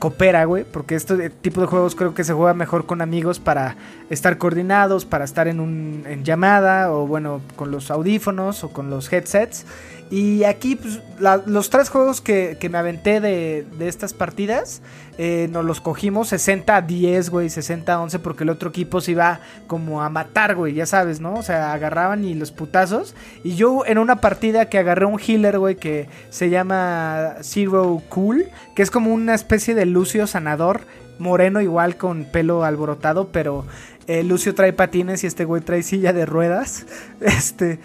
coopera, 0.00 0.44
güey, 0.44 0.64
porque 0.64 0.96
este 0.96 1.30
tipo 1.30 1.60
de 1.60 1.68
juegos 1.68 1.94
creo 1.94 2.12
que 2.12 2.24
se 2.24 2.32
juega 2.32 2.54
mejor 2.54 2.86
con 2.86 3.02
amigos 3.02 3.38
para 3.38 3.76
estar 4.08 4.36
coordinados, 4.36 5.04
para 5.04 5.24
estar 5.24 5.46
en 5.46 5.60
un 5.60 6.04
en 6.08 6.24
llamada 6.24 6.92
o 6.92 7.06
bueno, 7.06 7.40
con 7.54 7.70
los 7.70 7.90
audífonos 7.90 8.64
o 8.64 8.70
con 8.70 8.90
los 8.90 9.12
headsets. 9.12 9.64
Y 10.10 10.42
aquí 10.42 10.74
pues, 10.74 11.00
los 11.46 11.70
tres 11.70 11.88
juegos 11.88 12.20
que, 12.20 12.58
me 12.68 12.78
aventé 12.78 13.20
de, 13.20 13.64
estas 13.80 14.12
partidas, 14.12 14.82
eh, 15.18 15.48
nos 15.52 15.64
los 15.64 15.80
cogimos 15.80 16.28
60 16.28 16.74
a 16.74 16.82
10, 16.82 17.30
güey, 17.30 17.48
60 17.48 17.92
a 17.92 18.00
11, 18.00 18.18
porque 18.18 18.42
el 18.42 18.50
otro 18.50 18.70
equipo 18.70 19.00
se 19.00 19.12
iba 19.12 19.38
como 19.68 20.02
a 20.02 20.10
matar, 20.10 20.56
güey, 20.56 20.74
ya 20.74 20.84
sabes, 20.84 21.20
¿no? 21.20 21.34
O 21.34 21.42
sea, 21.44 21.72
agarraban 21.72 22.24
y 22.24 22.34
los 22.34 22.50
putazos. 22.50 23.14
Y 23.44 23.54
yo 23.54 23.86
en 23.86 23.98
una 23.98 24.16
partida 24.16 24.68
que 24.68 24.78
agarré 24.78 25.06
un 25.06 25.20
healer, 25.20 25.60
güey, 25.60 25.76
que 25.76 26.08
se 26.30 26.50
llama 26.50 27.36
Zero 27.42 28.02
Cool, 28.08 28.46
que 28.74 28.82
es 28.82 28.90
como 28.90 29.14
una 29.14 29.34
especie 29.34 29.76
de 29.76 29.86
Lucio 29.86 30.26
sanador 30.26 30.80
moreno 31.20 31.60
igual 31.60 31.96
con 31.96 32.24
pelo 32.24 32.64
alborotado, 32.64 33.28
pero 33.30 33.64
eh, 34.08 34.24
Lucio 34.24 34.54
trae 34.56 34.72
patines 34.72 35.22
y 35.22 35.28
este 35.28 35.44
güey 35.44 35.62
trae 35.62 35.84
silla 35.84 36.12
de 36.12 36.26
ruedas. 36.26 36.86
Este, 37.20 37.78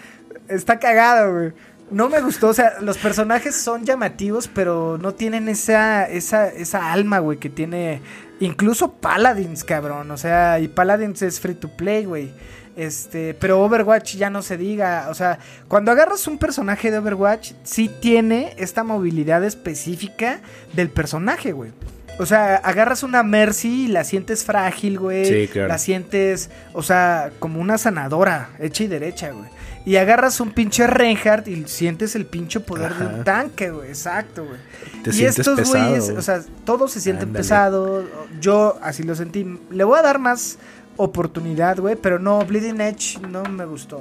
está 0.48 0.80
cagado, 0.80 1.32
güey. 1.32 1.52
No 1.90 2.08
me 2.08 2.20
gustó, 2.20 2.48
o 2.48 2.54
sea, 2.54 2.80
los 2.80 2.98
personajes 2.98 3.54
son 3.54 3.84
llamativos, 3.84 4.48
pero 4.48 4.98
no 5.00 5.14
tienen 5.14 5.48
esa, 5.48 6.04
esa, 6.04 6.48
esa 6.48 6.92
alma, 6.92 7.20
güey, 7.20 7.38
que 7.38 7.48
tiene 7.48 8.00
incluso 8.40 8.92
Paladins, 8.92 9.62
cabrón. 9.62 10.10
O 10.10 10.16
sea, 10.16 10.58
y 10.58 10.68
Paladins 10.68 11.22
es 11.22 11.38
free 11.40 11.54
to 11.54 11.68
play, 11.68 12.04
güey. 12.04 12.32
Este, 12.76 13.34
pero 13.34 13.62
Overwatch 13.62 14.16
ya 14.16 14.30
no 14.30 14.42
se 14.42 14.56
diga. 14.56 15.06
O 15.10 15.14
sea, 15.14 15.38
cuando 15.68 15.92
agarras 15.92 16.26
un 16.26 16.38
personaje 16.38 16.90
de 16.90 16.98
Overwatch, 16.98 17.52
sí 17.64 17.88
tiene 17.88 18.54
esta 18.58 18.84
movilidad 18.84 19.44
específica 19.44 20.40
del 20.74 20.90
personaje, 20.90 21.52
güey. 21.52 21.72
O 22.18 22.24
sea, 22.24 22.56
agarras 22.56 23.02
una 23.02 23.22
Mercy 23.22 23.84
y 23.84 23.88
la 23.88 24.04
sientes 24.04 24.44
frágil, 24.44 24.98
güey. 24.98 25.24
Sí, 25.24 25.48
claro. 25.48 25.68
La 25.68 25.78
sientes, 25.78 26.50
o 26.72 26.82
sea, 26.82 27.30
como 27.38 27.60
una 27.60 27.78
sanadora, 27.78 28.50
hecha 28.58 28.84
y 28.84 28.86
derecha, 28.88 29.30
güey. 29.30 29.48
Y 29.86 29.96
agarras 29.96 30.40
un 30.40 30.50
pinche 30.50 30.86
Reinhardt 30.86 31.46
y 31.48 31.64
sientes 31.68 32.14
el 32.16 32.26
pinche 32.26 32.58
poder 32.60 32.92
de 32.94 33.06
un 33.06 33.24
tanque, 33.24 33.70
güey. 33.70 33.88
Exacto, 33.88 34.44
güey. 34.44 34.58
Te 35.04 35.10
y 35.10 35.12
sientes 35.12 35.38
estos 35.38 35.56
pesado, 35.60 35.84
güeyes, 35.86 36.04
güey. 36.06 36.16
o 36.18 36.22
sea, 36.22 36.42
todos 36.64 36.90
se 36.90 37.00
sienten 37.00 37.28
Ándale. 37.28 37.42
pesados. 37.42 38.04
Yo 38.40 38.78
así 38.82 39.04
lo 39.04 39.14
sentí. 39.14 39.46
Le 39.70 39.84
voy 39.84 39.98
a 39.98 40.02
dar 40.02 40.18
más 40.18 40.58
oportunidad, 40.96 41.78
güey, 41.78 41.94
pero 41.94 42.18
no, 42.18 42.44
Bleeding 42.44 42.80
Edge 42.80 43.20
no 43.28 43.44
me 43.44 43.64
gustó. 43.64 44.00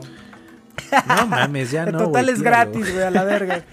No 1.07 1.27
mames, 1.27 1.69
ya 1.71 1.83
En 1.87 1.91
no. 1.91 1.99
total 2.05 2.29
es 2.29 2.41
gratis, 2.41 2.91
güey, 2.91 3.03
a 3.03 3.11
la 3.11 3.23
verga. 3.23 3.63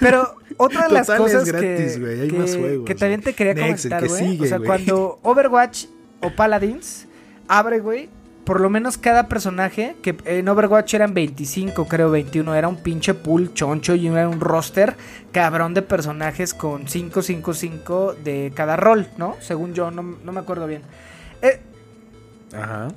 Pero 0.00 0.36
otra 0.56 0.88
de 0.88 0.94
las 0.94 1.06
Total 1.06 1.26
es 1.26 1.32
cosas 1.34 1.48
gratis, 1.48 1.92
que, 1.94 2.00
güey, 2.00 2.20
hay 2.22 2.28
que- 2.28 2.38
más 2.38 2.56
juegos, 2.56 2.86
que 2.86 2.94
también 2.94 3.20
te 3.22 3.34
quería 3.34 3.54
Next, 3.54 3.88
comentar, 3.88 4.08
güey. 4.08 4.40
o 4.40 4.46
sea, 4.46 4.58
cuando 4.60 5.18
Overwatch 5.22 5.86
o 6.20 6.30
Paladins 6.30 7.06
abre, 7.48 7.80
güey, 7.80 8.08
por 8.46 8.60
lo 8.60 8.70
menos 8.70 8.96
cada 8.96 9.26
personaje, 9.26 9.96
que 10.02 10.16
en 10.24 10.48
Overwatch 10.48 10.94
eran 10.94 11.14
25, 11.14 11.88
creo 11.88 12.10
21, 12.12 12.54
era 12.54 12.68
un 12.68 12.76
pinche 12.76 13.12
pool 13.12 13.52
choncho 13.54 13.96
y 13.96 14.06
era 14.06 14.28
un 14.28 14.38
roster 14.38 14.94
cabrón 15.32 15.74
de 15.74 15.82
personajes 15.82 16.54
con 16.54 16.86
5, 16.86 17.22
5, 17.22 17.52
5 17.52 18.14
de 18.22 18.52
cada 18.54 18.76
rol, 18.76 19.08
¿no? 19.18 19.36
Según 19.40 19.74
yo, 19.74 19.90
no, 19.90 20.02
no 20.02 20.30
me 20.30 20.38
acuerdo 20.38 20.68
bien. 20.68 20.82
Eh, 21.42 21.60
Ajá. 22.54 22.88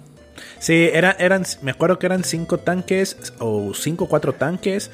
Sí, 0.60 0.88
era, 0.94 1.16
eran, 1.20 1.44
me 1.64 1.72
acuerdo 1.72 1.98
que 1.98 2.06
eran 2.06 2.24
cinco 2.24 2.60
tanques 2.60 3.34
o 3.40 3.74
cinco 3.74 4.06
o 4.06 4.08
cuatro 4.08 4.34
tanques. 4.34 4.92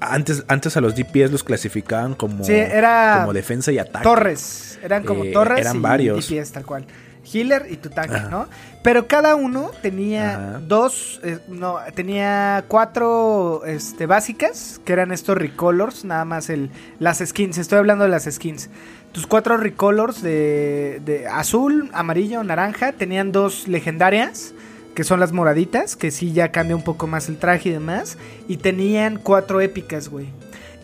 Antes, 0.00 0.44
antes 0.46 0.76
a 0.76 0.80
los 0.80 0.94
DPS 0.94 1.32
los 1.32 1.42
clasificaban 1.42 2.14
como, 2.14 2.44
Sí, 2.44 2.52
era 2.52 3.18
como 3.20 3.32
defensa 3.32 3.72
y 3.72 3.78
ataque. 3.80 4.04
Torres, 4.04 4.78
eran 4.80 5.02
como 5.02 5.24
Eh, 5.24 5.32
torres 5.32 5.58
eran 5.58 5.76
y 5.76 5.80
varios. 5.80 6.28
DPS 6.28 6.52
tal 6.52 6.64
cual. 6.64 6.86
Healer 7.32 7.66
y 7.70 7.76
tu 7.76 7.90
tanque, 7.90 8.16
Ajá. 8.16 8.28
¿no? 8.28 8.48
Pero 8.82 9.06
cada 9.06 9.34
uno 9.34 9.70
tenía 9.82 10.34
Ajá. 10.34 10.60
dos, 10.60 11.20
eh, 11.22 11.38
no, 11.48 11.76
tenía 11.94 12.64
cuatro 12.68 13.64
este, 13.66 14.06
básicas, 14.06 14.80
que 14.84 14.92
eran 14.92 15.12
estos 15.12 15.36
recolors, 15.36 16.04
nada 16.04 16.24
más 16.24 16.48
el, 16.50 16.70
las 16.98 17.18
skins, 17.18 17.58
estoy 17.58 17.78
hablando 17.78 18.04
de 18.04 18.10
las 18.10 18.24
skins. 18.24 18.70
Tus 19.12 19.26
cuatro 19.26 19.56
recolors 19.56 20.22
de, 20.22 21.00
de 21.04 21.26
azul, 21.26 21.90
amarillo, 21.92 22.42
naranja, 22.44 22.92
tenían 22.92 23.32
dos 23.32 23.66
legendarias, 23.66 24.54
que 24.94 25.04
son 25.04 25.20
las 25.20 25.32
moraditas, 25.32 25.96
que 25.96 26.10
sí 26.10 26.32
ya 26.32 26.50
cambia 26.50 26.76
un 26.76 26.82
poco 26.82 27.06
más 27.06 27.28
el 27.28 27.38
traje 27.38 27.68
y 27.68 27.72
demás, 27.72 28.18
y 28.48 28.56
tenían 28.56 29.18
cuatro 29.18 29.60
épicas, 29.60 30.08
güey. 30.08 30.28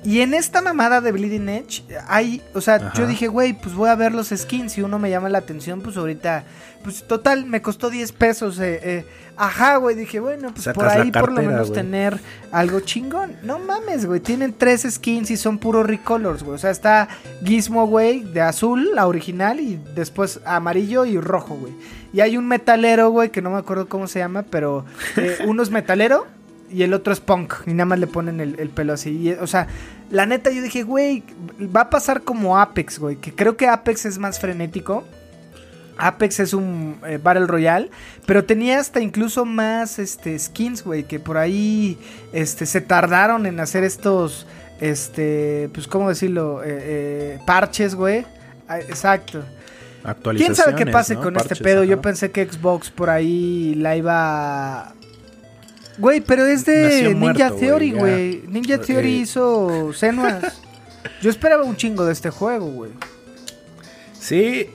Y 0.04 0.20
en 0.20 0.34
esta 0.34 0.60
mamada 0.60 1.00
de 1.00 1.12
Bleeding 1.12 1.48
Edge, 1.48 1.82
hay, 2.08 2.42
o 2.54 2.60
sea, 2.60 2.74
Ajá. 2.76 2.92
yo 2.94 3.06
dije, 3.06 3.26
güey, 3.28 3.54
pues 3.54 3.74
voy 3.74 3.88
a 3.88 3.94
ver 3.94 4.12
los 4.12 4.28
skins. 4.28 4.72
Si 4.72 4.82
uno 4.82 4.98
me 4.98 5.08
llama 5.10 5.28
la 5.30 5.38
atención, 5.38 5.80
pues 5.80 5.96
ahorita, 5.96 6.44
pues 6.82 7.04
total, 7.06 7.46
me 7.46 7.62
costó 7.62 7.88
10 7.90 8.12
pesos. 8.12 8.58
eh, 8.60 8.80
eh. 8.82 9.06
Ajá, 9.36 9.78
güey, 9.78 9.96
dije, 9.96 10.20
bueno, 10.20 10.50
pues 10.52 10.62
Sacas 10.64 10.74
por 10.74 10.88
ahí 10.88 11.10
por 11.10 11.32
lo 11.32 11.42
menos 11.42 11.68
güey. 11.70 11.80
tener 11.80 12.20
algo 12.52 12.80
chingón. 12.80 13.32
No 13.42 13.58
mames, 13.58 14.06
güey, 14.06 14.20
tienen 14.20 14.54
tres 14.56 14.86
skins 14.88 15.30
y 15.32 15.36
son 15.36 15.58
puros 15.58 15.86
recolors, 15.86 16.44
güey. 16.44 16.54
O 16.54 16.58
sea, 16.58 16.70
está 16.70 17.08
Gizmo, 17.42 17.86
güey, 17.88 18.22
de 18.22 18.42
azul, 18.42 18.94
la 18.94 19.08
original, 19.08 19.58
y 19.58 19.80
después 19.96 20.38
amarillo 20.44 21.04
y 21.04 21.18
rojo, 21.18 21.56
güey. 21.56 21.72
Y 22.12 22.20
hay 22.20 22.36
un 22.36 22.46
metalero, 22.46 23.10
güey, 23.10 23.30
que 23.30 23.42
no 23.42 23.50
me 23.50 23.58
acuerdo 23.58 23.88
cómo 23.88 24.06
se 24.06 24.20
llama, 24.20 24.44
pero 24.48 24.84
eh, 25.16 25.38
uno 25.48 25.64
es 25.64 25.70
metalero 25.70 26.28
y 26.70 26.84
el 26.84 26.94
otro 26.94 27.12
es 27.12 27.18
punk. 27.18 27.54
Y 27.66 27.72
nada 27.72 27.86
más 27.86 27.98
le 27.98 28.06
ponen 28.06 28.38
el, 28.40 28.54
el 28.60 28.68
pelo 28.68 28.92
así. 28.92 29.10
Y, 29.10 29.32
o 29.32 29.48
sea, 29.48 29.66
la 30.14 30.26
neta 30.26 30.50
yo 30.50 30.62
dije, 30.62 30.84
güey, 30.84 31.24
va 31.74 31.82
a 31.82 31.90
pasar 31.90 32.22
como 32.22 32.56
Apex, 32.56 33.00
güey. 33.00 33.16
Que 33.16 33.34
creo 33.34 33.56
que 33.56 33.66
Apex 33.66 34.04
es 34.06 34.18
más 34.18 34.38
frenético. 34.38 35.02
Apex 35.96 36.38
es 36.38 36.54
un 36.54 37.00
eh, 37.04 37.18
Battle 37.20 37.46
Royale, 37.46 37.90
pero 38.24 38.44
tenía 38.44 38.78
hasta 38.78 39.00
incluso 39.00 39.44
más 39.44 39.98
este, 39.98 40.38
skins, 40.38 40.84
güey, 40.84 41.02
que 41.04 41.18
por 41.18 41.36
ahí 41.36 41.98
este, 42.32 42.64
se 42.64 42.80
tardaron 42.80 43.46
en 43.46 43.58
hacer 43.58 43.82
estos, 43.82 44.46
este, 44.80 45.68
pues, 45.74 45.88
¿cómo 45.88 46.08
decirlo? 46.08 46.62
Eh, 46.62 46.68
eh, 46.68 47.38
parches, 47.44 47.96
güey. 47.96 48.24
Ah, 48.68 48.78
Exacto. 48.78 49.40
¿Quién 49.40 50.10
Actualizaciones, 50.10 50.58
sabe 50.58 50.76
qué 50.76 50.86
pase 50.86 51.14
¿no? 51.14 51.22
con 51.22 51.34
Parches, 51.34 51.52
este 51.52 51.64
pedo? 51.64 51.82
Yo 51.82 52.00
pensé 52.00 52.30
que 52.30 52.46
Xbox 52.46 52.90
por 52.90 53.10
ahí 53.10 53.74
la 53.74 53.96
iba... 53.96 54.94
Güey, 55.98 56.20
pero 56.20 56.46
es 56.46 56.64
de 56.64 57.14
Ninja 57.14 57.50
Theory, 57.50 57.92
güey. 57.92 58.42
Ninja 58.48 58.78
Theory 58.78 59.20
hizo 59.20 59.92
Senuas. 59.92 60.60
Yo 61.22 61.30
esperaba 61.30 61.64
un 61.64 61.76
chingo 61.76 62.04
de 62.04 62.12
este 62.12 62.30
juego, 62.30 62.66
güey. 62.66 62.90
Sí. 64.18 64.70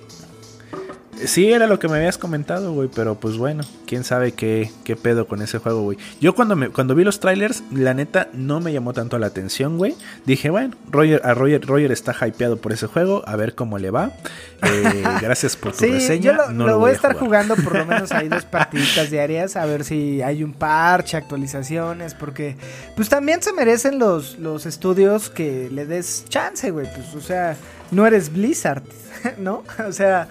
Sí, 1.25 1.51
era 1.51 1.67
lo 1.67 1.79
que 1.79 1.89
me 1.89 1.97
habías 1.97 2.17
comentado, 2.17 2.71
güey. 2.71 2.89
Pero 2.93 3.15
pues 3.15 3.37
bueno, 3.37 3.63
quién 3.85 4.03
sabe 4.03 4.31
qué, 4.31 4.71
qué 4.85 4.95
pedo 4.95 5.27
con 5.27 5.41
ese 5.41 5.57
juego, 5.57 5.81
güey. 5.81 5.97
Yo 6.21 6.33
cuando, 6.33 6.55
me, 6.55 6.69
cuando 6.69 6.95
vi 6.95 7.03
los 7.03 7.19
trailers, 7.19 7.63
la 7.71 7.93
neta 7.93 8.29
no 8.33 8.61
me 8.61 8.71
llamó 8.71 8.93
tanto 8.93 9.19
la 9.19 9.27
atención, 9.27 9.77
güey. 9.77 9.95
Dije, 10.25 10.49
bueno, 10.49 10.75
Roger, 10.89 11.21
a 11.25 11.33
Roger, 11.33 11.65
Roger 11.65 11.91
está 11.91 12.15
hypeado 12.25 12.57
por 12.57 12.71
ese 12.71 12.87
juego, 12.87 13.23
a 13.27 13.35
ver 13.35 13.53
cómo 13.53 13.79
le 13.79 13.91
va. 13.91 14.13
Eh, 14.61 15.03
gracias 15.21 15.55
por 15.55 15.71
tu 15.71 15.79
Sí, 15.79 15.91
reseña. 15.91 16.21
yo 16.21 16.33
lo, 16.33 16.49
no 16.51 16.67
lo 16.67 16.79
voy 16.79 16.91
a 16.91 16.93
estar 16.93 17.13
jugar. 17.13 17.45
jugando 17.45 17.55
por 17.63 17.77
lo 17.77 17.85
menos 17.85 18.11
ahí 18.11 18.27
dos 18.27 18.45
partiditas 18.51 19.09
diarias 19.09 19.55
a 19.55 19.65
ver 19.65 19.83
si 19.85 20.21
hay 20.21 20.43
un 20.43 20.53
parche, 20.53 21.15
actualizaciones, 21.17 22.13
porque 22.13 22.57
pues 22.95 23.07
también 23.09 23.41
se 23.41 23.53
merecen 23.53 23.99
los, 23.99 24.37
los 24.39 24.65
estudios 24.65 25.29
que 25.29 25.69
le 25.71 25.85
des 25.85 26.25
chance, 26.27 26.71
güey, 26.71 26.87
pues 26.93 27.13
o 27.15 27.21
sea, 27.21 27.55
no 27.91 28.05
eres 28.05 28.33
Blizzard, 28.33 28.83
¿no? 29.37 29.63
O 29.87 29.91
sea, 29.93 30.27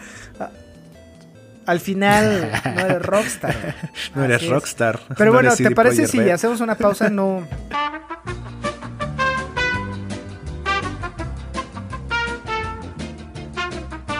al 1.66 1.80
final 1.80 2.50
no 2.76 2.80
eres 2.86 3.02
Rockstar. 3.02 3.54
No 4.14 4.24
eres. 4.24 4.48
Rockstar. 4.48 5.00
Pero 5.16 5.26
no 5.32 5.32
bueno, 5.38 5.54
¿te 5.54 5.70
parece 5.72 6.06
si 6.06 6.18
Red. 6.18 6.30
hacemos 6.30 6.60
una 6.62 6.74
pausa? 6.76 7.10
No. 7.10 7.46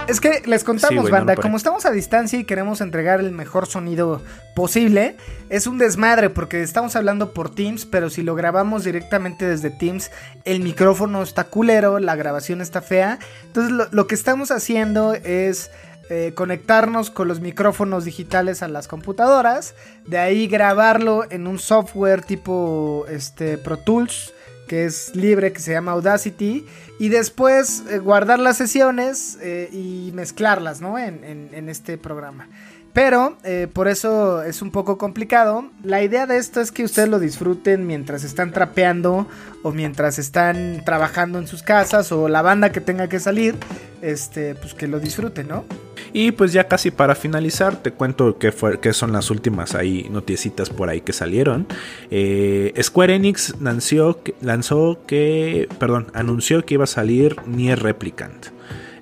Es 0.09 0.21
que 0.21 0.43
les 0.47 0.65
contamos, 0.65 0.89
Sí, 0.89 0.97
güey, 0.97 1.13
no, 1.13 1.19
banda, 1.19 1.35
no 1.35 1.43
como 1.43 1.57
estamos 1.57 1.85
a 1.87 1.91
distancia 1.91 2.39
y 2.39 2.45
queremos 2.45 2.81
entregar 2.81 3.21
el 3.21 3.31
mejor 3.31 3.67
sonido 3.67 4.23
posible, 4.55 5.17
es 5.51 5.67
un 5.67 5.79
desmadre 5.79 6.31
porque 6.31 6.63
estamos 6.63 6.97
hablando 6.97 7.33
por 7.33 7.55
Teams, 7.55 7.85
pero 7.85 8.09
si 8.09 8.23
lo 8.23 8.35
grabamos 8.35 8.85
directamente 8.85 9.47
desde 9.47 9.71
Teams, 9.71 10.11
el 10.45 10.61
micrófono 10.61 11.23
está 11.23 11.45
culero, 11.45 11.99
la 11.99 12.17
grabación 12.17 12.61
está 12.61 12.81
fea. 12.81 13.19
Entonces 13.45 13.71
lo, 13.71 13.87
lo 13.91 14.07
que 14.07 14.15
estamos 14.15 14.51
haciendo 14.51 15.15
es 15.15 15.71
eh, 16.11 16.33
conectarnos 16.35 17.11
con 17.11 17.29
los 17.29 17.41
micrófonos 17.41 18.07
digitales 18.07 18.63
a 18.63 18.69
las 18.69 18.89
computadoras, 18.89 19.75
de 20.07 20.17
ahí 20.17 20.47
grabarlo 20.47 21.27
en 21.29 21.47
un 21.47 21.59
software 21.59 22.23
tipo 22.23 23.05
este, 23.11 23.59
Pro 23.59 23.77
Tools, 23.77 24.33
que 24.69 24.85
es 24.85 25.17
libre, 25.17 25.53
que 25.53 25.59
se 25.61 25.73
llama 25.73 25.93
Audacity, 25.93 26.65
y 27.01 27.09
después 27.09 27.83
eh, 27.91 27.99
guardar 27.99 28.39
las 28.39 28.57
sesiones 28.57 29.39
eh, 29.43 29.69
y 29.73 30.13
mezclarlas, 30.15 30.81
¿no? 30.81 30.99
En, 30.99 31.25
en- 31.25 31.69
este 31.69 31.99
programa. 31.99 32.47
Pero 32.93 33.37
eh, 33.45 33.69
por 33.73 33.87
eso 33.89 34.43
es 34.43 34.63
un 34.63 34.71
poco 34.71 34.97
complicado. 34.99 35.71
La 35.85 36.03
idea 36.03 36.27
de 36.27 36.39
esto 36.39 36.61
es 36.61 36.73
que 36.73 36.85
ustedes 36.85 37.09
lo 37.09 37.19
disfruten 37.19 37.87
mientras 37.87 38.25
están 38.25 38.53
trapeando 38.53 39.27
o 39.63 39.71
mientras 39.73 40.19
están 40.19 40.83
trabajando 40.85 41.39
en 41.39 41.47
sus 41.47 41.63
casas 41.63 42.11
o 42.13 42.29
la 42.29 42.43
banda 42.43 42.73
que 42.73 42.81
tenga 42.81 43.09
que 43.09 43.21
salir, 43.21 43.57
este, 44.03 44.55
pues 44.55 44.75
que 44.75 44.89
lo 44.89 44.99
disfruten, 45.01 45.49
¿no? 45.49 45.65
Y 46.13 46.33
pues 46.33 46.53
ya 46.53 46.65
casi 46.69 46.91
para 46.91 47.15
finalizar, 47.15 47.77
te 47.83 47.91
cuento 47.93 48.39
qué, 48.39 48.53
fue, 48.53 48.81
qué 48.81 48.93
son 48.93 49.13
las 49.13 49.31
últimas 49.31 49.75
ahí 49.75 50.09
noticitas 50.11 50.71
por 50.71 50.89
ahí 50.89 51.01
que 51.01 51.13
salieron. 51.13 51.67
Eh, 52.11 52.73
Square 52.83 53.15
Enix 53.17 53.55
lanzó, 53.61 54.23
que- 54.23 54.35
lanzó 54.41 55.01
que, 55.07 55.69
perdón, 55.79 56.07
anunció 56.15 56.65
que 56.65 56.75
iba 56.75 56.85
a 56.85 56.89
salir 56.89 57.37
Nier 57.47 57.81
Replicant. 57.83 58.47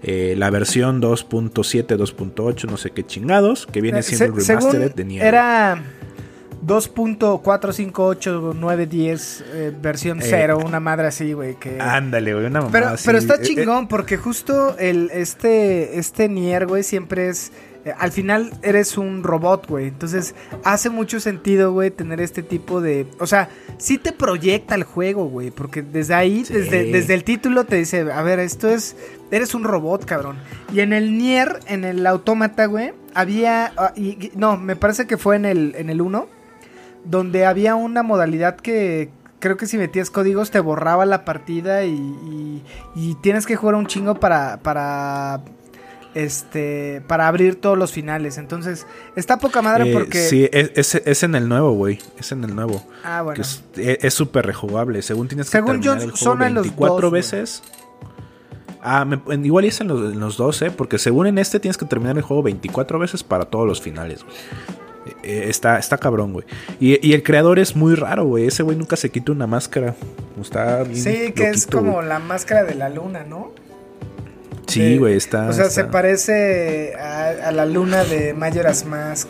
Eh, 0.02 0.34
la 0.36 0.50
versión 0.50 1.00
2.7, 1.00 1.96
2.8, 1.96 2.68
no 2.68 2.76
sé 2.76 2.90
qué 2.90 3.04
chingados, 3.04 3.66
que 3.66 3.80
viene 3.80 4.00
Eh, 4.00 4.02
siendo 4.02 4.36
se- 4.40 4.40
el 4.42 4.46
remastered 4.60 4.94
de 4.94 5.04
Nier. 5.04 5.24
Era 5.26 5.82
2.458.910 6.66 9.44
eh, 9.52 9.72
versión 9.80 10.20
Eh, 10.20 10.24
0, 10.28 10.58
una 10.64 10.80
madre 10.80 11.06
así, 11.08 11.32
güey, 11.32 11.54
que... 11.56 11.80
Ándale, 11.80 12.32
güey, 12.34 12.46
una 12.46 12.60
mamada 12.60 12.72
Pero, 12.72 12.88
así. 12.88 13.06
pero 13.06 13.18
está 13.18 13.34
Eh, 13.34 13.38
eh, 13.40 13.42
chingón 13.42 13.88
porque 13.88 14.16
justo 14.16 14.76
el 14.78 15.10
este 15.12 15.98
este 15.98 16.28
Nier, 16.28 16.66
güey, 16.66 16.82
siempre 16.82 17.28
es 17.28 17.52
eh, 17.84 17.92
al 17.98 18.10
final 18.10 18.52
eres 18.62 18.98
un 18.98 19.22
robot, 19.22 19.68
güey. 19.68 19.86
Entonces, 19.86 20.34
hace 20.64 20.90
mucho 20.90 21.20
sentido, 21.20 21.72
güey, 21.72 21.92
tener 21.92 22.20
este 22.20 22.42
tipo 22.42 22.80
de, 22.80 23.06
o 23.20 23.28
sea, 23.28 23.48
sí 23.78 23.96
te 23.96 24.10
proyecta 24.10 24.74
el 24.74 24.82
juego, 24.82 25.26
güey, 25.28 25.52
porque 25.52 25.82
desde 25.82 26.14
ahí, 26.14 26.44
Sí. 26.44 26.52
desde, 26.52 26.90
desde 26.90 27.14
el 27.14 27.22
título 27.22 27.62
te 27.64 27.76
dice, 27.76 28.10
a 28.12 28.22
ver, 28.22 28.40
esto 28.40 28.68
es 28.68 28.96
eres 29.30 29.54
un 29.54 29.62
robot, 29.62 30.04
cabrón. 30.04 30.36
Y 30.74 30.80
en 30.80 30.92
el 30.92 31.16
Nier, 31.16 31.60
en 31.68 31.84
el 31.84 32.04
autómata, 32.08 32.66
güey, 32.66 32.92
había 33.14 33.72
ah, 33.76 33.92
y- 33.94 34.32
no, 34.34 34.56
me 34.56 34.74
parece 34.74 35.06
que 35.06 35.16
fue 35.16 35.36
en 35.36 35.44
el 35.44 35.74
en 35.78 35.88
el 35.88 36.00
1 36.00 36.26
donde 37.08 37.46
había 37.46 37.74
una 37.74 38.02
modalidad 38.02 38.56
que 38.56 39.10
creo 39.38 39.56
que 39.56 39.66
si 39.66 39.76
metías 39.78 40.10
códigos 40.10 40.50
te 40.50 40.60
borraba 40.60 41.06
la 41.06 41.24
partida 41.24 41.84
y, 41.84 41.90
y- 41.94 42.62
y 42.94 43.14
tienes 43.16 43.46
que 43.46 43.56
jugar 43.56 43.74
un 43.76 43.86
chingo 43.86 44.14
para 44.20 44.58
para 44.62 45.40
este 46.14 47.02
para 47.06 47.28
abrir 47.28 47.60
todos 47.60 47.76
los 47.76 47.92
finales. 47.92 48.38
Entonces, 48.38 48.86
está 49.16 49.38
poca 49.38 49.60
madre 49.62 49.90
eh, 49.90 49.92
porque 49.92 50.28
Sí, 50.28 50.48
es, 50.52 50.70
es- 50.74 51.02
es 51.04 51.22
en 51.22 51.34
el 51.34 51.48
nuevo, 51.48 51.72
güey. 51.72 51.98
Es 52.18 52.32
en 52.32 52.42
el 52.44 52.54
nuevo. 52.56 52.82
ah, 53.04 53.22
bueno. 53.22 53.36
Que 53.36 53.42
es 53.42 54.04
e, 54.04 54.10
súper 54.10 54.46
rejugable. 54.46 55.02
Según 55.02 55.28
tienes 55.28 55.50
que 55.50 55.58
yo, 55.58 55.64
terminar 55.64 55.96
el 55.98 56.10
juego 56.12 56.16
son 56.16 56.42
en 56.42 56.54
los 56.54 56.62
24 56.64 56.94
dos, 56.94 57.10
güey. 57.10 57.20
veces. 57.20 57.62
Ah, 58.82 59.04
me- 59.04 59.20
igual 59.46 59.64
es 59.64 59.80
en 59.80 59.88
los, 59.88 60.12
en 60.12 60.20
los 60.20 60.36
dos, 60.36 60.62
¿eh? 60.62 60.70
Porque 60.70 60.98
según 60.98 61.26
en 61.26 61.38
este 61.38 61.60
tienes 61.60 61.76
que 61.76 61.84
terminar 61.86 62.16
el 62.16 62.22
juego 62.22 62.42
24 62.44 62.98
veces 62.98 63.22
para 63.22 63.44
todos 63.46 63.66
los 63.66 63.82
finales, 63.82 64.22
güey. 64.24 64.36
Eh, 65.22 65.46
está, 65.48 65.78
está 65.78 65.98
cabrón, 65.98 66.32
güey. 66.32 66.46
Y, 66.80 67.06
y 67.06 67.12
el 67.14 67.22
creador 67.22 67.58
es 67.58 67.76
muy 67.76 67.94
raro, 67.94 68.24
güey. 68.24 68.46
Ese 68.46 68.62
güey 68.62 68.76
nunca 68.76 68.96
se 68.96 69.10
quita 69.10 69.32
una 69.32 69.46
máscara. 69.46 69.94
Está 70.40 70.82
bien 70.82 70.96
Sí, 71.02 71.32
que 71.32 71.48
es 71.48 71.66
como 71.66 71.94
güey. 71.94 72.06
la 72.08 72.18
máscara 72.18 72.64
de 72.64 72.74
la 72.74 72.88
luna, 72.88 73.24
¿no? 73.24 73.52
Sí, 74.66 74.98
güey, 74.98 75.16
está. 75.16 75.48
O 75.48 75.52
sea, 75.52 75.66
está- 75.66 75.74
se 75.82 75.84
parece 75.84 76.94
a, 76.96 77.28
a 77.48 77.52
la 77.52 77.66
luna 77.66 78.04
de 78.04 78.34
Majora's 78.34 78.84
Mask. 78.84 79.28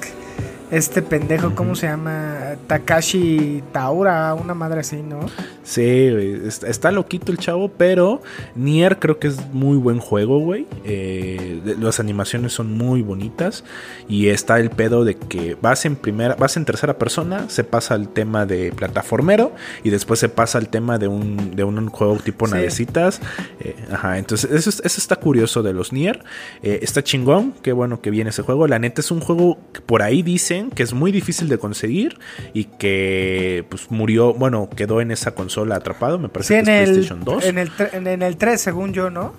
Este 0.72 1.00
pendejo, 1.00 1.54
¿cómo 1.54 1.76
se 1.76 1.86
llama? 1.86 2.56
Takashi 2.66 3.62
Taura, 3.72 4.34
una 4.34 4.52
madre 4.52 4.80
así, 4.80 4.96
¿no? 4.96 5.20
Sí, 5.62 6.10
güey, 6.10 6.46
está, 6.46 6.66
está 6.66 6.90
loquito 6.90 7.30
el 7.30 7.38
chavo, 7.38 7.68
pero 7.68 8.20
Nier 8.56 8.98
creo 8.98 9.18
que 9.20 9.28
es 9.28 9.36
muy 9.52 9.76
buen 9.76 9.98
juego, 10.00 10.40
güey. 10.40 10.66
Eh, 10.84 11.60
las 11.80 12.00
animaciones 12.00 12.52
son 12.52 12.72
muy 12.76 13.02
bonitas 13.02 13.62
y 14.08 14.28
está 14.28 14.58
el 14.58 14.70
pedo 14.70 15.04
de 15.04 15.14
que 15.16 15.56
vas 15.60 15.84
en 15.86 15.94
primera, 15.94 16.34
vas 16.34 16.56
en 16.56 16.64
tercera 16.64 16.98
persona, 16.98 17.48
se 17.48 17.62
pasa 17.62 17.94
al 17.94 18.08
tema 18.08 18.44
de 18.44 18.72
plataformero 18.72 19.52
y 19.84 19.90
después 19.90 20.18
se 20.18 20.28
pasa 20.28 20.58
al 20.58 20.68
tema 20.68 20.98
de 20.98 21.06
un, 21.06 21.54
de 21.54 21.62
un 21.62 21.88
juego 21.90 22.16
tipo 22.16 22.46
Sí. 22.48 22.54
navecitas. 22.54 23.20
Eh, 23.60 23.76
ajá, 23.92 24.18
entonces 24.18 24.50
eso, 24.50 24.70
es- 24.70 24.80
eso 24.84 25.00
está 25.00 25.14
curioso 25.16 25.62
de 25.62 25.72
los 25.72 25.92
Nier. 25.92 26.24
Eh, 26.64 26.80
está 26.82 27.04
chingón, 27.04 27.54
qué 27.62 27.70
bueno 27.72 28.00
que 28.00 28.10
viene 28.10 28.30
ese 28.30 28.42
juego. 28.42 28.66
La 28.66 28.80
neta 28.80 29.00
es 29.00 29.10
un 29.12 29.20
juego 29.20 29.58
que 29.72 29.80
por 29.80 30.02
ahí 30.02 30.22
dicen 30.56 30.70
que 30.70 30.82
es 30.82 30.92
muy 30.92 31.12
difícil 31.12 31.48
de 31.48 31.58
conseguir 31.58 32.18
y 32.52 32.64
que 32.64 33.64
pues 33.68 33.90
murió, 33.90 34.34
bueno, 34.34 34.68
quedó 34.74 35.00
en 35.00 35.10
esa 35.10 35.34
consola 35.34 35.76
atrapado, 35.76 36.18
me 36.18 36.28
parece 36.28 36.54
Sí, 36.54 36.58
en 36.60 36.64
que 36.66 36.82
es 36.82 36.88
el, 36.88 36.94
PlayStation 36.94 37.24
2. 37.24 37.44
en, 37.44 37.58
el 37.58 37.70
en, 37.92 38.06
en 38.06 38.22
el 38.22 38.36
3, 38.36 38.60
según 38.60 38.92
yo, 38.92 39.10
¿no? 39.10 39.32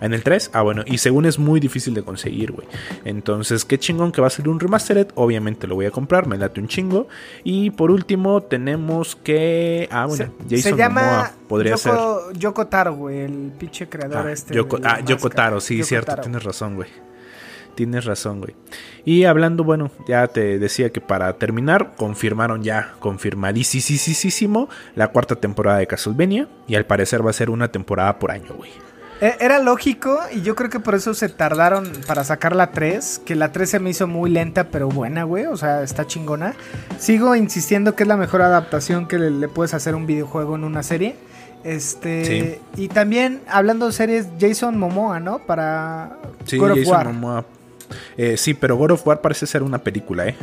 En 0.00 0.14
el 0.14 0.22
3, 0.22 0.50
ah, 0.52 0.62
bueno, 0.62 0.84
y 0.86 0.98
según 0.98 1.26
es 1.26 1.40
muy 1.40 1.58
difícil 1.58 1.92
de 1.92 2.02
conseguir, 2.02 2.52
güey. 2.52 2.68
Entonces, 3.04 3.64
qué 3.64 3.78
chingón 3.78 4.12
que 4.12 4.20
va 4.20 4.28
a 4.28 4.30
ser 4.30 4.48
un 4.48 4.60
remastered. 4.60 5.08
Obviamente 5.16 5.66
lo 5.66 5.74
voy 5.74 5.86
a 5.86 5.90
comprar, 5.90 6.28
me 6.28 6.36
late 6.36 6.60
un 6.60 6.68
chingo. 6.68 7.08
Y 7.42 7.70
por 7.70 7.90
último, 7.90 8.42
tenemos 8.44 9.16
que. 9.16 9.88
Ah, 9.90 10.06
bueno, 10.06 10.26
se, 10.48 10.56
Jason 10.56 10.72
se 10.72 10.76
llama 10.78 11.00
Momoa 11.02 11.32
podría 11.48 11.76
ser. 11.76 11.94
Yoko, 12.34 12.68
Taro, 12.68 12.94
güey, 12.94 13.22
el 13.22 13.52
pinche 13.58 13.88
creador 13.88 14.28
Ah, 14.28 14.32
este. 14.32 14.54
Yoko, 14.54 14.78
ah, 14.84 15.00
Yoko. 15.04 15.30
Taro, 15.30 15.60
sí, 15.60 15.78
Yoko 15.78 15.88
cierto, 15.88 16.06
Taro. 16.12 16.22
tienes 16.22 16.44
razón, 16.44 16.76
güey. 16.76 16.88
Tienes 17.78 18.06
razón, 18.06 18.40
güey. 18.40 18.56
Y 19.04 19.22
hablando, 19.22 19.62
bueno, 19.62 19.92
ya 20.08 20.26
te 20.26 20.58
decía 20.58 20.90
que 20.90 21.00
para 21.00 21.32
terminar, 21.34 21.92
confirmaron 21.96 22.64
ya, 22.64 22.94
confirmadísimo, 22.98 24.68
la 24.96 25.12
cuarta 25.12 25.36
temporada 25.36 25.78
de 25.78 25.86
Castlevania. 25.86 26.48
Y 26.66 26.74
al 26.74 26.86
parecer 26.86 27.24
va 27.24 27.30
a 27.30 27.32
ser 27.32 27.50
una 27.50 27.68
temporada 27.68 28.18
por 28.18 28.32
año, 28.32 28.52
güey. 28.56 28.72
Eh, 29.20 29.36
Era 29.38 29.60
lógico 29.60 30.18
y 30.32 30.42
yo 30.42 30.56
creo 30.56 30.70
que 30.70 30.80
por 30.80 30.96
eso 30.96 31.14
se 31.14 31.28
tardaron 31.28 31.88
para 32.08 32.24
sacar 32.24 32.56
la 32.56 32.72
3, 32.72 33.22
que 33.24 33.36
la 33.36 33.52
3 33.52 33.70
se 33.70 33.78
me 33.78 33.90
hizo 33.90 34.08
muy 34.08 34.28
lenta 34.28 34.64
pero 34.64 34.88
buena, 34.88 35.22
güey, 35.22 35.46
o 35.46 35.56
sea, 35.56 35.84
está 35.84 36.04
chingona. 36.04 36.54
Sigo 36.98 37.36
insistiendo 37.36 37.94
que 37.94 38.02
es 38.02 38.08
la 38.08 38.16
mejor 38.16 38.42
adaptación 38.42 39.06
que 39.06 39.20
le, 39.20 39.30
le 39.30 39.46
puedes 39.46 39.72
hacer 39.72 39.94
a 39.94 39.96
un 39.98 40.06
videojuego 40.06 40.56
en 40.56 40.64
una 40.64 40.82
serie. 40.82 41.14
Este, 41.64 42.60
y 42.76 42.88
también 42.88 43.40
hablando 43.48 43.86
de 43.86 43.92
series, 43.92 44.26
Jason 44.40 44.78
Momoa, 44.78 45.20
¿no? 45.20 45.38
Para 45.40 46.16
Sí, 46.44 46.56
God 46.56 46.70
of 46.72 46.78
Jason 46.78 46.92
War. 46.92 47.06
Momoa. 47.06 47.44
Eh, 48.16 48.36
sí, 48.36 48.54
pero 48.54 48.76
God 48.76 48.92
of 48.92 49.06
War 49.06 49.20
parece 49.20 49.46
ser 49.46 49.62
una 49.62 49.78
película, 49.78 50.26
¿eh? 50.26 50.36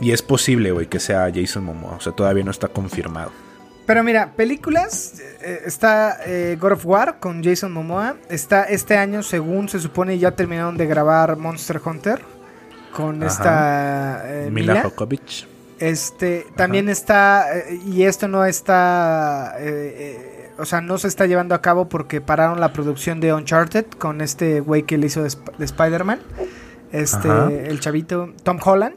Y 0.00 0.12
es 0.12 0.22
posible, 0.22 0.72
güey, 0.72 0.86
que 0.86 0.98
sea 0.98 1.30
Jason 1.34 1.64
Momoa. 1.64 1.96
O 1.96 2.00
sea, 2.00 2.12
todavía 2.12 2.42
no 2.42 2.50
está 2.50 2.68
confirmado. 2.68 3.32
Pero 3.86 4.02
mira, 4.04 4.32
películas, 4.36 5.20
eh, 5.42 5.62
está 5.66 6.20
eh, 6.24 6.56
God 6.60 6.72
of 6.72 6.86
War 6.86 7.18
con 7.18 7.42
Jason 7.42 7.72
Momoa. 7.72 8.16
Está 8.28 8.64
este 8.64 8.96
año, 8.96 9.22
según 9.22 9.68
se 9.68 9.80
supone, 9.80 10.18
ya 10.18 10.30
terminaron 10.30 10.76
de 10.76 10.86
grabar 10.86 11.36
Monster 11.36 11.80
Hunter 11.84 12.22
con 12.94 13.22
Ajá. 13.22 13.32
esta 13.32 14.22
eh, 14.26 14.50
Mila, 14.50 14.74
Mila. 14.74 14.82
Jokovic. 14.84 15.48
Este, 15.78 16.46
también 16.56 16.88
está, 16.88 17.46
y 17.86 18.02
esto 18.02 18.28
no 18.28 18.44
está, 18.44 19.56
o 20.60 20.64
sea, 20.64 20.80
no 20.80 20.98
se 20.98 21.08
está 21.08 21.26
llevando 21.26 21.54
a 21.54 21.62
cabo 21.62 21.88
porque 21.88 22.20
pararon 22.20 22.60
la 22.60 22.72
producción 22.72 23.20
de 23.20 23.32
Uncharted 23.34 23.86
con 23.98 24.20
este 24.20 24.60
güey 24.60 24.82
que 24.84 24.98
le 24.98 25.06
hizo 25.06 25.22
de, 25.22 25.28
Sp- 25.32 25.52
de 25.58 25.64
Spider-Man, 25.64 26.20
este, 26.92 27.28
Ajá. 27.28 27.50
el 27.52 27.80
chavito 27.80 28.32
Tom 28.42 28.58
Holland. 28.64 28.94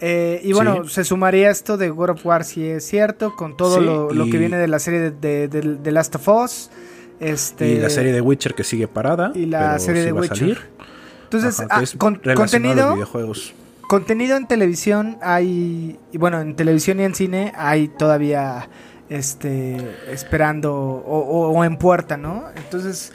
Eh, 0.00 0.40
y 0.44 0.52
bueno, 0.52 0.84
Sí. 0.84 0.90
se 0.90 1.04
sumaría 1.04 1.50
esto 1.50 1.76
de 1.76 1.90
God 1.90 2.10
of 2.10 2.24
War 2.26 2.44
si 2.44 2.64
es 2.64 2.86
cierto, 2.86 3.34
con 3.34 3.56
todo 3.56 3.78
Sí, 3.78 3.84
lo, 3.84 4.12
lo 4.12 4.26
y- 4.26 4.30
que 4.30 4.38
viene 4.38 4.56
de 4.56 4.68
la 4.68 4.78
serie 4.78 5.00
de, 5.00 5.10
de- 5.10 5.48
de- 5.48 5.74
de 5.76 5.90
Last 5.92 6.14
of 6.14 6.28
Us. 6.28 6.70
Este, 7.20 7.68
Y 7.70 7.78
la 7.80 7.90
serie 7.90 8.12
de 8.12 8.20
Witcher 8.20 8.54
que 8.54 8.62
sigue 8.62 8.86
parada. 8.86 9.32
y 9.34 9.46
la 9.46 9.70
pero 9.70 9.78
serie 9.80 10.02
sí 10.02 10.06
de 10.06 10.12
va 10.12 10.18
a 10.18 10.22
Witcher. 10.22 10.38
salir. 10.38 10.58
Entonces, 11.24 11.60
Ajá, 11.60 11.68
ah, 11.82 11.98
con- 11.98 12.20
contenido, 12.36 12.94
videojuegos. 12.94 13.54
Contenido 13.88 14.36
en 14.36 14.46
televisión 14.46 15.18
hay, 15.20 15.98
y 16.12 16.18
bueno, 16.18 16.40
en 16.40 16.54
televisión 16.54 17.00
y 17.00 17.04
en 17.04 17.14
cine 17.16 17.52
hay 17.56 17.88
todavía, 17.88 18.68
este, 19.08 19.76
esperando 20.10 20.74
o, 20.74 21.64
en 21.64 21.76
puerta, 21.76 22.16
¿no? 22.16 22.44
Entonces, 22.56 23.12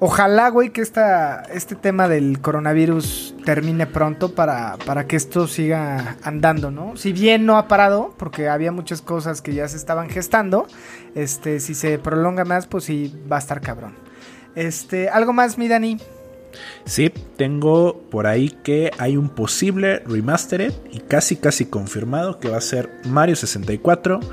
ojalá, 0.00 0.48
güey, 0.50 0.70
que 0.70 0.80
esta, 0.80 1.42
este 1.52 1.74
tema 1.74 2.08
del 2.08 2.40
coronavirus 2.40 3.34
termine 3.44 3.86
pronto 3.86 4.34
para, 4.34 4.76
para 4.84 5.06
que 5.06 5.16
esto 5.16 5.46
siga 5.46 6.16
andando, 6.22 6.70
¿no? 6.70 6.96
Si 6.96 7.12
bien 7.12 7.46
no 7.46 7.56
ha 7.56 7.68
parado, 7.68 8.14
porque 8.18 8.48
había 8.48 8.72
muchas 8.72 9.00
cosas 9.02 9.40
que 9.42 9.54
ya 9.54 9.68
se 9.68 9.76
estaban 9.76 10.08
gestando, 10.10 10.66
este, 11.14 11.60
si 11.60 11.74
se 11.74 11.98
prolonga 11.98 12.44
más, 12.44 12.66
pues 12.66 12.84
sí, 12.84 13.14
va 13.30 13.36
a 13.36 13.40
estar 13.40 13.60
cabrón. 13.60 13.94
Este, 14.54 15.08
¿algo 15.08 15.32
más, 15.32 15.56
mi 15.58 15.68
Dani? 15.68 15.98
Sí, 16.84 17.12
tengo 17.36 18.00
por 18.10 18.26
ahí 18.26 18.48
que 18.50 18.90
hay 18.98 19.16
un 19.16 19.28
posible 19.28 20.00
remastered 20.00 20.72
y 20.90 21.00
casi 21.00 21.36
casi 21.36 21.66
confirmado 21.66 22.40
que 22.40 22.48
va 22.48 22.56
a 22.56 22.60
ser 22.62 22.90
Mario 23.04 23.36
64, 23.36 24.18
Ma- 24.18 24.26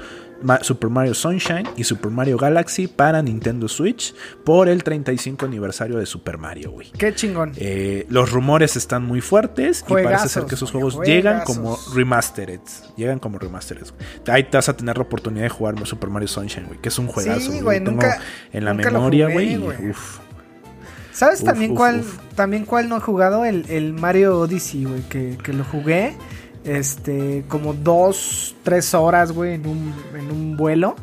Super 0.61 0.89
Mario 0.89 1.13
Sunshine 1.13 1.67
y 1.77 1.83
Super 1.83 2.11
Mario 2.11 2.37
Galaxy 2.37 2.87
para 2.87 3.21
Nintendo 3.21 3.67
Switch 3.67 4.13
por 4.43 4.69
el 4.69 4.83
35 4.83 5.45
aniversario 5.45 5.97
de 5.97 6.05
Super 6.05 6.37
Mario, 6.37 6.71
güey. 6.71 6.91
Qué 6.97 7.13
chingón. 7.15 7.53
Eh, 7.57 8.05
los 8.09 8.31
rumores 8.31 8.75
están 8.75 9.03
muy 9.05 9.21
fuertes 9.21 9.83
y 9.87 9.93
parece 9.93 10.29
ser 10.29 10.45
que 10.45 10.55
esos 10.55 10.71
juegos 10.71 10.99
llegan 11.05 11.43
como 11.45 11.77
remastered. 11.93 12.59
Llegan 12.97 13.19
como 13.19 13.39
remastered. 13.39 13.85
Ahí 14.27 14.43
te 14.43 14.57
vas 14.57 14.69
a 14.69 14.75
tener 14.77 14.97
la 14.97 15.03
oportunidad 15.03 15.43
de 15.43 15.49
jugar 15.49 15.75
Super 15.87 16.09
Mario 16.09 16.27
Sunshine, 16.27 16.65
güey, 16.67 16.79
que 16.79 16.89
es 16.89 16.99
un 16.99 17.07
juegazo. 17.07 17.39
Sí, 17.51 17.61
güey. 17.61 17.79
tengo 17.79 17.91
nunca- 17.91 18.19
en 18.53 18.65
la 18.65 18.73
nunca 18.73 18.91
memoria, 18.91 19.29
güey. 19.29 19.57
güey. 19.57 19.89
Uf. 19.89 20.19
¿Sabes 21.11 21.39
Uf, 21.39 21.45
también 21.45 21.71
uf, 21.71 21.77
cuál 21.77 21.99
uf. 22.01 22.17
también 22.35 22.65
cuál 22.65 22.89
no 22.89 22.97
he 22.97 22.99
jugado? 22.99 23.45
El, 23.45 23.65
el 23.69 23.93
Mario 23.93 24.37
Odyssey, 24.39 24.83
güey, 24.83 25.01
que, 25.03 25.37
que 25.41 25.53
lo 25.53 25.63
jugué 25.63 26.13
este 26.65 27.45
como 27.47 27.73
dos, 27.73 28.55
tres 28.63 28.93
horas, 28.93 29.31
güey, 29.31 29.53
en 29.53 29.67
un, 29.67 29.93
en 30.17 30.31
un 30.31 30.57
vuelo. 30.57 30.95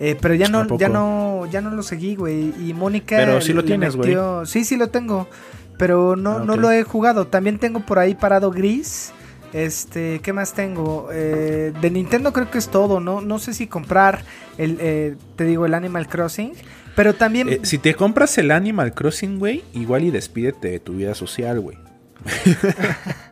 Eh, 0.00 0.16
pero 0.20 0.34
ya 0.34 0.46
¿A 0.46 0.48
no, 0.48 0.78
ya 0.78 0.88
no, 0.88 1.46
ya 1.50 1.60
no 1.60 1.70
lo 1.70 1.82
seguí, 1.82 2.16
güey. 2.16 2.54
Y 2.66 2.72
Mónica. 2.74 3.16
Pero 3.16 3.40
sí 3.40 3.52
lo 3.52 3.64
tienes, 3.64 3.96
güey. 3.96 4.10
metió- 4.10 4.46
Sí, 4.46 4.64
sí 4.64 4.76
lo 4.76 4.88
tengo. 4.88 5.28
Pero 5.76 6.16
no, 6.16 6.38
Ah, 6.38 6.42
no 6.44 6.56
lo 6.56 6.70
he 6.72 6.82
jugado. 6.84 7.26
También 7.26 7.58
tengo 7.58 7.80
por 7.80 7.98
ahí 7.98 8.14
parado 8.14 8.50
Gris. 8.50 9.12
Este, 9.52 10.20
¿qué 10.22 10.32
más 10.32 10.52
tengo? 10.54 11.08
Eh, 11.12 11.72
de 11.80 11.90
Nintendo 11.90 12.32
creo 12.32 12.50
que 12.50 12.58
es 12.58 12.68
todo, 12.68 13.00
¿no? 13.00 13.20
No 13.20 13.38
sé 13.38 13.52
si 13.52 13.66
comprar 13.66 14.22
el, 14.58 14.78
eh, 14.80 15.16
te 15.36 15.44
digo, 15.44 15.66
el 15.66 15.74
Animal 15.74 16.06
Crossing. 16.08 16.52
Pero 16.96 17.14
también. 17.14 17.48
Eh, 17.48 17.60
si 17.64 17.78
te 17.78 17.94
compras 17.94 18.36
el 18.38 18.50
Animal 18.52 18.94
Crossing, 18.94 19.38
güey, 19.38 19.64
igual 19.74 20.04
y 20.04 20.10
despídete 20.10 20.68
de 20.70 20.80
tu 20.80 20.94
vida 20.94 21.14
social, 21.14 21.60
güey. 21.60 21.76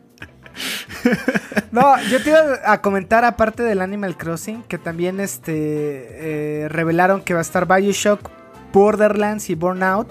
No, 1.70 2.00
yo 2.10 2.22
te 2.22 2.30
iba 2.30 2.40
a 2.64 2.80
comentar, 2.80 3.24
aparte 3.24 3.62
del 3.62 3.80
Animal 3.82 4.16
Crossing, 4.16 4.62
que 4.62 4.78
también 4.78 5.20
este 5.20 5.52
eh, 6.64 6.68
revelaron 6.68 7.20
que 7.22 7.34
va 7.34 7.40
a 7.40 7.42
estar 7.42 7.66
Bioshock, 7.66 8.30
Borderlands 8.72 9.50
y 9.50 9.54
Burnout 9.54 10.08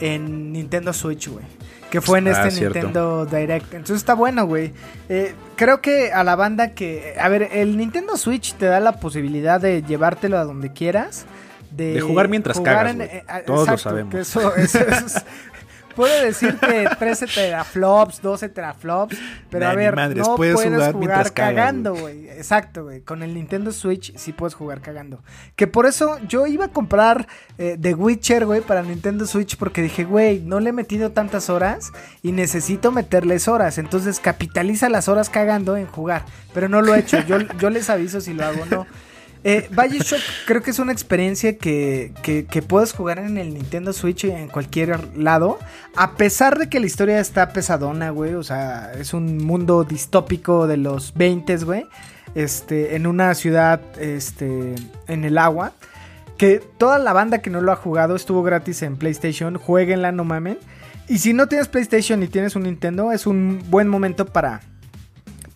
en 0.00 0.52
Nintendo 0.52 0.92
Switch, 0.92 1.28
güey. 1.28 1.44
Que 1.90 2.02
fue 2.02 2.18
en 2.18 2.28
Ah, 2.28 2.32
este 2.32 2.50
cierto. 2.50 2.74
Nintendo 2.74 3.24
Direct. 3.24 3.72
Entonces 3.72 3.96
está 3.96 4.12
bueno, 4.14 4.44
güey. 4.46 4.74
Eh, 5.08 5.34
creo 5.56 5.80
que 5.80 6.12
a 6.12 6.22
la 6.22 6.36
banda 6.36 6.72
que... 6.74 7.14
A 7.18 7.30
ver, 7.30 7.48
el 7.52 7.78
Nintendo 7.78 8.18
Switch 8.18 8.52
te 8.56 8.66
da 8.66 8.78
la 8.78 9.00
posibilidad 9.00 9.58
de 9.58 9.82
llevártelo 9.82 10.36
a 10.36 10.44
donde 10.44 10.70
quieras. 10.74 11.24
De, 11.70 11.94
De 11.94 12.00
jugar 12.02 12.28
mientras 12.28 12.60
cagas, 12.60 12.94
güey. 12.96 13.08
eh, 13.08 13.24
Todos 13.46 13.66
lo 13.68 13.74
exacto, 13.74 13.90
sabemos. 13.90 14.14
que 14.14 14.20
eso- 14.20 14.54
eso 14.56 14.78
es- 14.80 15.24
Puede 15.98 16.26
decirte 16.26 16.88
13 16.96 17.26
teraflops, 17.26 18.22
12 18.22 18.48
teraflops, 18.50 19.18
pero 19.50 19.64
Nah, 19.64 19.72
a 19.72 19.74
ver, 19.74 19.96
madres, 19.96 20.28
no 20.28 20.36
puedes 20.36 20.54
puedes, 20.54 20.92
jugar 20.92 21.32
cagando, 21.32 21.92
güey. 21.92 22.28
Exacto, 22.28 22.84
güey. 22.84 23.00
Con 23.00 23.24
el 23.24 23.34
Nintendo 23.34 23.72
Switch 23.72 24.16
sí 24.16 24.32
puedes 24.32 24.54
jugar 24.54 24.80
cagando. 24.80 25.24
Que 25.56 25.66
por 25.66 25.86
eso 25.86 26.20
yo 26.28 26.46
iba 26.46 26.66
a 26.66 26.68
comprar 26.68 27.26
eh, 27.58 27.76
The 27.80 27.94
Witcher, 27.94 28.46
güey, 28.46 28.60
para 28.60 28.82
Nintendo 28.82 29.26
Switch 29.26 29.56
porque 29.56 29.82
dije, 29.82 30.04
güey, 30.04 30.38
no 30.38 30.60
le 30.60 30.70
he 30.70 30.72
metido 30.72 31.10
tantas 31.10 31.50
horas 31.50 31.90
y 32.22 32.30
necesito 32.30 32.92
meterles 32.92 33.48
horas. 33.48 33.76
Entonces 33.78 34.20
capitaliza 34.20 34.88
las 34.88 35.08
horas 35.08 35.30
cagando 35.30 35.76
en 35.76 35.86
jugar. 35.86 36.24
Pero 36.54 36.68
no 36.68 36.80
lo 36.80 36.94
he 36.94 37.00
hecho. 37.00 37.18
Yo, 37.26 37.38
yo 37.58 37.70
les 37.70 37.90
aviso 37.90 38.20
si 38.20 38.34
lo 38.34 38.44
hago 38.44 38.62
o 38.62 38.66
no. 38.66 38.86
Eh, 39.44 39.68
Bioshock 39.70 40.20
creo 40.46 40.62
que 40.62 40.70
es 40.70 40.78
una 40.78 40.92
experiencia 40.92 41.56
que, 41.56 42.12
que, 42.22 42.62
puedes 42.62 42.92
jugar 42.92 43.18
en 43.18 43.38
el 43.38 43.54
Nintendo 43.54 43.92
Switch 43.92 44.24
en 44.24 44.48
cualquier 44.48 45.16
lado. 45.16 45.58
A 45.96 46.16
pesar 46.16 46.58
de 46.58 46.68
que 46.68 46.80
la 46.80 46.86
historia 46.86 47.20
está 47.20 47.50
pesadona, 47.50 48.10
güey. 48.10 48.34
O 48.34 48.42
sea, 48.42 48.92
es 48.98 49.14
un 49.14 49.38
mundo 49.38 49.84
distópico 49.84 50.66
de 50.66 50.76
los 50.76 51.14
20, 51.14 51.56
güey. 51.58 51.86
Este, 52.34 52.96
en 52.96 53.06
una 53.06 53.34
ciudad, 53.34 53.80
este, 53.98 54.74
en 55.06 55.24
el 55.24 55.38
agua. 55.38 55.72
Que 56.36 56.60
toda 56.78 56.98
la 56.98 57.12
banda 57.12 57.38
que 57.38 57.50
no 57.50 57.60
lo 57.60 57.72
ha 57.72 57.76
jugado 57.76 58.16
estuvo 58.16 58.42
gratis 58.42 58.82
en 58.82 58.96
PlayStation. 58.96 59.56
Jueguenla, 59.56 60.12
no 60.12 60.24
mamen. 60.24 60.58
Y 61.08 61.18
si 61.18 61.32
no 61.32 61.48
tienes 61.48 61.68
PlayStation 61.68 62.22
y 62.22 62.28
tienes 62.28 62.54
un 62.54 62.64
Nintendo, 62.64 63.12
es 63.12 63.26
un 63.26 63.62
buen 63.70 63.88
momento 63.88 64.26
para, 64.26 64.60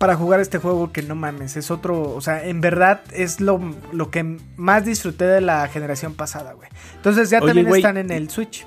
para 0.03 0.17
jugar 0.17 0.41
este 0.41 0.59
juego 0.59 0.91
que 0.91 1.01
no 1.01 1.15
mames, 1.15 1.57
es 1.57 1.71
otro, 1.71 2.03
o 2.03 2.21
sea, 2.21 2.45
en 2.45 2.61
verdad 2.61 3.03
es 3.13 3.41
lo, 3.41 3.61
lo 3.93 4.11
que 4.11 4.37
más 4.57 4.85
disfruté 4.85 5.27
de 5.27 5.41
la 5.41 5.69
generación 5.69 6.15
pasada, 6.15 6.55
güey. 6.55 6.69
Entonces 6.97 7.31
ya 7.31 7.39
Oye, 7.39 7.55
también 7.55 7.77
están 7.77 7.97
en 7.97 8.11
el 8.11 8.29
Switch. 8.29 8.67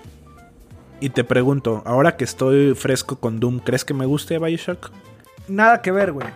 Y 1.01 1.09
te 1.09 1.25
pregunto, 1.25 1.83
ahora 1.85 2.15
que 2.15 2.23
estoy 2.23 2.73
fresco 2.73 3.17
con 3.19 3.41
Doom, 3.41 3.59
¿crees 3.59 3.83
que 3.83 3.93
me 3.93 4.05
guste 4.05 4.39
Bioshock? 4.39 4.91
Nada 5.49 5.81
que 5.81 5.91
ver, 5.91 6.13
güey. 6.13 6.27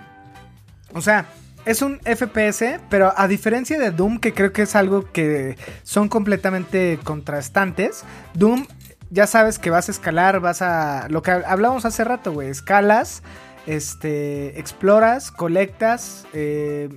O 0.93 0.99
sea, 0.99 1.27
es 1.63 1.81
un 1.81 1.99
FPS, 1.99 2.81
pero 2.89 3.13
a 3.15 3.29
diferencia 3.29 3.79
de 3.79 3.91
Doom, 3.91 4.19
que 4.19 4.33
creo 4.33 4.51
que 4.51 4.63
es 4.63 4.75
algo 4.75 5.09
que 5.13 5.55
son 5.83 6.09
completamente 6.09 6.99
contrastantes, 7.05 8.03
Doom 8.33 8.67
ya 9.11 9.27
sabes 9.27 9.59
que 9.59 9.69
vas 9.69 9.87
a 9.87 9.91
escalar, 9.91 10.39
vas 10.39 10.61
a... 10.61 11.07
Lo 11.09 11.21
que 11.21 11.31
hablábamos 11.31 11.85
hace 11.85 12.03
rato, 12.03 12.31
güey, 12.31 12.49
escalas, 12.49 13.23
este, 13.75 14.59
exploras, 14.59 15.31
colectas, 15.31 16.25
eh, 16.33 16.89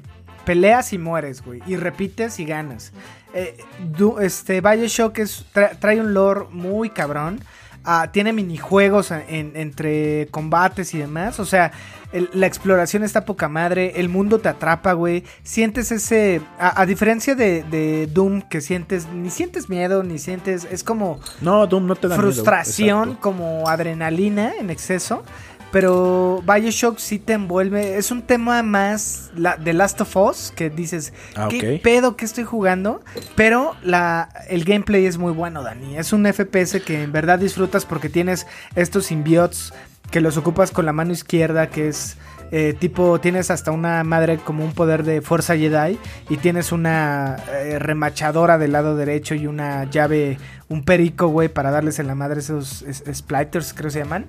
peleas 0.45 0.93
y 0.93 0.99
mueres, 0.99 1.45
güey, 1.45 1.61
y 1.67 1.77
repites 1.77 2.41
y 2.41 2.45
ganas. 2.45 2.93
Eh, 3.35 3.57
Du- 3.97 4.19
este, 4.19 4.61
Bioshock 4.61 5.19
es, 5.19 5.45
tra- 5.55 5.79
trae 5.79 6.01
un 6.01 6.13
lore 6.15 6.47
muy 6.51 6.91
cabrón. 6.91 7.41
Ah, 7.85 8.11
tiene 8.13 8.33
minijuegos 8.33 9.11
en- 9.11 9.53
entre 9.57 10.29
combates 10.31 10.95
y 10.95 10.99
demás. 10.99 11.41
O 11.41 11.45
sea, 11.45 11.73
el- 12.13 12.29
la 12.33 12.47
exploración 12.47 13.03
está 13.03 13.25
poca 13.25 13.49
madre. 13.49 13.95
El 13.97 14.09
mundo 14.09 14.39
te 14.39 14.49
atrapa, 14.49 14.93
güey. 14.93 15.25
Sientes 15.43 15.91
ese. 15.91 16.41
A, 16.61 16.81
a 16.83 16.87
diferencia 16.87 17.35
de, 17.35 17.65
de 17.65 18.07
Doom, 18.07 18.43
que 18.43 18.61
sientes. 18.61 19.09
Ni 19.09 19.31
sientes 19.31 19.69
miedo, 19.69 20.05
ni 20.05 20.21
sientes. 20.21 20.65
Es 20.71 20.85
como 20.85 21.19
No, 21.41 21.67
Doom 21.67 21.87
no 21.89 21.97
te 21.97 22.07
da 22.07 22.17
miedo, 22.17 22.31
frustración, 22.31 23.17
como 23.17 23.69
adrenalina 23.69 24.53
en 24.61 24.71
exceso. 24.71 25.25
Pero 25.73 26.43
Bioshock 26.47 26.99
sí 26.99 27.19
te 27.19 27.33
envuelve. 27.33 27.97
Es 27.97 28.11
un 28.11 28.23
tema 28.23 28.63
más 28.63 29.31
la, 29.35 29.57
de 29.57 29.73
Last 29.73 30.01
of 30.03 30.15
Us. 30.17 30.53
Que 30.55 30.69
dices, 30.71 31.13
Ah, 31.35 31.49
¿qué 31.51 31.81
pedo 31.83 32.15
que 32.17 32.25
estoy 32.27 32.45
jugando? 32.45 33.01
Pero 33.35 33.75
la, 33.83 34.29
el 34.49 34.65
gameplay 34.65 35.07
es 35.07 35.17
muy 35.19 35.33
bueno, 35.33 35.63
Dani. 35.63 35.97
Es 35.97 36.13
un 36.13 36.27
FPS 36.31 36.81
que 36.85 37.03
en 37.03 37.11
verdad 37.13 37.39
disfrutas 37.39 37.87
porque 37.87 38.09
tienes 38.11 38.47
estos 38.77 39.07
symbiotes 39.07 39.73
que 40.11 40.21
los 40.21 40.37
ocupas 40.37 40.71
con 40.73 40.85
la 40.85 40.93
mano 40.93 41.13
izquierda, 41.13 41.69
que 41.69 41.89
es 41.89 42.19
eh, 42.51 42.75
tipo, 42.79 43.19
tienes 43.19 43.51
hasta 43.51 43.71
una 43.71 44.05
madre 44.05 44.37
como 44.37 44.63
un 44.63 44.73
poder 44.75 45.05
de 45.05 45.23
fuerza 45.23 45.57
Jedi 45.57 45.99
y 46.29 46.37
tienes 46.37 46.71
una 46.71 47.37
eh, 47.51 47.79
remachadora 47.79 48.59
del 48.59 48.73
lado 48.73 48.95
derecho 48.95 49.35
y 49.35 49.47
una 49.47 49.85
llave, 49.85 50.37
un 50.69 50.85
perico, 50.85 51.29
güey, 51.29 51.49
para 51.49 51.71
darles 51.71 51.99
en 51.99 52.09
la 52.09 52.15
madre 52.15 52.41
esos 52.41 52.83
es- 52.83 53.03
splitters, 53.15 53.73
creo 53.73 53.87
que 53.87 53.93
se 53.93 53.99
llaman. 54.01 54.27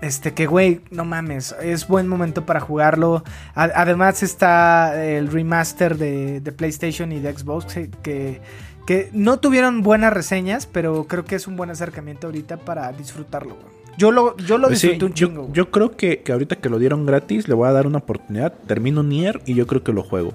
Este, 0.00 0.34
que 0.34 0.46
güey, 0.46 0.80
no 0.90 1.04
mames, 1.04 1.54
es 1.62 1.88
buen 1.88 2.08
momento 2.08 2.44
para 2.44 2.60
jugarlo. 2.60 3.24
Además 3.54 4.22
está 4.22 5.02
el 5.04 5.30
remaster 5.30 5.96
de, 5.96 6.40
de 6.40 6.52
PlayStation 6.52 7.12
y 7.12 7.20
de 7.20 7.36
Xbox 7.36 7.74
que, 7.74 7.90
que, 8.02 8.40
que 8.86 9.10
no 9.12 9.38
tuvieron 9.38 9.82
buenas 9.82 10.12
reseñas, 10.12 10.66
pero 10.66 11.04
creo 11.04 11.24
que 11.24 11.36
es 11.36 11.46
un 11.46 11.56
buen 11.56 11.70
acercamiento 11.70 12.26
ahorita 12.26 12.58
para 12.58 12.92
disfrutarlo, 12.92 13.54
güey. 13.54 13.73
Yo 13.96 14.10
lo, 14.10 14.36
yo 14.38 14.58
lo 14.58 14.68
Pues 14.68 14.80
sí, 14.80 14.88
disfruté 14.88 15.04
un 15.06 15.14
chingo, 15.14 15.48
yo 15.52 15.70
creo 15.70 15.96
que, 15.96 16.20
que 16.22 16.32
ahorita 16.32 16.56
que 16.56 16.68
lo 16.68 16.78
dieron 16.78 17.06
gratis 17.06 17.46
le 17.48 17.54
voy 17.54 17.68
a 17.68 17.72
dar 17.72 17.86
una 17.86 17.98
oportunidad. 17.98 18.52
Termino 18.66 19.02
Nier 19.02 19.40
y 19.46 19.54
yo 19.54 19.66
creo 19.66 19.82
que 19.84 19.92
lo 19.92 20.02
juego. 20.02 20.32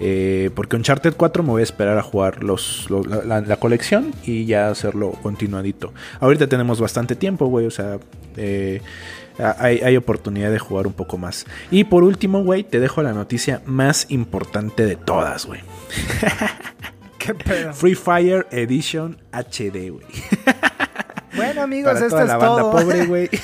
Eh, 0.00 0.50
porque 0.54 0.76
Uncharted 0.76 1.14
4 1.16 1.42
me 1.42 1.50
voy 1.50 1.60
a 1.60 1.64
esperar 1.64 1.98
a 1.98 2.02
jugar 2.02 2.44
los, 2.44 2.88
los- 2.90 3.06
la, 3.06 3.22
la- 3.24 3.40
la 3.40 3.56
colección 3.56 4.12
y 4.24 4.44
ya 4.46 4.68
hacerlo 4.70 5.12
continuadito. 5.22 5.92
Ahorita 6.20 6.46
tenemos 6.46 6.80
bastante 6.80 7.16
tiempo, 7.16 7.46
güey. 7.46 7.66
O 7.66 7.70
sea, 7.70 7.98
eh, 8.36 8.80
hay, 9.58 9.78
hay 9.80 9.96
oportunidad 9.96 10.50
de 10.52 10.58
jugar 10.58 10.86
un 10.86 10.92
poco 10.92 11.16
más. 11.18 11.46
Y 11.70 11.84
por 11.84 12.04
último, 12.04 12.44
güey, 12.44 12.62
te 12.62 12.78
dejo 12.78 13.02
la 13.02 13.12
noticia 13.12 13.62
más 13.66 14.06
importante 14.10 14.84
de 14.86 14.96
todas, 14.96 15.46
güey. 15.46 15.60
¿Qué 17.18 17.34
pedo? 17.34 17.72
Free 17.74 17.94
Fire 17.94 18.46
Edition 18.50 19.16
HD, 19.32 19.90
güey. 19.90 20.04
Bueno, 21.36 21.62
amigos, 21.62 21.92
Para 21.92 22.06
esto 22.06 22.10
toda 22.10 22.22
es 22.22 22.28
la 22.28 22.36
banda 22.36 22.62
todo. 22.62 22.72
pobre, 22.72 23.06
güey. 23.06 23.30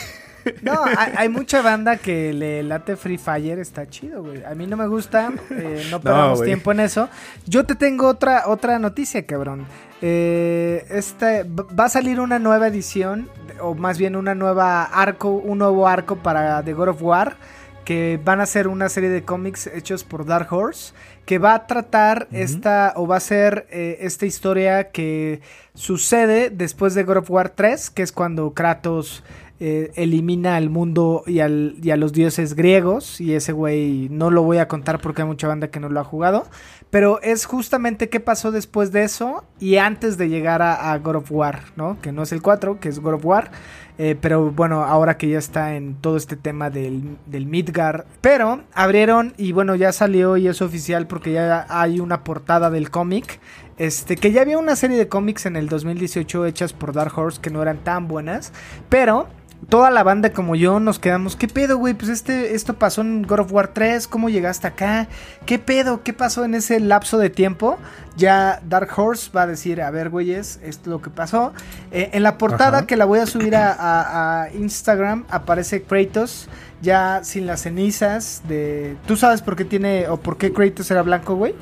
No, 0.63 0.85
hay, 0.85 1.13
hay 1.17 1.29
mucha 1.29 1.61
banda 1.61 1.97
que 1.97 2.33
le 2.33 2.63
late 2.63 2.95
Free 2.95 3.19
Fire, 3.19 3.59
está 3.59 3.85
chido, 3.89 4.23
güey. 4.23 4.45
A 4.45 4.55
mí 4.55 4.69
no 4.69 4.77
me 4.77 4.87
gusta, 4.87 5.33
eh, 5.51 5.89
no 5.91 6.01
perdamos 6.03 6.41
tiempo 6.41 6.71
en 6.71 6.79
eso. 6.79 7.09
Yo 7.47 7.65
te 7.67 7.75
tengo 7.75 8.07
otra, 8.07 8.45
otra 8.47 8.79
noticia, 8.79 9.27
cabrón. 9.27 9.67
Eh, 10.03 10.87
este, 10.91 11.43
va 11.45 11.87
a 11.87 11.89
salir 11.89 12.21
una 12.21 12.39
nueva 12.39 12.69
edición, 12.69 13.29
o 13.61 13.75
más 13.75 13.99
bien 13.99 14.15
una 14.15 14.37
nueva 14.37 14.85
arco, 14.85 15.31
un 15.31 15.59
nuevo 15.59 15.89
arco 15.89 16.15
para 16.15 16.63
The 16.63 16.75
God 16.75 16.91
of 16.91 17.03
War, 17.03 17.37
que 17.85 18.21
van 18.25 18.41
a 18.41 18.47
ser 18.47 18.69
una 18.69 18.89
serie 18.89 19.11
de 19.11 19.25
cómics 19.25 19.67
hechos 19.67 20.05
por 20.05 20.27
Dark 20.27 20.53
Horse, 20.53 20.95
que 21.27 21.39
va 21.39 21.55
a 21.55 21.67
tratar 21.67 22.29
esta, 22.31 22.95
o 22.97 23.07
va 23.07 23.17
a 23.17 23.21
ser 23.21 23.67
eh, 23.71 23.99
esta 24.01 24.27
historia 24.27 24.91
que 24.91 25.41
sucede 25.75 26.51
después 26.51 26.95
de 26.95 27.03
God 27.03 27.19
of 27.19 27.31
War 27.31 27.51
3, 27.51 27.91
que 27.91 28.03
es 28.03 28.13
cuando 28.13 28.55
Kratos 28.55 29.25
eh, 29.59 29.91
elimina 29.97 30.55
al 30.55 30.71
mundo 30.71 31.25
y, 31.27 31.41
al, 31.41 31.77
y 31.83 31.91
a 31.91 31.97
los 31.97 32.13
dioses 32.13 32.55
griegos. 32.55 33.21
Y 33.21 33.35
ese 33.35 33.53
güey 33.53 34.09
no 34.09 34.31
lo 34.31 34.45
voy 34.45 34.59
a 34.59 34.69
contar 34.69 35.01
porque 35.01 35.23
hay 35.23 35.29
mucha 35.29 35.49
banda 35.49 35.69
que 35.69 35.81
no 35.81 35.89
lo 35.89 35.99
ha 35.99 36.05
jugado. 36.05 36.47
Pero 36.91 37.21
es 37.21 37.45
justamente 37.47 38.09
qué 38.09 38.21
pasó 38.21 38.53
después 38.53 38.93
de 38.93 39.03
eso 39.03 39.45
y 39.59 39.77
antes 39.77 40.17
de 40.19 40.29
llegar 40.29 40.63
a, 40.63 40.93
a 40.93 40.99
God 40.99 41.17
of 41.17 41.33
War, 41.33 41.63
¿no? 41.77 42.01
Que 42.01 42.13
no 42.13 42.23
es 42.23 42.33
el 42.33 42.43
4, 42.43 42.81
que 42.81 42.89
es 42.89 43.01
God 43.01 43.15
of 43.15 43.25
War. 43.25 43.51
Eh, 43.99 44.15
pero 44.21 44.51
bueno, 44.51 44.85
ahora 44.85 45.17
que 45.17 45.29
ya 45.29 45.39
está 45.39 45.75
en 45.75 45.95
todo 45.95 46.17
este 46.17 46.37
tema 46.37 46.71
del, 46.71 47.17
del 47.27 47.47
Midgar. 47.47 48.07
Pero 48.21 48.63
abrieron 48.75 49.35
y 49.37 49.53
bueno, 49.53 49.75
ya 49.75 49.93
salió 49.93 50.37
y 50.37 50.49
es 50.49 50.61
oficial 50.61 51.07
porque 51.07 51.33
ya 51.33 51.67
hay 51.69 52.01
una 52.01 52.23
portada 52.25 52.71
del 52.71 52.91
cómic. 52.91 53.41
Este, 53.79 54.17
que 54.17 54.33
ya 54.33 54.43
había 54.43 54.59
una 54.59 54.77
serie 54.77 54.97
de 54.97 55.09
cómics 55.09 55.45
en 55.47 55.57
el 55.57 55.69
2018 55.69 56.47
hechas 56.47 56.73
por 56.73 56.93
Dark 56.95 57.17
Horse 57.19 57.41
que 57.41 57.51
no 57.51 57.63
eran 57.63 57.79
tan 57.79 58.09
buenas. 58.09 58.53
Pero 58.89 59.29
toda 59.69 59.91
la 59.91 60.03
banda 60.05 60.31
como 60.31 60.55
yo 60.55 60.79
nos 60.81 60.99
quedamos, 60.99 61.35
¿qué 61.37 61.49
pedo, 61.49 61.77
güey? 61.79 61.95
Pues 61.95 62.09
este, 62.11 62.55
esto 62.55 62.75
pasó 62.75 63.01
en 63.01 63.23
God 63.23 63.41
of 63.41 63.53
War 63.53 63.69
3, 63.69 64.07
¿cómo 64.07 64.29
llegaste 64.29 64.67
acá? 64.69 65.09
¿Qué 65.45 65.59
pedo? 65.59 66.03
¿Qué 66.05 66.13
pasó 66.13 66.45
en 66.45 66.55
ese 66.55 66.79
lapso 66.79 67.19
de 67.19 67.31
tiempo? 67.31 67.79
Ya 68.17 68.61
Dark 68.69 68.89
Horse 68.97 69.31
va 69.35 69.43
a 69.43 69.47
decir, 69.47 69.83
a 69.83 69.91
ver, 69.91 70.09
güeyes, 70.11 70.61
esto 70.63 70.83
es 70.83 70.87
lo 70.89 71.03
que 71.03 71.11
pasó. 71.11 71.53
Eh, 71.91 72.11
en 72.13 72.23
la 72.23 72.39
portada 72.39 72.79
Ajá. 72.79 72.87
que 72.87 72.97
la 72.97 73.05
voy 73.07 73.19
a 73.19 73.27
subir 73.27 73.57
a, 73.57 73.73
a- 73.73 74.43
a 74.45 74.53
Instagram 74.53 75.25
aparece 75.31 75.83
Kratos 75.83 76.49
ya 76.83 77.21
sin 77.25 77.47
las 77.47 77.63
cenizas 77.63 78.43
de... 78.49 78.97
¿Tú 79.07 79.17
sabes 79.17 79.43
por 79.43 79.57
qué 79.57 79.65
tiene 79.65 80.09
o 80.09 80.19
por 80.19 80.37
qué 80.39 80.53
Kratos 80.53 80.91
era 80.91 81.03
blanco, 81.03 81.35
güey? 81.35 81.55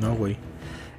No, 0.00 0.14
güey. 0.14 0.36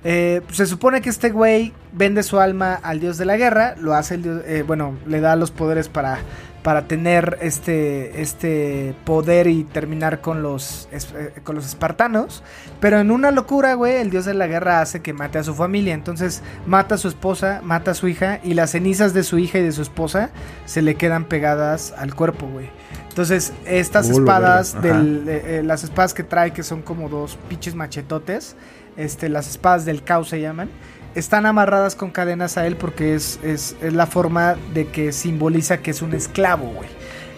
Eh, 0.04 0.42
se 0.52 0.66
supone 0.66 1.02
que 1.02 1.10
este 1.10 1.30
güey 1.30 1.74
vende 1.92 2.24
su 2.24 2.40
alma 2.40 2.74
al 2.74 3.00
dios 3.00 3.18
de 3.18 3.26
la 3.26 3.38
guerra, 3.38 3.76
lo 3.78 3.94
hace 3.94 4.16
el 4.16 4.24
dios, 4.24 4.42
eh, 4.46 4.64
bueno, 4.66 4.98
le 5.06 5.22
da 5.22 5.36
los 5.36 5.52
poderes 5.52 5.90
para 5.90 6.20
para 6.62 6.88
tener 6.88 7.40
este, 7.42 8.22
este 8.22 8.94
poder 9.04 9.48
y 9.48 9.64
terminar 9.64 10.22
con 10.22 10.44
los, 10.44 10.88
eh, 10.92 11.34
con 11.44 11.56
los 11.56 11.66
espartanos. 11.66 12.44
Pero 12.80 13.00
en 13.00 13.12
una 13.12 13.32
locura, 13.32 13.74
güey, 13.74 13.96
el 13.96 14.10
dios 14.10 14.26
de 14.26 14.34
la 14.34 14.48
guerra 14.48 14.82
hace 14.82 15.02
que 15.02 15.14
mate 15.14 15.40
a 15.40 15.44
su 15.44 15.56
familia. 15.56 15.94
Entonces 15.94 16.42
mata 16.68 16.96
a 16.96 16.98
su 16.98 17.08
esposa, 17.08 17.62
mata 17.64 17.92
a 17.92 17.94
su 17.94 18.08
hija 18.08 18.40
y 18.44 18.54
las 18.54 18.72
cenizas 18.72 19.14
de 19.14 19.24
su 19.24 19.40
hija 19.40 19.58
y 19.60 19.64
de 19.64 19.72
su 19.72 19.82
esposa 19.82 20.30
se 20.66 20.82
le 20.82 20.96
quedan 20.96 21.26
pegadas 21.26 21.94
al 21.98 22.14
cuerpo, 22.16 22.48
güey. 22.48 22.70
Entonces, 23.10 23.52
estas 23.66 24.10
Uh, 24.10 24.20
espadas, 24.20 24.82
del, 24.82 25.68
las 25.68 25.84
espadas 25.84 26.14
que 26.14 26.24
trae, 26.24 26.54
que 26.54 26.64
son 26.64 26.82
como 26.82 27.10
dos 27.10 27.38
pinches 27.50 27.76
machetotes, 27.76 28.56
este, 28.98 29.30
las 29.30 29.48
espadas 29.50 29.86
del 29.86 30.04
caos 30.04 30.30
se 30.30 30.42
llaman, 30.42 30.70
están 31.16 31.46
amarradas 31.46 31.96
con 31.96 32.10
cadenas 32.12 32.58
a 32.58 32.66
él 32.68 32.76
porque 32.78 33.16
es, 33.16 33.40
es, 33.44 33.76
es 33.82 33.94
la 33.94 34.06
forma 34.08 34.56
de 34.74 34.88
que 34.88 35.12
simboliza 35.12 35.78
que 35.78 35.92
es 35.92 36.02
un 36.02 36.14
esclavo, 36.14 36.68
güey. 36.68 36.90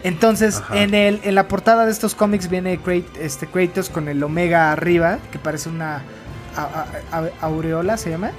Entonces, 0.04 0.58
Ajá. 0.58 0.80
en, 0.82 0.94
el, 0.94 1.22
en 1.24 1.34
la 1.36 1.48
portada 1.48 1.86
de 1.86 1.92
estos 1.92 2.14
cómics 2.14 2.50
viene 2.50 2.78
Krat- 2.80 3.18
este, 3.20 3.48
Kratos 3.48 3.90
con 3.90 4.10
el 4.10 4.22
Omega 4.22 4.72
arriba, 4.72 5.18
que 5.32 5.40
parece 5.40 5.70
una 5.70 6.02
a- 6.56 6.86
a- 7.12 7.18
a- 7.20 7.30
aureola, 7.42 7.96
se 7.98 8.10
llama. 8.10 8.32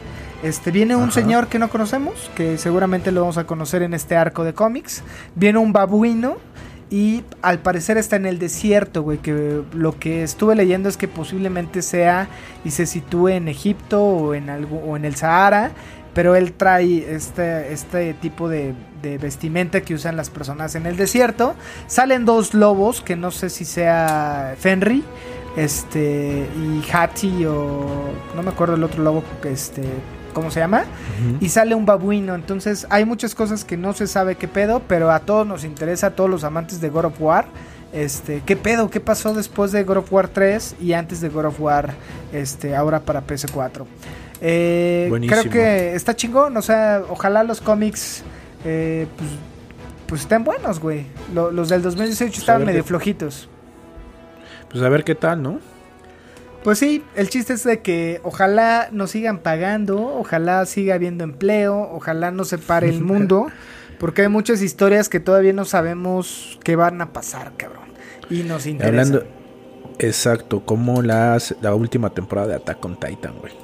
Este, 0.42 0.70
viene 0.70 0.94
un 0.94 1.04
Ajá. 1.04 1.12
señor 1.12 1.46
que 1.48 1.58
no 1.58 1.70
conocemos, 1.70 2.30
que 2.36 2.58
seguramente 2.58 3.10
lo 3.12 3.22
vamos 3.22 3.38
a 3.38 3.44
conocer 3.44 3.80
en 3.82 3.94
este 3.94 4.14
arco 4.14 4.44
de 4.44 4.52
cómics. 4.52 5.02
Viene 5.34 5.58
un 5.58 5.72
babuino 5.72 6.36
y 6.95 7.24
al 7.42 7.59
parecer 7.59 7.99
está 7.99 8.14
en 8.14 8.24
el 8.24 8.38
desierto, 8.38 9.03
güey, 9.03 9.18
que 9.18 9.62
lo 9.72 9.99
que 9.99 10.22
estuve 10.22 10.55
leyendo 10.55 10.88
es 10.88 10.97
que 10.97 11.09
posiblemente 11.09 11.82
sea 11.82 12.28
y 12.64 12.70
se 12.70 12.86
sitúe 12.86 13.30
en 13.30 13.49
Egipto 13.49 14.01
o 14.01 14.32
en, 14.32 14.49
algo, 14.49 14.76
o 14.76 14.97
en 14.97 15.05
el 15.05 15.16
Sahara, 15.16 15.72
pero 16.14 16.36
él 16.36 16.53
trae 16.53 17.12
este, 17.12 17.72
este 17.72 18.14
tipo 18.14 18.49
de, 18.49 18.76
vestimenta 19.20 19.80
que 19.80 19.95
usan 19.95 20.16
las 20.16 20.30
personas 20.30 20.76
en 20.76 20.86
el 20.86 20.97
desierto. 20.97 21.57
Salen 21.88 22.24
dos 22.24 22.55
lobos, 22.55 23.01
que 23.01 23.16
no 23.16 23.32
sé 23.32 23.51
si 23.51 23.64
sea 23.64 24.55
Fenry, 24.57 25.03
este, 25.57 26.47
y 26.57 26.80
Hati 26.92 27.45
o 27.45 27.88
no 28.36 28.42
me 28.45 28.51
acuerdo 28.51 28.76
el 28.76 28.84
otro 28.84 29.03
lobo, 29.03 29.24
este, 29.42 29.82
¿cómo 30.35 30.51
se 30.51 30.61
llama? 30.61 30.85
y 31.41 31.49
sale 31.49 31.74
un 31.74 31.87
babuino. 31.87 32.35
Entonces 32.35 32.87
hay 32.91 33.07
muchas 33.07 33.35
cosas 33.35 33.64
que 33.64 33.76
no 33.78 33.95
se 33.95 34.07
sabe 34.07 34.35
qué 34.35 34.49
pedo, 34.49 34.82
pero 34.87 35.11
a 35.11 35.20
todos 35.20 35.47
nos 35.47 35.64
interesa, 35.64 36.09
a 36.09 36.11
todos 36.11 36.28
los 36.28 36.45
amantes 36.45 36.80
de 36.82 36.91
God 36.91 37.07
of 37.07 37.14
War. 37.20 37.47
Este, 37.95 38.43
¿qué 38.45 38.57
pedo? 38.57 38.91
¿Qué 38.91 38.99
pasó 39.01 39.32
después 39.35 39.70
de 39.72 39.85
God 39.85 39.99
of 39.99 40.12
War 40.12 40.28
3 40.28 40.76
y 40.80 40.93
antes 40.95 41.20
de 41.20 41.28
God 41.28 41.47
of 41.47 41.61
War 41.61 41.95
este, 42.32 42.74
ahora 42.76 43.01
para 43.01 43.24
PS4? 43.26 43.87
Eh, 44.41 45.07
Buenísimo. 45.09 45.41
creo 45.41 45.53
que 45.53 45.95
está 45.95 46.14
chingón, 46.16 46.57
o 46.57 46.61
sea, 46.62 47.03
ojalá 47.09 47.45
los 47.45 47.61
cómics 47.61 48.24
eh, 48.64 49.07
pues, 49.16 49.30
pues 50.09 50.20
estén 50.22 50.43
buenos, 50.43 50.80
güey. 50.80 51.07
Lo- 51.32 51.51
los 51.53 51.68
del 51.68 51.82
2018 51.82 52.30
Pues 52.30 52.39
estaban 52.41 52.64
medio 52.66 52.82
qué- 52.82 52.89
flojitos. 52.89 53.49
Pues 54.70 54.82
a 54.82 54.89
ver 54.89 55.05
qué 55.05 55.14
tal, 55.14 55.41
¿no? 55.41 55.61
Pues 56.64 56.78
sí, 56.78 57.04
el 57.14 57.28
chiste 57.28 57.52
es 57.52 57.62
de 57.62 57.82
que 57.82 58.22
ojalá 58.24 58.88
nos 58.90 59.10
sigan 59.10 59.38
pagando, 59.40 60.02
ojalá 60.16 60.64
siga 60.64 60.94
habiendo 60.94 61.22
empleo, 61.22 61.90
ojalá 61.92 62.30
no 62.30 62.46
se 62.46 62.56
pare 62.56 62.88
el 62.88 63.02
mundo, 63.02 63.48
porque 64.00 64.22
hay 64.22 64.28
muchas 64.28 64.62
historias 64.62 65.10
que 65.10 65.20
todavía 65.20 65.52
no 65.52 65.66
sabemos 65.66 66.58
qué 66.64 66.74
van 66.74 67.02
a 67.02 67.12
pasar, 67.12 67.52
cabrón. 67.58 67.84
Y 68.30 68.44
nos 68.44 68.64
interesa. 68.64 68.88
Hablando, 68.88 69.26
exacto, 69.98 70.64
como 70.64 71.02
las, 71.02 71.54
la 71.60 71.74
última 71.74 72.08
temporada 72.08 72.48
de 72.48 72.54
Attack 72.54 72.82
on 72.82 72.98
Titan, 72.98 73.34
güey. 73.38 73.52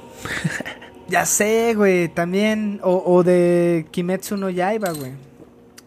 Ya 1.07 1.25
sé, 1.25 1.73
güey, 1.75 2.07
también, 2.07 2.79
o, 2.83 3.03
o 3.05 3.21
de 3.21 3.85
Kimetsu 3.91 4.37
no 4.37 4.49
Yaiba, 4.49 4.91
güey. 4.91 5.11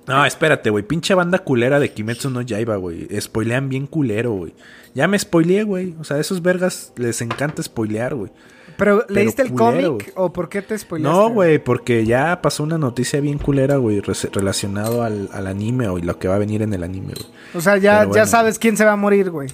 No, 0.07 0.25
espérate, 0.25 0.71
güey. 0.71 0.85
Pinche 0.85 1.15
banda 1.15 1.39
culera 1.39 1.81
de 1.81 1.93
Kimetsu 1.93 2.31
no 2.31 2.43
Yaiba, 2.43 2.77
güey. 2.77 3.09
Spoilean 3.21 3.69
bien 3.69 3.87
culero, 3.87 4.33
güey. 4.33 4.55
Ya 4.95 5.09
me 5.09 5.19
spoileé, 5.19 5.65
güey. 5.65 5.95
O 5.99 6.05
sea, 6.05 6.19
a 6.19 6.21
esos 6.21 6.43
vergas 6.43 6.93
les 6.97 7.21
encanta 7.21 7.63
spoilear, 7.63 8.15
güey. 8.15 8.31
Pero, 8.77 9.05
¿leíste 9.09 9.43
el 9.43 9.53
cómic 9.53 9.87
güey. 9.87 10.07
o 10.17 10.33
por 10.33 10.49
qué 10.49 10.61
te 10.61 10.77
spoileaste? 10.77 11.17
No, 11.17 11.29
güey, 11.31 11.59
porque 11.59 12.05
ya 12.05 12.43
pasó 12.43 12.65
una 12.65 12.77
noticia 12.77 13.21
bien 13.21 13.39
culera, 13.39 13.77
güey, 13.77 14.01
relacionado 14.01 15.05
al, 15.05 15.29
al 15.33 15.47
anime, 15.47 15.87
o 15.89 15.99
lo 15.99 16.19
que 16.19 16.27
va 16.27 16.35
a 16.35 16.39
venir 16.39 16.61
en 16.63 16.73
el 16.75 16.83
anime, 16.83 17.15
güey. 17.15 17.27
O 17.55 17.61
sea, 17.61 17.77
ya, 17.77 17.99
Pero 17.99 18.09
bueno. 18.09 18.25
ya 18.25 18.27
sabes 18.27 18.59
quién 18.59 18.77
se 18.77 18.85
va 18.85 18.93
a 18.93 18.97
morir, 18.97 19.31
güey. 19.31 19.49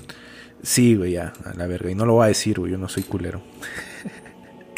Sí, 0.63 0.95
güey, 0.95 1.13
ya, 1.13 1.33
a 1.45 1.55
la 1.55 1.67
verga. 1.67 1.91
Y 1.91 1.95
no 1.95 2.07
lo 2.07 2.15
voy 2.15 2.25
a 2.25 2.29
decir, 2.29 2.59
güey, 2.59 2.73
yo 2.73 2.79
no 2.79 2.89
soy 2.89 3.03
culero. 3.03 3.43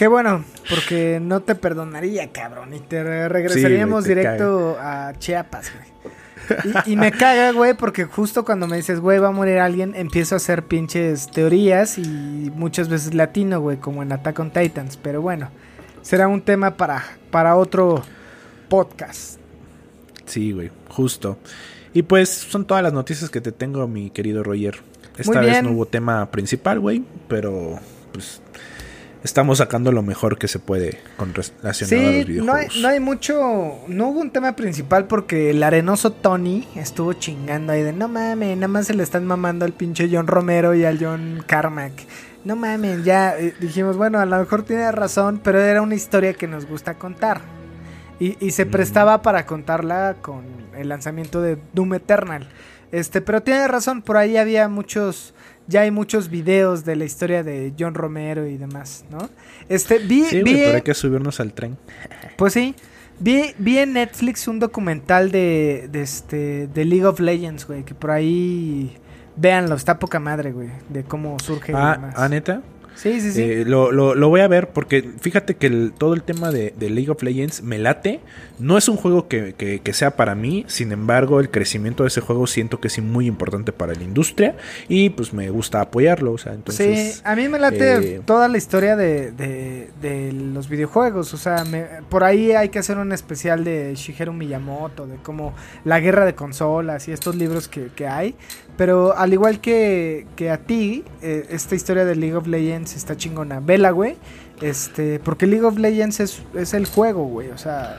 Qué 0.03 0.09
bueno, 0.09 0.45
porque 0.69 1.21
no 1.23 1.43
te 1.43 1.55
perdonaría, 1.55 2.33
cabrón. 2.33 2.75
Y 2.75 2.81
te 2.81 3.05
re- 3.05 3.29
regresaríamos 3.29 4.03
Sí, 4.03 4.11
güey, 4.11 4.25
te 4.25 4.31
directo 4.33 4.77
a 4.81 5.13
Chiapas, 5.17 5.71
güey. 5.73 5.93
Y, 6.87 6.95
y 6.95 6.97
me 6.97 7.13
caga, 7.13 7.53
güey, 7.53 7.75
porque 7.75 8.07
justo 8.07 8.45
cuando 8.45 8.67
me 8.67 8.77
dices, 8.77 8.99
güey, 8.99 9.21
va 9.21 9.29
a 9.29 9.31
morir 9.31 9.59
alguien, 9.61 9.95
empiezo 9.95 10.35
a 10.35 10.39
hacer 10.39 10.65
pinches 10.65 11.31
teorías 11.31 11.99
y 11.99 12.51
muchas 12.57 12.89
veces 12.89 13.15
latino, 13.15 13.61
güey, 13.61 13.77
como 13.77 14.03
en 14.03 14.11
Attack 14.11 14.41
on 14.41 14.51
Titans. 14.51 14.97
Pero 14.97 15.23
bueno, 15.23 15.51
será 16.03 16.27
un 16.27 16.43
tema 16.43 16.77
para, 16.77 17.05
para 17.31 17.55
otro 17.55 18.03
podcast. 18.69 19.39
Sí, 20.27 20.51
güey, 20.51 20.73
justo. 20.89 21.39
Y 21.95 22.03
pues 22.03 22.29
son 22.29 22.65
todas 22.65 22.83
las 22.83 22.93
noticias 22.93 23.31
que 23.31 23.41
te 23.41 23.53
tengo, 23.53 23.87
mi 23.87 24.11
querido 24.11 24.43
Roger. 24.43 24.81
Esta 25.17 25.43
vez 25.43 25.63
no 25.63 25.71
hubo 25.71 25.87
tema 25.87 26.29
principal, 26.33 26.81
güey, 26.81 27.05
pero 27.29 27.79
pues 28.13 28.43
estamos 29.25 29.59
sacando 29.59 29.93
lo 29.93 30.03
mejor 30.03 30.39
que 30.39 30.49
se 30.49 30.59
puede 30.59 31.01
con 31.17 31.35
relacionado 31.35 32.09
a 32.09 32.13
los 32.13 32.21
no 32.21 32.27
videojuegos. 32.27 32.75
hay, 32.75 32.83
no 32.83 32.89
hay 32.89 33.01
mucho, 33.01 33.79
no 33.89 34.09
hubo 34.09 34.21
un 34.21 34.31
tema 34.31 34.57
principal 34.57 35.07
porque 35.07 35.51
el 35.51 35.63
arenoso 35.63 36.13
Tony 36.13 36.67
estuvo 36.75 37.13
chingando 37.15 37.73
ahí 37.73 37.83
de 37.83 37.93
no 37.93 38.09
mames, 38.09 38.57
nada 38.57 38.69
más 38.69 38.87
se 38.87 38.95
le 38.95 39.03
están 39.03 39.25
mamando 39.25 39.65
al 39.65 39.73
pinche 39.73 40.09
John 40.11 40.27
Romero 40.27 40.75
y 40.75 40.85
al 40.85 40.99
John 40.99 41.45
Carmack. 41.47 41.93
No 42.45 42.57
mames, 42.57 43.05
ya 43.05 43.39
eh, 43.39 43.55
dijimos, 43.61 43.97
bueno, 43.97 44.19
a 44.19 44.27
lo 44.27 44.37
mejor 44.39 44.65
tiene 44.65 44.91
razón, 44.91 45.41
pero 45.43 45.61
era 45.61 45.81
una 45.81 45.95
historia 45.95 46.35
que 46.35 46.49
nos 46.49 46.67
gusta 46.67 46.95
contar. 46.95 47.41
Y, 48.19 48.37
y 48.45 48.51
se 48.51 48.67
prestaba 48.67 49.23
para 49.23 49.47
contarla 49.47 50.17
con 50.21 50.45
el 50.77 50.89
lanzamiento 50.89 51.41
de 51.41 51.59
Doom 51.73 51.95
Eternal. 51.95 52.49
Este, 52.93 53.23
pero 53.23 53.43
tiene 53.43 53.67
razón, 53.69 54.03
por 54.03 54.19
ahí 54.19 54.37
había 54.37 54.69
muchos, 54.69 55.35
ya 55.69 55.83
hay 55.83 55.91
muchos 55.91 56.29
videos 56.29 56.85
de 56.85 56.97
la 56.97 57.05
historia 57.05 57.43
de 57.43 57.73
John 57.79 57.95
Romero 57.95 58.47
y 58.47 58.57
demás, 58.57 59.05
¿no? 59.11 59.29
Este, 59.69 59.99
vi, 59.99 60.25
Sí, 60.25 60.43
vi, 60.43 60.53
güey, 60.53 60.65
pero 60.65 60.77
hay 60.77 60.83
que 60.83 60.95
subirnos 60.95 61.41
al 61.41 61.53
tren. 61.53 61.77
pues 62.37 62.53
sí. 62.53 62.75
Vi, 63.21 63.55
vi 63.59 63.79
en 63.79 63.93
Netflix 63.93 64.49
un 64.49 64.59
documental 64.59 65.31
de, 65.31 65.89
de 65.93 66.03
este 66.03 66.67
de 66.67 66.85
League 66.85 67.05
of 67.07 67.21
Legends, 67.21 67.67
güey, 67.67 67.85
que 67.85 67.95
por 67.95 68.11
ahí 68.11 68.97
véanlo, 69.37 69.77
está 69.77 69.99
poca 69.99 70.19
madre, 70.19 70.51
güey, 70.53 70.71
de 70.89 71.05
cómo 71.05 71.39
surge 71.39 71.73
y 71.73 71.75
Ah, 71.77 71.93
demás. 71.93 72.15
ah, 72.17 72.29
neta. 72.29 72.63
Sí, 72.95 73.21
sí, 73.21 73.33
sí. 73.33 73.43
Eh, 73.43 73.65
lo, 73.67 73.93
lo- 73.93 74.15
lo 74.15 74.29
voy 74.29 74.41
a 74.41 74.49
ver 74.49 74.71
porque 74.71 75.09
fíjate 75.21 75.55
que 75.57 75.67
el- 75.67 75.93
todo 75.97 76.15
el 76.15 76.23
tema 76.23 76.51
de, 76.51 76.75
de 76.79 76.91
League 76.91 77.11
of 77.11 77.23
Legends 77.23 77.63
me 77.63 77.79
late. 77.79 78.21
No 78.59 78.79
es 78.79 78.89
un 78.89 78.97
juego 78.97 79.27
que, 79.29 79.55
que- 79.55 79.81
que 79.81 79.93
sea 79.93 80.17
para 80.17 80.35
mí, 80.35 80.65
sin 80.69 80.93
embargo 80.93 81.41
el 81.41 81.51
crecimiento 81.51 82.05
de 82.05 82.09
ese 82.09 82.21
juego 82.21 82.47
siento 82.47 82.81
que 82.81 82.89
es 82.89 82.99
muy 83.01 83.27
importante 83.27 83.73
para 83.73 83.95
la 83.95 84.03
industria 84.05 84.57
y 84.89 85.11
pues 85.11 85.33
me 85.33 85.51
gusta 85.51 85.81
apoyarlo. 85.81 86.33
O 86.33 86.39
sea, 86.39 86.53
entonces... 86.55 87.15
sí, 87.17 87.21
a 87.25 87.35
mí 87.35 87.49
me 87.49 87.59
late 87.59 88.17
eh, 88.17 88.21
toda 88.25 88.47
la 88.49 88.59
historia 88.59 88.97
de, 88.97 89.33
de- 89.33 89.91
de 90.01 90.33
los 90.33 90.69
videojuegos. 90.69 91.35
O 91.35 91.37
sea, 91.37 91.65
me- 91.65 91.87
por 92.09 92.25
ahí 92.25 92.53
hay 92.53 92.69
que 92.69 92.79
hacer 92.79 92.99
un 92.99 93.13
especial 93.13 93.65
de 93.65 93.95
Shigeru 93.97 94.33
Miyamoto, 94.33 95.07
de 95.07 95.17
cómo 95.17 95.55
la 95.85 95.99
guerra 96.01 96.25
de 96.25 96.35
consolas 96.35 97.09
y 97.09 97.13
estos 97.13 97.35
libros 97.37 97.69
que, 97.69 97.89
que 97.97 98.07
hay. 98.07 98.35
Pero 98.77 99.17
al 99.17 99.33
igual 99.33 99.61
que, 99.61 100.27
que 100.35 100.51
a 100.51 100.59
ti, 100.59 101.05
eh, 101.21 101.47
esta 101.51 101.75
historia 101.75 102.05
de 102.05 102.17
League 102.17 102.35
of 102.35 102.47
Legends 102.47 102.97
está 102.97 103.17
chingona. 103.17 103.61
Vela, 103.61 103.91
güey. 103.91 104.17
Este, 104.61 105.19
porque 105.21 105.47
League 105.47 105.65
of 105.65 105.77
Legends 105.79 106.21
es, 106.21 106.43
es 106.55 106.73
el 106.75 106.87
juego, 106.87 107.25
güey. 107.27 107.51
O 107.51 107.59
sea, 107.59 107.99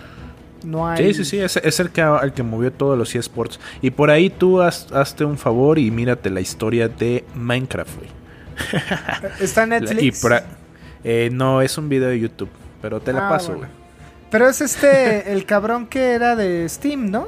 no 0.64 0.88
hay. 0.88 1.14
Sí, 1.14 1.24
sí, 1.24 1.26
sí, 1.26 1.40
es, 1.40 1.58
es 1.58 1.80
el, 1.80 1.92
que, 1.92 2.02
el 2.02 2.34
que 2.34 2.42
movió 2.44 2.72
todos 2.74 2.98
los 2.98 3.14
eSports. 3.14 3.60
Y 3.82 3.92
por 3.92 4.10
ahí 4.10 4.30
tú 4.30 4.62
haz- 4.62 4.92
hazte 4.92 5.26
un 5.26 5.38
favor 5.38 5.78
y 5.78 5.92
mírate 5.92 6.30
la 6.30 6.42
historia 6.42 6.88
de 6.88 7.24
Minecraft, 7.36 7.96
güey. 7.98 8.10
Está 9.40 9.64
en 9.64 9.70
La- 9.70 9.80
Netflix. 9.80 10.24
Y 10.24 10.28
eh, 11.04 11.30
no, 11.32 11.62
es 11.62 11.78
un 11.78 11.90
video 11.90 12.10
de 12.10 12.20
YouTube, 12.20 12.50
pero 12.82 13.00
te 13.00 13.14
la 13.14 13.28
Ah, 13.28 13.30
paso, 13.30 13.50
bueno. 13.54 13.68
güey. 13.68 13.72
Pero 14.32 14.48
es 14.50 14.62
este, 14.62 15.32
el 15.34 15.46
cabrón 15.46 15.86
que 15.86 16.14
era 16.14 16.36
de 16.36 16.68
Steam, 16.68 17.12
¿no? 17.12 17.28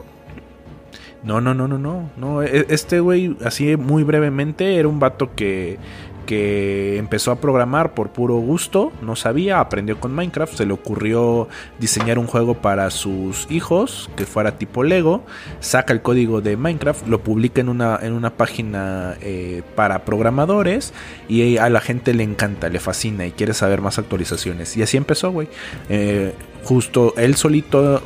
No, 1.25 1.41
no, 1.41 1.53
no, 1.53 1.67
no, 1.67 1.77
no. 1.79 2.09
no 2.17 2.43
e- 2.43 2.67
este 2.69 2.99
güey, 2.99 3.35
así 3.43 3.75
muy 3.77 4.03
brevemente, 4.03 4.77
era 4.77 4.87
un 4.87 4.99
vato 4.99 5.33
que, 5.35 5.79
que 6.27 6.97
empezó 6.97 7.31
a 7.31 7.37
programar 7.41 7.93
por 7.93 8.09
puro 8.09 8.35
gusto, 8.35 8.91
no 9.01 9.15
sabía, 9.15 9.59
aprendió 9.59 9.99
con 9.99 10.13
Minecraft, 10.13 10.53
se 10.55 10.65
le 10.65 10.73
ocurrió 10.73 11.47
diseñar 11.79 12.19
un 12.19 12.27
juego 12.27 12.55
para 12.55 12.89
sus 12.91 13.49
hijos 13.49 14.09
que 14.15 14.25
fuera 14.25 14.57
tipo 14.57 14.83
Lego, 14.83 15.23
saca 15.59 15.93
el 15.93 16.01
código 16.01 16.41
de 16.41 16.57
Minecraft, 16.57 17.07
lo 17.07 17.21
publica 17.21 17.59
en 17.61 17.69
una, 17.69 17.99
en 18.01 18.13
una 18.13 18.31
página 18.31 19.15
eh, 19.21 19.63
para 19.75 20.05
programadores 20.05 20.93
y 21.27 21.57
a 21.57 21.69
la 21.69 21.81
gente 21.81 22.13
le 22.13 22.23
encanta, 22.23 22.69
le 22.69 22.79
fascina 22.79 23.25
y 23.25 23.31
quiere 23.31 23.53
saber 23.53 23.81
más 23.81 23.97
actualizaciones. 23.97 24.77
Y 24.77 24.83
así 24.83 24.97
empezó, 24.97 25.31
güey. 25.31 25.47
Eh, 25.89 26.33
justo 26.65 27.13
él 27.15 27.35
solito 27.35 28.01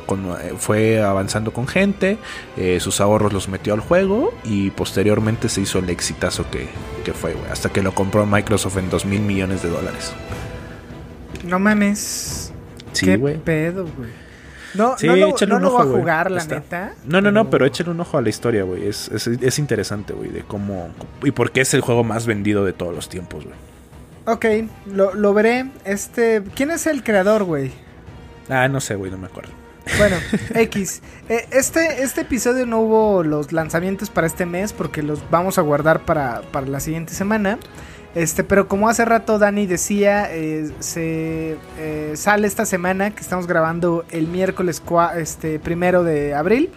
fue 0.58 1.02
avanzando 1.02 1.52
con 1.52 1.66
gente, 1.66 2.18
sus 2.78 3.00
ahorros 3.00 3.32
los 3.32 3.48
metió 3.48 3.74
al 3.74 3.80
juego 3.80 4.32
y 4.44 4.70
posteriormente 4.70 5.48
se 5.48 5.62
hizo 5.62 5.78
el 5.78 5.90
exitazo 5.90 6.48
que, 6.50 6.68
que 7.04 7.12
fue, 7.12 7.34
hasta 7.50 7.70
que 7.70 7.82
lo 7.82 7.94
compró 7.94 8.26
Microsoft 8.26 8.76
en 8.76 8.90
2 8.90 9.06
mil 9.06 9.20
millones 9.22 9.62
de 9.62 9.70
dólares. 9.70 10.12
No 11.44 11.58
mames. 11.58 12.52
Sí, 12.92 13.06
¿Qué 13.06 13.18
pedo, 13.18 13.86
güey? 13.96 14.10
No, 14.74 14.96
Sí, 14.98 15.06
no 15.06 15.16
lo, 15.16 15.34
no 15.48 15.56
un 15.56 15.62
lo 15.62 15.68
ojo, 15.68 15.84
voy 15.84 15.96
a 15.96 15.98
jugar, 16.00 16.30
la 16.30 16.44
neta. 16.44 16.94
No, 17.04 17.20
no, 17.20 17.32
no, 17.32 17.50
pero 17.50 17.66
échale 17.66 17.90
un 17.90 18.00
ojo 18.00 18.18
a 18.18 18.22
la 18.22 18.28
historia, 18.28 18.62
güey. 18.62 18.86
Es, 18.86 19.08
es, 19.08 19.26
es 19.26 19.58
interesante, 19.58 20.12
güey, 20.12 20.30
de 20.30 20.42
cómo... 20.42 20.90
Y 21.24 21.32
por 21.32 21.50
qué 21.50 21.62
es 21.62 21.74
el 21.74 21.80
juego 21.80 22.04
más 22.04 22.26
vendido 22.26 22.64
de 22.64 22.72
todos 22.72 22.94
los 22.94 23.08
tiempos, 23.08 23.44
güey. 23.44 23.56
Ok, 24.26 24.70
lo, 24.92 25.14
lo 25.14 25.34
veré. 25.34 25.70
Este, 25.84 26.42
¿quién 26.54 26.70
es 26.70 26.86
el 26.86 27.02
creador, 27.02 27.44
güey? 27.44 27.72
Ah, 28.50 28.68
no 28.68 28.80
sé, 28.80 28.94
güey, 28.96 29.10
no 29.10 29.18
me 29.18 29.26
acuerdo. 29.28 29.50
Bueno, 29.98 30.16
X. 30.54 31.00
Eh, 31.28 31.46
este, 31.52 32.02
este 32.02 32.22
episodio 32.22 32.66
no 32.66 32.80
hubo 32.80 33.22
los 33.22 33.52
lanzamientos 33.52 34.10
para 34.10 34.26
este 34.26 34.44
mes 34.46 34.72
porque 34.72 35.02
los 35.02 35.22
vamos 35.30 35.58
a 35.58 35.62
guardar 35.62 36.00
para, 36.04 36.42
para 36.52 36.66
la 36.66 36.80
siguiente 36.80 37.14
semana. 37.14 37.58
Este, 38.14 38.42
pero 38.42 38.66
como 38.66 38.88
hace 38.88 39.04
rato 39.04 39.38
Dani 39.38 39.66
decía, 39.66 40.28
eh, 40.32 40.70
se 40.80 41.56
eh, 41.78 42.12
sale 42.16 42.46
esta 42.48 42.66
semana 42.66 43.12
que 43.12 43.20
estamos 43.20 43.46
grabando 43.46 44.04
el 44.10 44.26
miércoles 44.26 44.82
cua- 44.84 45.16
este, 45.16 45.58
primero 45.60 46.02
de 46.02 46.34
abril. 46.34 46.70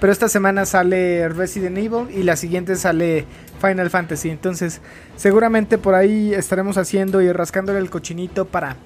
Pero 0.00 0.12
esta 0.12 0.28
semana 0.28 0.66
sale 0.66 1.28
Resident 1.30 1.78
Evil 1.78 2.08
y 2.14 2.22
la 2.22 2.36
siguiente 2.36 2.76
sale 2.76 3.24
Final 3.60 3.88
Fantasy. 3.90 4.28
Entonces, 4.30 4.80
seguramente 5.16 5.78
por 5.78 5.94
ahí 5.94 6.34
estaremos 6.34 6.76
haciendo 6.76 7.22
y 7.22 7.32
rascándole 7.32 7.78
el 7.78 7.88
cochinito 7.90 8.44
para 8.44 8.76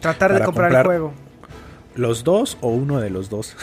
tratar 0.00 0.32
de 0.32 0.38
comprar 0.46 0.70
el 0.70 0.76
juego. 0.86 1.12
¿Los 1.94 2.24
dos 2.24 2.58
o 2.60 2.68
uno 2.68 3.00
de 3.00 3.10
los 3.10 3.30
dos? 3.30 3.56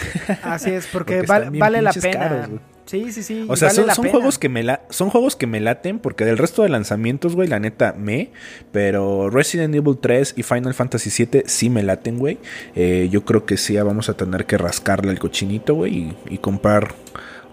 Así 0.43 0.71
es, 0.71 0.88
porque, 0.88 1.21
val- 1.23 1.51
vale 1.51 1.82
la 1.82 1.91
pena. 1.91 2.11
caros, 2.19 2.47
sí, 2.86 3.11
sí, 3.11 3.23
sí. 3.23 3.45
O 3.49 3.55
sea, 3.57 3.67
vale 3.69 3.75
son, 3.75 3.88
la 3.88 3.95
son 3.95 4.07
juegos 4.09 4.39
que 4.39 4.47
me 4.49 4.63
la, 4.63 4.82
son 4.89 5.09
juegos 5.09 5.36
que 5.36 5.47
me 5.47 5.59
laten 5.59 5.99
porque 5.99 6.23
del 6.25 6.38
resto 6.38 6.63
de 6.63 6.69
lanzamientos, 6.69 7.36
güey, 7.36 7.47
la 7.49 7.59
neta 7.59 7.93
me, 7.97 8.32
pero 8.71 9.29
Resident 9.29 9.75
Evil 9.75 9.97
3 9.99 10.36
y 10.38 10.43
Final 10.43 10.73
Fantasy 10.73 11.09
7 11.09 11.43
sí 11.45 11.69
me 11.69 11.84
laten, 11.84 12.17
güey. 12.19 12.38
Eh, 12.75 13.09
yo 13.11 13.25
creo 13.25 13.45
que 13.45 13.57
sí 13.57 13.75
vamos 13.77 14.07
a 14.09 14.13
tener 14.15 14.45
que 14.45 14.57
rascarle 14.57 15.11
el 15.11 15.19
cochinito, 15.19 15.75
güey, 15.75 15.93
y, 15.97 16.17
y 16.29 16.38
comprar 16.38 16.93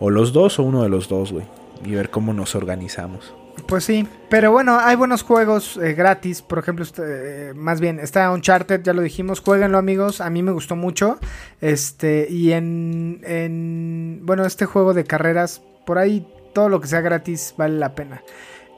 o 0.00 0.10
los 0.10 0.32
dos 0.32 0.58
o 0.60 0.62
uno 0.62 0.82
de 0.84 0.88
los 0.88 1.08
dos, 1.08 1.32
güey, 1.32 1.44
y 1.84 1.90
ver 1.92 2.10
cómo 2.10 2.32
nos 2.32 2.54
organizamos. 2.54 3.34
Pues 3.66 3.84
sí, 3.84 4.06
pero 4.28 4.52
bueno, 4.52 4.78
hay 4.78 4.96
buenos 4.96 5.22
juegos 5.22 5.76
eh, 5.76 5.94
gratis. 5.94 6.42
Por 6.42 6.58
ejemplo, 6.58 6.84
este, 6.84 7.02
eh, 7.50 7.54
más 7.54 7.80
bien, 7.80 7.98
está 7.98 8.30
Uncharted, 8.30 8.82
ya 8.82 8.92
lo 8.92 9.02
dijimos. 9.02 9.40
Jueguenlo, 9.40 9.78
amigos. 9.78 10.20
A 10.20 10.30
mí 10.30 10.42
me 10.42 10.52
gustó 10.52 10.76
mucho. 10.76 11.18
Este, 11.60 12.26
y 12.30 12.52
en, 12.52 13.20
en. 13.24 14.20
Bueno, 14.22 14.46
este 14.46 14.66
juego 14.66 14.94
de 14.94 15.04
carreras, 15.04 15.62
por 15.86 15.98
ahí 15.98 16.26
todo 16.54 16.68
lo 16.68 16.80
que 16.80 16.88
sea 16.88 17.00
gratis 17.00 17.54
vale 17.56 17.78
la 17.78 17.94
pena. 17.94 18.22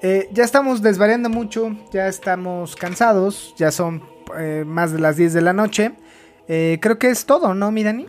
Eh, 0.02 0.28
ya 0.32 0.44
estamos 0.44 0.82
desvariando 0.82 1.28
mucho, 1.28 1.76
ya 1.92 2.08
estamos 2.08 2.76
cansados. 2.76 3.54
Ya 3.56 3.70
son 3.70 4.02
más 4.64 4.92
de 4.92 5.00
las 5.00 5.16
10 5.16 5.32
de 5.32 5.40
la 5.40 5.52
noche. 5.52 5.92
Creo 6.46 6.98
que 6.98 7.10
es 7.10 7.26
todo, 7.26 7.54
¿no, 7.54 7.70
mi 7.72 7.82
Dani? 7.82 8.06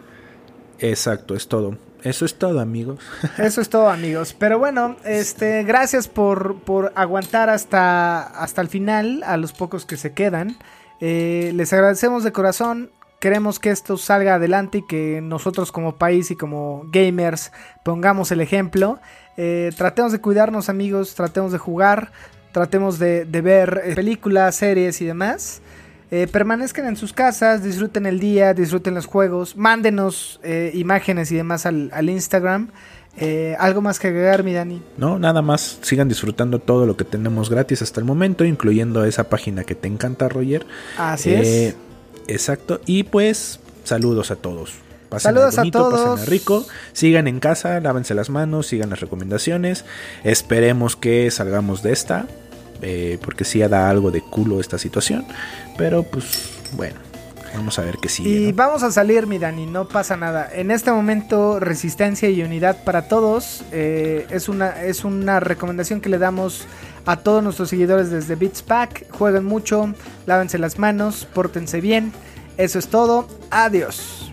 Exacto, 0.80 1.36
es 1.36 1.48
todo. 1.48 1.78
Eso 2.04 2.26
es 2.26 2.36
todo, 2.36 2.60
amigos. 2.60 3.00
Eso 3.38 3.62
es 3.62 3.70
todo, 3.70 3.90
amigos. 3.90 4.36
Pero 4.38 4.60
bueno, 4.60 4.98
este, 5.06 5.64
gracias 5.64 6.08
por, 6.08 6.60
por 6.62 6.92
aguantar 6.96 7.50
hasta, 7.50 8.22
hasta 8.22 8.62
el 8.62 8.70
final, 8.70 9.24
a 9.26 9.38
los 9.38 9.54
pocos 9.54 9.86
que 9.86 9.98
se 9.98 10.14
quedan. 10.14 10.58
Eh, 11.00 11.52
les 11.56 11.72
agradecemos 11.74 12.24
de 12.24 12.32
corazón. 12.32 12.92
Queremos 13.20 13.60
que 13.60 13.70
esto 13.70 13.98
salga 13.98 14.36
adelante 14.36 14.80
y 14.80 14.88
que 14.88 15.22
nosotros 15.22 15.72
como 15.72 15.98
país 15.98 16.32
y 16.32 16.36
como 16.36 16.86
gamers 16.92 17.52
pongamos 17.84 18.32
el 18.32 18.42
ejemplo. 18.42 19.00
Eh, 19.38 19.72
tratemos 19.78 20.12
de 20.12 20.20
cuidarnos, 20.20 20.70
amigos. 20.70 21.14
Tratemos 21.14 21.52
de 21.52 21.60
jugar. 21.60 22.12
Tratemos 22.52 22.98
de, 22.98 23.26
de 23.26 23.42
ver 23.42 23.82
eh, 23.84 23.96
películas, 23.96 24.56
series 24.56 25.02
y 25.02 25.06
demás. 25.06 25.62
Eh, 26.12 26.28
permanezcan 26.28 26.86
en 26.88 26.98
sus 26.98 27.14
casas, 27.14 27.64
disfruten 27.64 28.06
el 28.06 28.20
día, 28.20 28.54
disfruten 28.54 28.94
los 28.94 29.06
juegos, 29.06 29.56
mándenos 29.56 30.40
eh, 30.44 30.72
imágenes 30.74 31.32
y 31.32 31.36
demás 31.38 31.66
al, 31.66 31.90
al 31.94 32.10
Instagram. 32.10 32.68
Eh, 33.18 33.56
¿Algo 33.60 33.82
más 33.82 33.98
que 34.00 34.08
agregar, 34.08 34.44
mi 34.44 34.54
Dani? 34.54 34.82
No, 34.98 35.20
nada 35.20 35.42
más. 35.42 35.80
Sigan 35.82 36.08
disfrutando 36.10 36.60
todo 36.60 36.86
lo 36.86 36.96
que 36.98 37.04
tenemos 37.06 37.50
gratis 37.50 37.82
hasta 37.82 38.00
el 38.00 38.06
momento, 38.06 38.46
incluyendo 38.46 39.04
esa 39.06 39.26
página 39.30 39.64
que 39.64 39.76
te 39.76 39.88
encanta, 39.88 40.30
Roger. 40.30 40.66
Así 40.98 41.32
Eh, 41.32 41.68
es. 41.70 41.76
Exacto. 42.28 42.80
Y 42.86 43.04
pues, 43.04 43.60
saludos 43.84 44.32
a 44.32 44.36
todos. 44.38 44.74
Pasen 45.10 45.30
Saludos 45.34 45.58
a 45.58 45.62
bonito, 45.62 45.80
todos. 45.80 46.10
pasen 46.20 46.28
rico. 46.32 46.66
Sigan 46.94 47.28
en 47.28 47.42
casa, 47.42 47.80
lávense 47.82 48.14
las 48.16 48.30
manos, 48.30 48.68
sigan 48.68 48.90
las 48.92 49.02
recomendaciones. 49.02 49.84
Esperemos 50.24 50.96
que 50.96 51.30
salgamos 51.32 51.84
de 51.84 51.92
esta. 51.92 52.28
Eh, 52.82 53.20
porque 53.24 53.44
sí 53.44 53.60
da 53.60 53.90
algo 53.90 54.12
de 54.12 54.22
culo 54.22 54.60
esta 54.60 54.78
situación. 54.78 55.26
Pero 55.78 56.04
pues, 56.04 56.50
bueno. 56.74 56.96
Vamos 57.54 57.78
a 57.80 57.82
ver 57.82 57.98
qué 58.02 58.08
sigue. 58.08 58.30
Y 58.30 58.52
¿no? 58.52 58.56
vamos 58.56 58.84
a 58.84 58.92
salir, 58.92 59.28
mi 59.28 59.38
Dani, 59.38 59.66
no 59.66 59.86
pasa 59.88 60.16
nada. 60.16 60.50
En 60.54 60.72
este 60.72 60.90
momento, 60.92 61.60
resistencia 61.60 62.30
y 62.30 62.42
unidad 62.44 62.84
para 62.84 63.10
todos. 63.10 63.64
eh, 63.74 64.26
es, 64.30 64.48
una, 64.48 64.82
es 64.84 65.04
una 65.04 65.40
recomendación 65.42 66.00
que 66.00 66.08
le 66.08 66.18
damos 66.18 66.66
a 67.06 67.18
todos 67.18 67.44
nuestros 67.44 67.70
seguidores 67.70 68.10
desde 68.10 68.36
Beats 68.36 68.62
Pack. 68.62 69.12
Jueguen 69.12 69.44
mucho, 69.44 69.94
lávense 70.26 70.58
las 70.60 70.80
manos, 70.80 71.28
pórtense 71.34 71.82
bien. 71.82 72.14
Eso 72.58 72.80
es 72.80 72.88
todo. 72.88 73.28
Adiós. 73.50 74.31